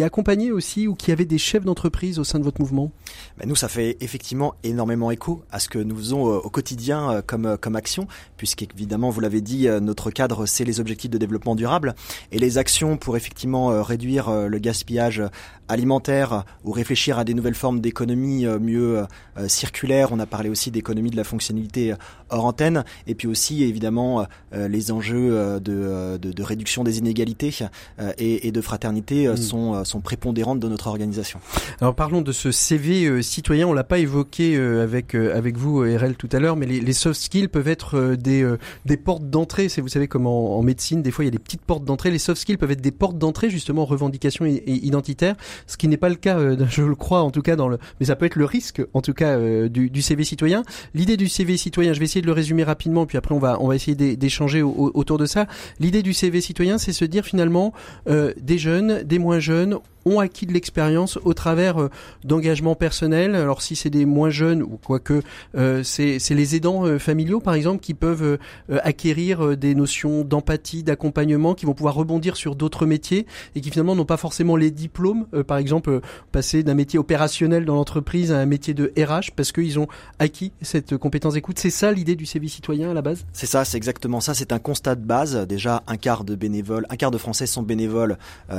accompagnez 0.03 0.53
aussi 0.53 0.88
ou 0.88 0.94
qui 0.94 1.12
avez 1.12 1.26
des 1.26 1.36
chefs 1.36 1.64
d'entreprise 1.64 2.18
au 2.18 2.24
sein 2.24 2.38
de 2.38 2.44
votre 2.44 2.61
mouvement? 2.61 2.90
Ben 3.38 3.46
Nous, 3.46 3.57
ça 3.57 3.68
fait 3.68 3.98
effectivement 4.01 4.55
énormément 4.64 5.11
écho 5.11 5.42
à 5.51 5.59
ce 5.59 5.68
que 5.68 5.78
nous 5.78 5.96
faisons 5.96 6.28
euh, 6.28 6.38
au 6.38 6.48
quotidien 6.48 7.11
euh, 7.11 7.22
comme, 7.24 7.59
comme 7.61 7.76
action, 7.76 8.09
puisqu'évidemment, 8.38 9.11
vous 9.11 9.20
l'avez 9.20 9.42
dit, 9.42 9.68
notre 9.82 10.11
cadre, 10.11 10.46
c'est 10.46 10.64
les 10.64 10.80
objectifs 10.80 11.11
de 11.11 11.18
développement 11.18 11.55
durable. 11.55 11.94
Et 12.32 12.38
les 12.38 12.57
actions 12.57 12.96
pour 12.96 13.16
effectivement 13.18 13.82
réduire 13.82 14.30
le 14.30 14.59
gaspillage 14.59 15.22
alimentaire 15.70 16.44
ou 16.64 16.72
réfléchir 16.72 17.18
à 17.18 17.24
des 17.24 17.34
nouvelles 17.34 17.54
formes 17.54 17.80
d'économie 17.80 18.46
mieux 18.60 19.04
circulaire. 19.48 20.08
On 20.12 20.18
a 20.18 20.26
parlé 20.26 20.48
aussi 20.48 20.70
d'économie 20.70 21.10
de 21.10 21.16
la 21.16 21.24
fonctionnalité 21.24 21.94
hors 22.28 22.44
antenne. 22.44 22.84
Et 23.06 23.14
puis 23.14 23.28
aussi, 23.28 23.62
évidemment, 23.64 24.26
les 24.52 24.92
enjeux 24.92 25.60
de, 25.60 26.18
de, 26.18 26.32
de 26.32 26.42
réduction 26.42 26.84
des 26.84 26.98
inégalités 26.98 27.50
euh, 27.98 28.12
et, 28.18 28.50
de 28.52 28.60
fraternité 28.60 29.26
euh, 29.26 29.34
mm. 29.34 29.36
sont, 29.36 29.74
euh, 29.74 29.84
sont 29.84 30.00
prépondérantes 30.00 30.60
dans 30.60 30.68
notre 30.68 30.86
organisation. 30.88 31.40
Alors 31.80 31.94
parlons 31.94 32.22
de 32.22 32.32
ce 32.32 32.50
CV 32.50 33.22
citoyen, 33.22 33.66
on 33.66 33.72
l'a 33.72 33.84
pas 33.84 33.98
évoqué 33.98 34.56
avec, 34.56 35.14
avec 35.14 35.56
vous, 35.56 35.80
RL, 35.80 36.16
tout 36.16 36.28
à 36.32 36.38
l'heure, 36.38 36.56
mais 36.56 36.66
les, 36.66 36.92
soft 36.92 37.20
skills 37.20 37.48
peuvent 37.48 37.68
être 37.68 38.14
des, 38.14 38.48
des 38.84 38.96
portes 38.96 39.28
d'entrée. 39.28 39.68
C'est, 39.68 39.80
vous 39.80 39.88
savez, 39.88 40.08
comme 40.08 40.26
en, 40.26 40.62
médecine, 40.62 41.02
des 41.02 41.10
fois 41.10 41.24
il 41.24 41.28
y 41.28 41.28
a 41.28 41.32
des 41.32 41.38
petites 41.38 41.62
portes 41.62 41.84
d'entrée. 41.84 42.10
Les 42.10 42.18
soft 42.18 42.40
skills 42.40 42.56
peuvent 42.56 42.70
être 42.70 42.80
des 42.80 42.90
portes 42.90 43.18
d'entrée, 43.18 43.50
justement, 43.50 43.82
en 43.82 43.86
revendication 43.86 44.44
identitaire, 44.46 45.36
ce 45.66 45.76
qui 45.76 45.88
n'est 45.88 45.96
pas 45.96 46.08
le 46.08 46.14
cas, 46.14 46.38
je 46.68 46.82
le 46.82 46.94
crois, 46.94 47.22
en 47.22 47.30
tout 47.30 47.42
cas, 47.42 47.56
dans 47.56 47.68
le, 47.68 47.78
mais 47.98 48.06
ça 48.06 48.16
peut 48.16 48.26
être 48.26 48.36
le 48.36 48.44
risque, 48.44 48.82
en 48.94 49.00
tout 49.00 49.14
cas, 49.14 49.38
du, 49.68 49.90
du 49.90 50.02
CV 50.02 50.24
citoyen. 50.24 50.62
L'idée 50.94 51.16
du 51.16 51.28
CV 51.28 51.56
citoyen, 51.56 51.92
je 51.92 51.98
vais 51.98 52.04
essayer 52.04 52.22
de 52.22 52.26
le 52.26 52.32
résumer 52.32 52.64
rapidement, 52.64 53.06
puis 53.06 53.18
après 53.18 53.34
on 53.34 53.38
va, 53.38 53.58
on 53.61 53.68
va 53.68 53.74
essayer 53.74 54.16
d'échanger 54.16 54.62
autour 54.62 55.18
de 55.18 55.26
ça. 55.26 55.46
L'idée 55.78 56.02
du 56.02 56.12
CV 56.12 56.40
citoyen, 56.40 56.78
c'est 56.78 56.92
se 56.92 57.04
dire 57.04 57.24
finalement, 57.24 57.72
euh, 58.08 58.32
des 58.40 58.58
jeunes, 58.58 59.02
des 59.02 59.18
moins 59.18 59.38
jeunes 59.38 59.78
ont 60.05 60.20
acquis 60.20 60.46
de 60.46 60.53
l'expérience 60.53 61.18
au 61.24 61.34
travers 61.34 61.80
euh, 61.80 61.90
d'engagements 62.24 62.74
personnels. 62.74 63.34
Alors 63.34 63.62
si 63.62 63.76
c'est 63.76 63.90
des 63.90 64.07
moins 64.07 64.30
jeunes 64.30 64.62
ou 64.62 64.78
quoique 64.82 65.22
euh, 65.57 65.82
c'est 65.82 66.18
les 66.30 66.57
aidants 66.57 66.86
euh, 66.86 66.98
familiaux 66.98 67.40
par 67.40 67.55
exemple 67.55 67.80
qui 67.80 67.94
peuvent 67.94 68.38
acquérir 68.82 69.57
des 69.57 69.74
notions 69.74 70.24
d'empathie, 70.24 70.82
d'accompagnement, 70.82 71.55
qui 71.55 71.66
vont 71.66 71.74
pouvoir 71.74 71.94
rebondir 71.94 72.36
sur 72.36 72.55
d'autres 72.55 72.86
métiers 72.86 73.26
et 73.55 73.61
qui 73.61 73.70
finalement 73.70 73.94
n'ont 73.94 74.05
pas 74.05 74.16
forcément 74.16 74.57
les 74.57 74.70
diplômes. 74.70 75.26
par 75.46 75.59
exemple 75.59 76.01
passer 76.32 76.62
d'un 76.62 76.74
métier 76.74 76.98
opérationnel 76.98 77.64
dans 77.64 77.74
l'entreprise 77.74 78.32
à 78.32 78.38
un 78.38 78.46
métier 78.46 78.74
de 78.74 78.92
RH 78.98 79.32
parce 79.34 79.53
qu'ils 79.53 79.78
ont 79.78 79.88
acquis 80.18 80.53
cette 80.62 80.96
compétence 80.96 81.34
d'écoute. 81.34 81.59
C'est 81.59 81.70
ça 81.70 81.92
l'idée 81.92 82.16
du 82.16 82.26
service 82.26 82.55
citoyen 82.55 82.90
à 82.90 82.94
la 82.94 83.03
base? 83.03 83.24
C'est 83.32 83.46
ça, 83.46 83.64
c'est 83.64 83.76
exactement 83.76 84.20
ça. 84.20 84.34
C'est 84.34 84.53
un 84.53 84.59
constat 84.59 84.94
de 84.94 85.05
base. 85.05 85.46
Déjà 85.46 85.82
un 85.86 85.96
quart 85.96 86.24
de 86.24 86.34
bénévoles, 86.34 86.86
un 86.90 86.96
quart 86.96 87.11
de 87.11 87.18
Français 87.18 87.46
sont 87.46 87.62
bénévoles 87.62 88.18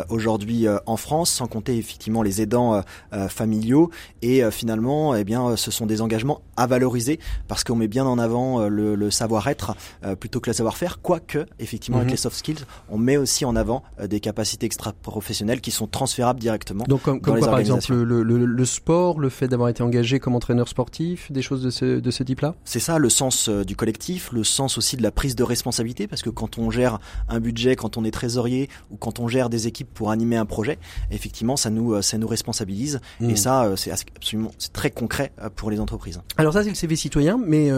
aujourd'hui 0.10 0.68
en 0.86 0.98
France 0.98 1.31
sans 1.32 1.48
compter 1.48 1.78
effectivement 1.78 2.22
les 2.22 2.42
aidants 2.42 2.76
euh, 2.76 2.82
euh, 3.14 3.28
familiaux. 3.28 3.90
Et 4.22 4.44
euh, 4.44 4.52
finalement, 4.52 5.16
eh 5.16 5.24
bien, 5.24 5.56
ce 5.56 5.72
sont 5.72 5.86
des 5.86 6.02
engagements 6.02 6.42
à 6.58 6.68
valoriser 6.68 7.20
parce 7.48 7.64
qu'on 7.64 7.76
met 7.76 7.88
bien 7.88 8.06
en 8.06 8.20
avant 8.20 8.68
le, 8.68 9.12
savoir-être 9.12 9.76
plutôt 10.20 10.40
que 10.40 10.50
le 10.50 10.54
savoir-faire. 10.54 11.02
Quoique, 11.02 11.46
effectivement, 11.60 11.98
avec 11.98 12.10
mhm. 12.10 12.14
les 12.14 12.18
soft 12.18 12.38
skills, 12.38 12.66
on 12.90 12.98
met 12.98 13.18
aussi 13.18 13.46
en 13.46 13.56
avant 13.56 13.84
des 14.02 14.20
capacités 14.20 14.66
extra-professionnelles 14.66 15.62
qui 15.62 15.72
sont 15.72 15.88
transférables 15.88 16.40
directement. 16.40 16.86
Donc, 16.88 17.02
comme, 17.02 17.20
dans 17.20 17.40
quoi, 17.40 17.48
par 17.50 17.60
exemple, 17.60 17.94
le, 17.94 18.66
sport, 18.66 19.20
le 19.20 19.30
fait 19.30 19.48
d'avoir 19.48 19.70
été 19.70 19.84
engagé 19.84 20.20
comme 20.20 20.36
entraîneur 20.36 20.68
sportif, 20.68 21.32
des 21.32 21.42
choses 21.42 21.64
de 21.64 21.70
ce, 21.70 22.00
de 22.00 22.12
ce 22.12 22.24
type-là? 22.24 22.56
C'est 22.64 22.80
ça, 22.80 23.00
le 23.00 23.10
sens 23.10 23.50
du 23.50 23.76
collectif, 23.76 24.32
le 24.32 24.44
sens 24.44 24.78
aussi 24.78 24.98
de 24.98 25.04
la 25.04 25.12
prise 25.12 25.36
de 25.36 25.44
responsabilité, 25.44 26.08
parce 26.08 26.22
que 26.22 26.30
quand 26.30 26.58
on 26.58 26.70
gère 26.70 27.00
un 27.28 27.40
budget, 27.40 27.76
quand 27.76 27.98
on 27.98 28.04
est 28.04 28.12
trésorier 28.12 28.70
ou 28.92 28.98
quand 28.98 29.20
on 29.20 29.28
gère 29.28 29.50
des 29.50 29.68
équipes 29.68 29.92
pour 29.94 30.12
animer 30.12 30.38
un 30.38 30.46
projet, 30.46 30.78
effectivement, 31.22 31.56
ça 31.56 31.70
nous, 31.70 31.94
euh, 31.94 32.02
ça 32.02 32.18
nous 32.18 32.28
responsabilise. 32.28 33.00
Et 33.22 33.34
hmm. 33.34 33.36
ça, 33.36 33.66
euh, 33.66 33.76
c'est 33.76 33.92
absolument, 33.92 34.52
c'est 34.58 34.74
très 34.74 34.90
concret 34.90 35.32
euh, 35.40 35.50
pour 35.56 35.70
les 35.70 35.80
entreprises. 35.80 36.20
Alors 36.38 36.54
ça, 36.54 36.64
c'est 36.64 36.70
le 36.70 36.76
CV 36.76 36.96
citoyen, 36.96 37.40
mais 37.44 37.70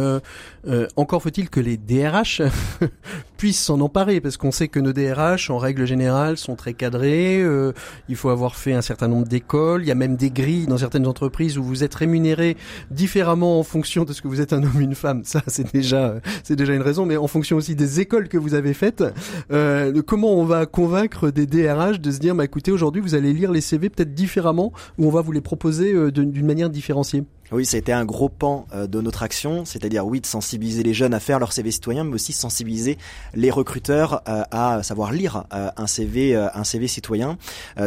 euh, 0.68 0.88
encore 0.96 1.22
faut-il 1.22 1.50
que 1.50 1.60
les 1.60 1.78
DRH 1.78 2.42
puissent 3.38 3.62
s'en 3.62 3.82
emparer, 3.82 4.22
parce 4.22 4.38
qu'on 4.38 4.52
sait 4.52 4.68
que 4.70 4.80
nos 4.80 4.94
DRH, 4.94 5.50
en 5.50 5.58
règle 5.58 5.86
générale, 5.86 6.38
sont 6.38 6.56
très 6.56 6.74
cadrés. 6.74 7.42
Euh, 7.42 7.74
il 8.08 8.16
faut 8.16 8.30
avoir 8.30 8.56
fait 8.56 8.74
un 8.74 8.82
certain 8.82 9.08
nombre 9.08 9.28
d'écoles. 9.28 9.82
Il 9.84 9.88
y 9.88 9.92
a 9.92 9.96
même 9.96 10.16
des 10.16 10.30
grilles 10.30 10.68
dans 10.68 10.78
certaines 10.78 11.08
entreprises 11.08 11.58
où 11.58 11.64
vous 11.64 11.84
êtes 11.84 11.94
rémunéré 11.94 12.56
différemment 12.92 13.60
en 13.60 13.64
fonction 13.64 14.06
de 14.06 14.14
ce 14.14 14.22
que 14.22 14.28
vous 14.28 14.40
êtes 14.40 14.54
un 14.54 14.64
homme 14.64 14.76
ou 14.76 14.82
une 14.82 14.96
femme. 14.96 15.24
Ça, 15.26 15.42
c'est 15.48 15.74
déjà, 15.74 16.16
déjà 16.50 16.74
une 16.74 16.82
raison, 16.82 17.06
mais 17.06 17.18
en 17.18 17.28
fonction 17.28 17.58
aussi 17.58 17.76
des 17.76 18.00
écoles 18.00 18.30
que 18.30 18.38
vous 18.38 18.54
avez 18.54 18.74
faites. 18.74 19.04
Euh, 19.52 20.02
comment 20.06 20.34
on 20.34 20.46
va 20.46 20.66
convaincre 20.66 21.30
des 21.30 21.46
DRH 21.46 22.00
de 22.00 22.12
se 22.12 22.20
dire, 22.20 22.36
bah 22.36 22.46
écoutez, 22.46 22.72
aujourd'hui, 22.72 23.02
vous 23.02 23.16
allez 23.16 23.34
lire 23.34 23.52
les 23.52 23.62
CV 23.62 23.90
peut-être 23.90 24.14
différemment, 24.14 24.72
ou 24.98 25.08
on 25.08 25.12
va 25.12 25.22
vous 25.22 25.32
les 25.32 25.42
proposer 25.42 26.12
d'une 26.12 26.46
manière 26.46 26.70
différenciée? 26.70 27.24
Oui, 27.52 27.66
ça 27.66 27.78
a 27.78 27.80
été 27.80 27.92
un 27.92 28.06
gros 28.06 28.30
pan 28.30 28.66
euh, 28.74 28.88
de 28.88 29.02
notre 29.02 29.22
action, 29.22 29.66
c'est-à-dire 29.66 30.06
oui 30.06 30.22
de 30.22 30.26
sensibiliser 30.26 30.82
les 30.82 30.94
jeunes 30.94 31.14
à 31.14 31.20
faire 31.20 31.40
leur 31.40 31.52
CV 31.52 31.72
citoyen, 31.72 32.04
mais 32.04 32.16
aussi 32.16 32.34
sensibiliser 32.34 32.98
les 33.36 33.52
recruteurs 33.52 34.24
euh, 34.28 34.44
à 34.52 34.82
savoir 34.82 35.12
lire 35.12 35.44
euh, 35.54 35.70
un 35.78 35.88
CV, 35.88 36.36
un 36.36 36.64
CV 36.64 36.88
citoyen. 36.88 37.38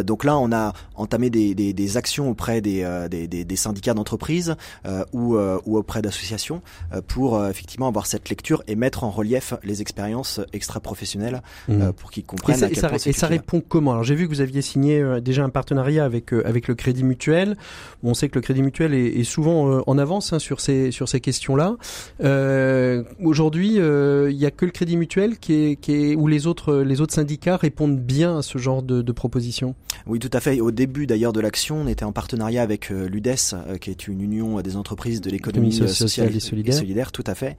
donc 0.05 0.25
là, 0.25 0.39
on 0.39 0.53
a 0.53 0.73
entamé 0.95 1.31
des, 1.31 1.55
des, 1.55 1.73
des 1.73 1.97
actions 1.97 2.31
auprès 2.31 2.61
des, 2.61 3.07
des, 3.11 3.27
des 3.27 3.57
syndicats 3.57 3.95
d'entreprise 3.95 4.57
ou, 5.13 5.37
ou 5.37 5.77
auprès 5.77 6.03
d'associations 6.03 6.63
pour 7.07 7.45
effectivement 7.47 7.89
avoir 7.89 8.07
cette 8.07 8.29
lecture 8.29 8.63
et 8.67 8.77
mettre 8.77 9.05
en 9.05 9.11
relief 9.11 9.55
les 9.63 9.81
expériences 9.83 10.41
extra-professionnelles 10.53 11.43
mmh. 11.69 11.93
pour 11.93 12.11
qu'ils 12.11 12.25
comprennent. 12.25 12.57
Et 12.71 12.75
ça, 12.75 12.91
et 13.07 13.13
ça, 13.13 13.27
répond 13.27 13.63
comment? 13.67 13.93
Alors 13.93 14.05
j'ai 14.05 14.15
vu 14.15 14.25
que 14.25 14.31
vous 14.31 14.41
aviez 14.41 14.63
signé 14.63 15.21
déjà 15.21 15.45
un 15.45 15.51
partenariat 15.51 16.05
avec 16.05 16.33
avec 16.33 16.69
le 16.69 16.75
Crédit 16.75 17.05
Mutuel. 17.05 17.57
on 18.03 18.15
sait 18.15 18.29
que 18.29 18.37
le 18.37 18.43
Crédit 18.43 18.63
Mutuel 18.63 18.95
est, 18.95 19.19
est 19.19 19.25
souvent 19.25 19.56
euh, 19.57 19.83
en 19.87 19.99
avance 19.99 20.33
hein, 20.33 20.39
sur 20.39 20.61
ces 20.61 20.91
sur 20.91 21.09
ces 21.09 21.21
questions-là. 21.21 21.77
Euh, 22.23 23.03
Aujourd'hui, 23.23 23.79
euh, 23.79 24.31
il 24.31 24.37
n'y 24.37 24.47
a 24.47 24.51
que 24.51 24.65
le 24.65 24.71
Crédit 24.71 24.97
Mutuel 24.97 25.39
qui 25.39 25.55
est, 25.55 25.77
qui 25.77 25.93
est 25.93 26.15
où 26.15 26.27
les 26.27 26.47
autres 26.47 26.77
les 26.77 27.01
autres 27.01 27.15
syndicats 27.15 27.57
répondent 27.57 27.99
bien 27.99 28.39
à 28.39 28.43
ce 28.43 28.59
genre 28.59 28.83
de, 28.83 29.03
de 29.03 29.13
propositions. 29.13 29.75
Oui, 30.07 30.19
tout 30.19 30.31
à 30.33 30.41
fait. 30.41 30.61
Au 30.61 30.71
début 30.71 31.07
d'ailleurs 31.07 31.33
de 31.33 31.41
l'action, 31.41 31.77
on 31.77 31.89
était 31.89 32.05
en 32.05 32.13
partenariat 32.13 32.63
avec 32.63 32.91
l'UDES, 32.91 33.79
qui 33.81 33.91
est 33.91 34.09
une 34.09 34.21
union 34.21 34.61
des 34.61 34.77
entreprises 34.77 35.21
de 35.21 35.31
l'économie 35.31 35.73
sociale, 35.73 36.35
et 36.35 36.41
solidaire. 36.41 37.13
Tout 37.13 37.25
à 37.27 37.35
fait. 37.35 37.57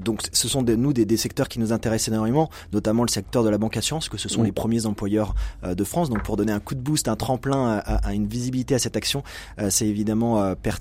donc, 0.00 0.20
ce 0.32 0.48
sont 0.48 0.62
des, 0.62 0.76
nous 0.76 0.92
des, 0.92 1.04
des, 1.04 1.16
secteurs 1.16 1.48
qui 1.48 1.58
nous 1.58 1.72
intéressent 1.72 2.08
énormément, 2.08 2.50
notamment 2.72 3.02
le 3.02 3.08
secteur 3.08 3.44
de 3.44 3.48
la 3.48 3.58
banque 3.58 3.76
assurance, 3.76 4.08
que 4.08 4.18
ce 4.18 4.28
sont 4.28 4.42
les 4.42 4.52
premiers 4.52 4.86
employeurs 4.86 5.34
de 5.64 5.84
France. 5.84 6.10
Donc, 6.10 6.22
pour 6.22 6.36
donner 6.36 6.52
un 6.52 6.60
coup 6.60 6.74
de 6.74 6.80
boost, 6.80 7.08
un 7.08 7.16
tremplin 7.16 7.78
à, 7.78 7.78
à 7.78 8.12
une 8.12 8.26
visibilité 8.26 8.74
à 8.74 8.78
cette 8.78 8.96
action, 8.96 9.22
c'est 9.70 9.86
évidemment 9.86 10.54
pertinent. 10.56 10.71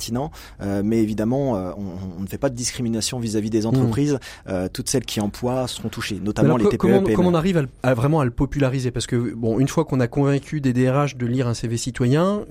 Mais 0.83 0.99
évidemment, 0.99 1.53
on, 1.77 2.21
ne 2.21 2.27
fait 2.27 2.37
pas 2.37 2.49
de 2.49 2.55
discrimination 2.55 3.19
vis-à-vis 3.19 3.49
des 3.49 3.65
entreprises. 3.65 4.19
Mmh. 4.47 4.69
toutes 4.73 4.89
celles 4.89 5.05
qui 5.05 5.21
emploient 5.21 5.67
seront 5.67 5.89
touchées, 5.89 6.19
notamment 6.23 6.57
les 6.57 6.65
TPE. 6.65 6.77
Comment, 6.77 7.03
comment 7.15 7.29
on 7.29 7.33
arrive 7.33 7.67
à, 7.83 7.93
vraiment 7.93 8.19
à 8.19 8.25
le 8.25 8.31
populariser? 8.31 8.91
Parce 8.91 9.07
que 9.07 9.33
bon, 9.33 9.59
une 9.59 9.67
fois 9.67 9.85
qu'on 9.85 9.99
a 9.99 10.07
convaincu 10.07 10.61
des 10.61 10.73
DRH 10.73 11.15
de 11.17 11.25
lire 11.25 11.47
un 11.47 11.53
CV 11.53 11.77
citoyen, 11.77 12.45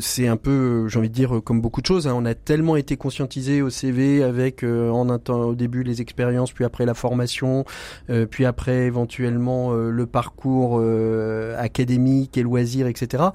c'est 0.00 0.28
un 0.28 0.36
peu, 0.36 0.88
j'ai 0.88 0.98
envie 0.98 1.10
de 1.10 1.14
dire, 1.14 1.40
comme 1.44 1.60
beaucoup 1.60 1.80
de 1.80 1.86
choses. 1.86 2.06
Hein, 2.06 2.14
on 2.16 2.24
a 2.24 2.34
tellement 2.34 2.76
été 2.76 2.96
conscientisé 2.96 3.62
au 3.62 3.70
CV 3.70 4.22
avec 4.22 4.64
en 4.64 5.08
un 5.10 5.18
temps, 5.18 5.40
au 5.40 5.54
début 5.54 5.82
les 5.82 6.00
expériences, 6.00 6.52
puis 6.52 6.64
après 6.64 6.86
la 6.86 6.94
formation, 6.94 7.64
puis 8.30 8.44
après 8.44 8.86
éventuellement 8.86 9.72
le 9.72 10.06
parcours 10.06 10.82
académique 11.58 12.36
et 12.36 12.42
loisirs, 12.42 12.86
etc 12.86 13.28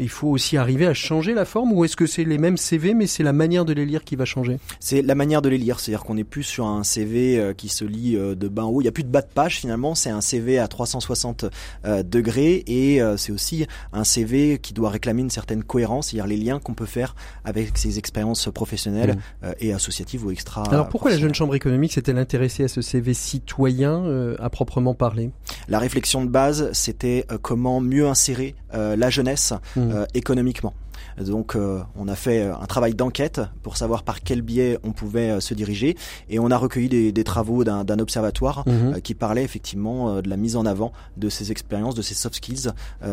il 0.00 0.08
faut 0.08 0.28
aussi 0.28 0.56
arriver 0.56 0.86
à 0.86 0.94
changer 0.94 1.34
la 1.34 1.44
forme 1.44 1.72
ou 1.72 1.84
est-ce 1.84 1.96
que 1.96 2.06
c'est 2.06 2.24
les 2.24 2.38
mêmes 2.38 2.56
CV 2.56 2.94
mais 2.94 3.06
c'est 3.06 3.22
la 3.22 3.32
manière 3.32 3.64
de 3.64 3.72
les 3.72 3.84
lire 3.84 4.02
qui 4.02 4.16
va 4.16 4.24
changer? 4.24 4.58
C'est 4.80 5.02
la 5.02 5.14
manière 5.14 5.42
de 5.42 5.48
les 5.48 5.58
lire, 5.58 5.78
c'est-à-dire 5.78 6.04
qu'on 6.04 6.14
n'est 6.14 6.24
plus 6.24 6.42
sur 6.42 6.66
un 6.66 6.82
CV 6.82 7.38
euh, 7.38 7.52
qui 7.52 7.68
se 7.68 7.84
lit 7.84 8.16
euh, 8.16 8.34
de 8.34 8.48
bas 8.48 8.64
en 8.64 8.70
haut, 8.70 8.80
il 8.80 8.84
n'y 8.84 8.88
a 8.88 8.92
plus 8.92 9.04
de 9.04 9.08
bas 9.08 9.20
de 9.20 9.28
page 9.32 9.58
finalement, 9.58 9.94
c'est 9.94 10.10
un 10.10 10.22
CV 10.22 10.58
à 10.58 10.68
360 10.68 11.44
euh, 11.84 12.02
degrés 12.02 12.64
et 12.66 13.00
c'est 13.16 13.32
aussi 13.32 13.66
un 13.92 14.04
CV 14.04 14.58
qui 14.58 14.72
doit 14.72 14.90
réclamer 14.90 15.20
une 15.22 15.30
certaine 15.30 15.62
cohérence, 15.62 16.08
c'est-à-dire 16.08 16.26
les 16.26 16.36
liens 16.36 16.58
qu'on 16.58 16.74
peut 16.74 16.86
faire 16.86 17.14
avec 17.44 17.76
ses 17.76 17.98
expériences 17.98 18.48
professionnelles 18.52 19.16
mmh. 19.42 19.46
et 19.60 19.72
associatives 19.72 20.24
ou 20.24 20.30
extra. 20.30 20.62
Alors 20.70 20.88
pourquoi 20.88 21.10
la 21.10 21.18
jeune 21.18 21.34
chambre 21.34 21.54
économique 21.54 21.92
s'est-elle 21.92 22.18
intéressée 22.18 22.64
à 22.64 22.68
ce 22.68 22.80
CV 22.80 23.14
citoyen 23.14 24.34
à 24.38 24.50
proprement 24.50 24.94
parler? 24.94 25.30
La 25.68 25.78
réflexion 25.78 26.24
de 26.24 26.30
base, 26.30 26.70
c'était 26.72 27.26
comment 27.42 27.80
mieux 27.80 28.08
insérer 28.08 28.54
la 28.72 29.10
jeunesse 29.10 29.52
mmh. 29.76 29.89
Euh, 29.90 30.06
économiquement. 30.14 30.72
Donc 31.18 31.54
euh, 31.54 31.80
on 31.96 32.08
a 32.08 32.14
fait 32.14 32.42
euh, 32.42 32.54
un 32.54 32.66
travail 32.66 32.94
d'enquête 32.94 33.40
pour 33.62 33.76
savoir 33.76 34.02
par 34.02 34.20
quel 34.20 34.42
biais 34.42 34.78
on 34.84 34.92
pouvait 34.92 35.30
euh, 35.30 35.40
se 35.40 35.54
diriger 35.54 35.96
et 36.28 36.38
on 36.38 36.50
a 36.50 36.56
recueilli 36.56 36.88
des, 36.88 37.12
des 37.12 37.24
travaux 37.24 37.64
d'un 37.64 37.98
observatoire 37.98 38.64
mhm. 38.66 39.00
qui 39.00 39.14
parlait 39.14 39.44
effectivement 39.44 40.20
de 40.20 40.28
la 40.28 40.36
mise 40.36 40.56
en 40.56 40.66
avant 40.66 40.92
de 41.16 41.28
ces 41.28 41.52
expériences, 41.52 41.94
de 41.94 42.02
ces 42.02 42.14
soft 42.14 42.36
skills 42.36 42.70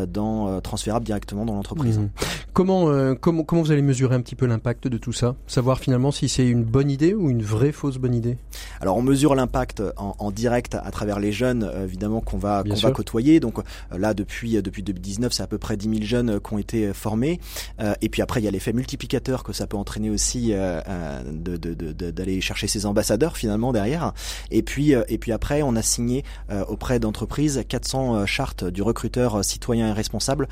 dans 0.08 0.60
transférables 0.60 1.04
directement 1.04 1.44
dans 1.44 1.54
l'entreprise. 1.54 1.98
Mhm. 1.98 2.10
Comment, 2.52 3.14
comment 3.16 3.44
comment 3.44 3.62
vous 3.62 3.72
allez 3.72 3.82
mesurer 3.82 4.14
un 4.14 4.20
petit 4.20 4.34
peu 4.34 4.46
l'impact 4.46 4.88
de 4.88 4.98
tout 4.98 5.12
ça? 5.12 5.34
Savoir 5.46 5.78
finalement 5.78 6.10
si 6.10 6.28
c'est 6.28 6.46
une 6.46 6.64
bonne 6.64 6.90
idée 6.90 7.14
ou 7.14 7.30
une 7.30 7.42
vraie 7.42 7.72
fausse 7.72 7.98
bonne 7.98 8.14
idée? 8.14 8.38
Alors 8.80 8.96
on 8.96 9.02
mesure 9.02 9.34
l'impact 9.34 9.82
en, 9.96 10.14
en, 10.18 10.30
direct 10.30 10.74
à 10.74 10.90
travers 10.90 11.20
les 11.20 11.32
jeunes 11.32 11.70
évidemment 11.82 12.20
qu'on 12.20 12.38
va 12.38 12.62
qu'on 12.62 12.74
va 12.74 12.90
côtoyer. 12.90 13.40
Donc 13.40 13.58
là 13.96 14.14
depuis 14.14 14.60
depuis 14.62 14.82
2019 14.82 15.32
c'est 15.32 15.42
à 15.42 15.46
peu 15.46 15.58
près 15.58 15.76
10 15.76 15.88
000 15.90 16.02
jeunes 16.02 16.40
qui 16.40 16.54
ont 16.54 16.58
été 16.58 16.92
formés. 16.92 17.40
Euh, 17.80 17.94
et 18.00 18.08
puis 18.08 18.22
après, 18.22 18.40
il 18.40 18.44
y 18.44 18.48
a 18.48 18.50
l'effet 18.50 18.72
multiplicateur 18.72 19.42
que 19.42 19.52
ça 19.52 19.66
peut 19.66 19.76
entraîner 19.76 20.10
aussi 20.10 20.52
euh, 20.52 20.80
euh 20.88 21.22
d'aller 21.22 21.84
de, 21.84 22.36
de, 22.36 22.40
chercher 22.40 22.66
ses 22.66 22.86
ambassadeurs 22.86 23.36
finalement 23.36 23.72
derrière. 23.72 24.12
Et 24.50 24.62
puis, 24.62 24.94
euh, 24.94 25.02
et 25.08 25.18
puis 25.18 25.32
après, 25.32 25.62
on 25.62 25.76
a 25.76 25.82
signé 25.82 26.24
auprès 26.68 26.98
d'entreprises 26.98 27.62
400 27.68 28.26
chartes 28.26 28.64
du 28.64 28.82
recruteur 28.82 29.44
citoyen 29.44 29.88
et 29.88 29.92
responsable 29.92 30.48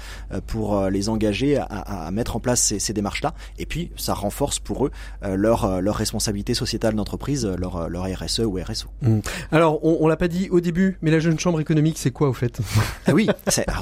pour 0.47 0.89
les 0.89 1.09
engager 1.09 1.57
à, 1.57 1.65
à, 1.65 2.11
mettre 2.11 2.37
en 2.37 2.41
place 2.41 2.61
ces, 2.61 2.79
ces 2.79 2.93
démarches-là. 2.93 3.35
Et 3.59 3.67
puis, 3.67 3.91
ça 3.97 4.15
renforce 4.15 4.59
pour 4.59 4.87
eux 4.87 4.91
leur, 5.23 5.81
leur 5.81 5.97
responsabilité 5.97 6.55
sociétale 6.55 6.95
d'entreprise, 6.95 7.47
leur, 7.47 7.89
leur 7.89 8.05
RSE 8.05 8.41
ou 8.41 8.59
RSO. 8.59 8.89
Mmh. 9.03 9.21
Alors, 9.53 9.85
on, 9.85 9.99
on 10.01 10.09
l'a 10.09 10.17
pas 10.17 10.29
dit 10.29 10.49
au 10.51 10.61
début, 10.61 10.99
mais 11.03 11.11
la 11.11 11.19
Jeune 11.19 11.39
Chambre 11.39 11.61
économique, 11.61 11.99
c'est 11.99 12.11
quoi 12.11 12.29
au 12.29 12.35
fait? 12.35 12.59
Ah 13.07 13.15
Oui, 13.15 13.29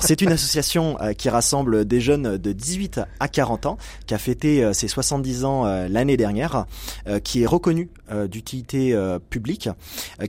c'est 0.01 0.21
une 0.23 0.33
association 0.33 0.97
qui 1.17 1.29
rassemble 1.29 1.85
des 1.85 2.01
jeunes 2.01 2.37
de 2.37 2.53
18 2.53 3.01
à 3.21 3.29
40 3.35 3.45
40 3.45 3.67
ans, 3.67 3.79
qui 4.07 4.15
a 4.15 4.19
fêté 4.19 4.65
euh, 4.65 4.73
ses 4.73 4.89
70 4.89 5.45
ans 5.45 5.67
euh, 5.67 5.87
l'année 5.89 6.17
dernière, 6.17 6.67
euh, 7.07 7.21
qui 7.21 7.43
est 7.43 7.47
reconnu 7.47 7.91
d'utilité 8.29 8.97
publique, 9.31 9.69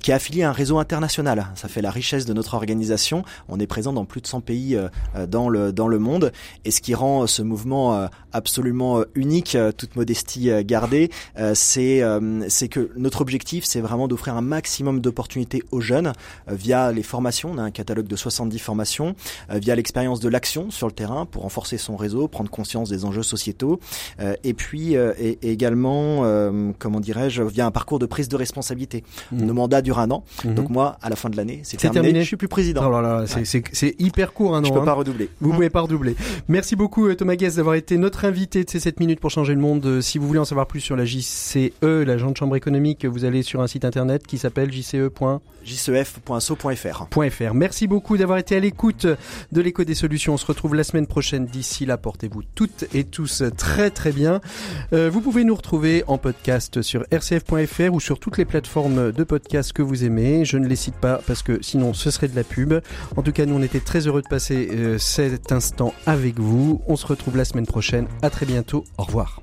qui 0.01 0.11
est 0.11 0.13
affilié 0.13 0.43
à 0.43 0.49
un 0.49 0.53
réseau 0.53 0.77
international. 0.77 1.47
Ça 1.55 1.67
fait 1.67 1.81
la 1.81 1.91
richesse 1.91 2.25
de 2.25 2.33
notre 2.33 2.53
organisation. 2.53 3.23
On 3.49 3.59
est 3.59 3.67
présent 3.67 3.93
dans 3.93 4.05
plus 4.05 4.21
de 4.21 4.27
100 4.27 4.41
pays 4.41 4.77
dans 5.27 5.49
le 5.49 5.71
dans 5.71 5.87
le 5.87 5.99
monde, 5.99 6.31
et 6.63 6.71
ce 6.71 6.81
qui 6.81 6.95
rend 6.95 7.27
ce 7.27 7.41
mouvement 7.41 8.09
absolument 8.31 9.03
unique, 9.13 9.57
toute 9.77 9.95
modestie 9.95 10.49
gardée, 10.63 11.09
c'est 11.53 12.01
c'est 12.47 12.67
que 12.67 12.91
notre 12.95 13.21
objectif, 13.21 13.65
c'est 13.65 13.81
vraiment 13.81 14.07
d'offrir 14.07 14.35
un 14.35 14.41
maximum 14.41 15.01
d'opportunités 15.01 15.63
aux 15.71 15.81
jeunes 15.81 16.13
via 16.47 16.91
les 16.91 17.03
formations. 17.03 17.51
On 17.51 17.57
a 17.57 17.63
un 17.63 17.71
catalogue 17.71 18.07
de 18.07 18.15
70 18.15 18.59
formations, 18.59 19.15
via 19.49 19.75
l'expérience 19.75 20.19
de 20.19 20.29
l'action 20.29 20.71
sur 20.71 20.87
le 20.87 20.93
terrain 20.93 21.25
pour 21.25 21.43
renforcer 21.43 21.77
son 21.77 21.95
réseau, 21.95 22.27
prendre 22.27 22.49
conscience 22.49 22.89
des 22.89 23.05
enjeux 23.05 23.23
sociétaux, 23.23 23.79
euh, 24.19 24.35
et 24.43 24.53
puis 24.53 24.95
euh, 24.95 25.13
également, 25.41 26.21
euh, 26.23 26.71
comment 26.79 26.99
dirais-je, 26.99 27.43
via 27.43 27.64
un 27.65 27.71
parcours 27.71 27.99
de 27.99 28.05
prise 28.05 28.29
de 28.29 28.35
responsabilité. 28.35 29.03
Mmh. 29.31 29.45
Nos 29.45 29.53
mandats 29.53 29.81
durent 29.81 29.99
un 29.99 30.11
an, 30.11 30.23
mmh. 30.43 30.53
donc 30.53 30.69
moi, 30.69 30.97
à 31.01 31.09
la 31.09 31.15
fin 31.15 31.29
de 31.29 31.37
l'année, 31.37 31.61
c'est 31.63 31.77
terminé, 31.77 32.21
Je 32.21 32.27
suis 32.27 32.37
plus 32.37 32.47
président. 32.47 32.81
Oh 32.85 33.25
c'est 33.25 33.95
hyper 33.99 34.33
court 34.33 34.55
un 34.55 34.63
an. 34.63 34.67
Je 34.67 34.73
peux 34.73 34.79
hein. 34.79 34.85
pas 34.85 34.93
redoubler. 34.93 35.29
Vous 35.39 35.51
pouvez 35.51 35.69
pas 35.69 35.81
redoubler. 35.81 36.15
Merci 36.47 36.75
beaucoup 36.75 37.13
Thomas 37.13 37.35
Guest 37.35 37.57
d'avoir 37.57 37.75
été 37.75 37.97
notre 37.97 38.25
invité 38.25 38.63
de 38.63 38.69
ces 38.69 38.79
7 38.79 38.99
minutes 38.99 39.19
pour 39.19 39.31
changer 39.31 39.53
le 39.53 39.61
monde. 39.61 40.01
Si 40.01 40.17
vous 40.17 40.27
voulez 40.27 40.39
en 40.39 40.45
savoir 40.45 40.67
plus 40.67 40.81
sur 40.81 40.95
la 40.95 41.05
JCE, 41.05 41.69
la 41.81 42.15
de 42.15 42.37
Chambre 42.37 42.55
économique, 42.55 43.05
vous 43.05 43.25
allez 43.25 43.43
sur 43.43 43.61
un 43.61 43.67
site 43.67 43.85
internet 43.85 44.25
qui 44.25 44.37
s'appelle 44.37 44.71
jce. 44.71 44.95
jcef.so.fr. 45.63 47.53
Merci 47.53 47.87
beaucoup 47.87 48.17
d'avoir 48.17 48.37
été 48.37 48.55
à 48.55 48.59
l'écoute 48.59 49.05
de 49.51 49.61
l'écho 49.61 49.83
des 49.83 49.95
solutions. 49.95 50.33
On 50.33 50.37
se 50.37 50.45
retrouve 50.45 50.75
la 50.75 50.83
semaine 50.83 51.07
prochaine. 51.07 51.45
D'ici 51.45 51.85
là, 51.85 51.97
portez-vous 51.97 52.41
toutes 52.55 52.85
et 52.93 53.03
tous 53.03 53.43
très 53.57 53.89
très 53.89 54.11
bien. 54.11 54.41
Euh, 54.93 55.09
vous 55.09 55.21
pouvez 55.21 55.43
nous 55.43 55.55
retrouver 55.55 56.03
en 56.07 56.17
podcast 56.17 56.81
sur 56.81 57.03
rcf.fr 57.11 57.54
ou 57.91 57.99
sur 57.99 58.19
toutes 58.19 58.37
les 58.37 58.45
plateformes 58.45 59.11
de 59.11 59.23
podcast 59.23 59.71
que 59.71 59.81
vous 59.81 60.03
aimez. 60.03 60.43
Je 60.43 60.57
ne 60.57 60.67
les 60.67 60.75
cite 60.75 60.95
pas 60.95 61.21
parce 61.25 61.41
que 61.41 61.61
sinon 61.61 61.93
ce 61.93 62.11
serait 62.11 62.27
de 62.27 62.35
la 62.35 62.43
pub. 62.43 62.73
En 63.15 63.21
tout 63.21 63.31
cas, 63.31 63.45
nous 63.45 63.55
on 63.55 63.61
était 63.61 63.79
très 63.79 64.07
heureux 64.07 64.21
de 64.21 64.27
passer 64.27 64.69
euh, 64.71 64.97
cet 64.97 65.51
instant 65.51 65.93
avec 66.05 66.39
vous. 66.39 66.81
On 66.87 66.95
se 66.95 67.07
retrouve 67.07 67.37
la 67.37 67.45
semaine 67.45 67.65
prochaine. 67.65 68.07
À 68.21 68.29
très 68.29 68.45
bientôt. 68.45 68.83
Au 68.97 69.03
revoir. 69.03 69.41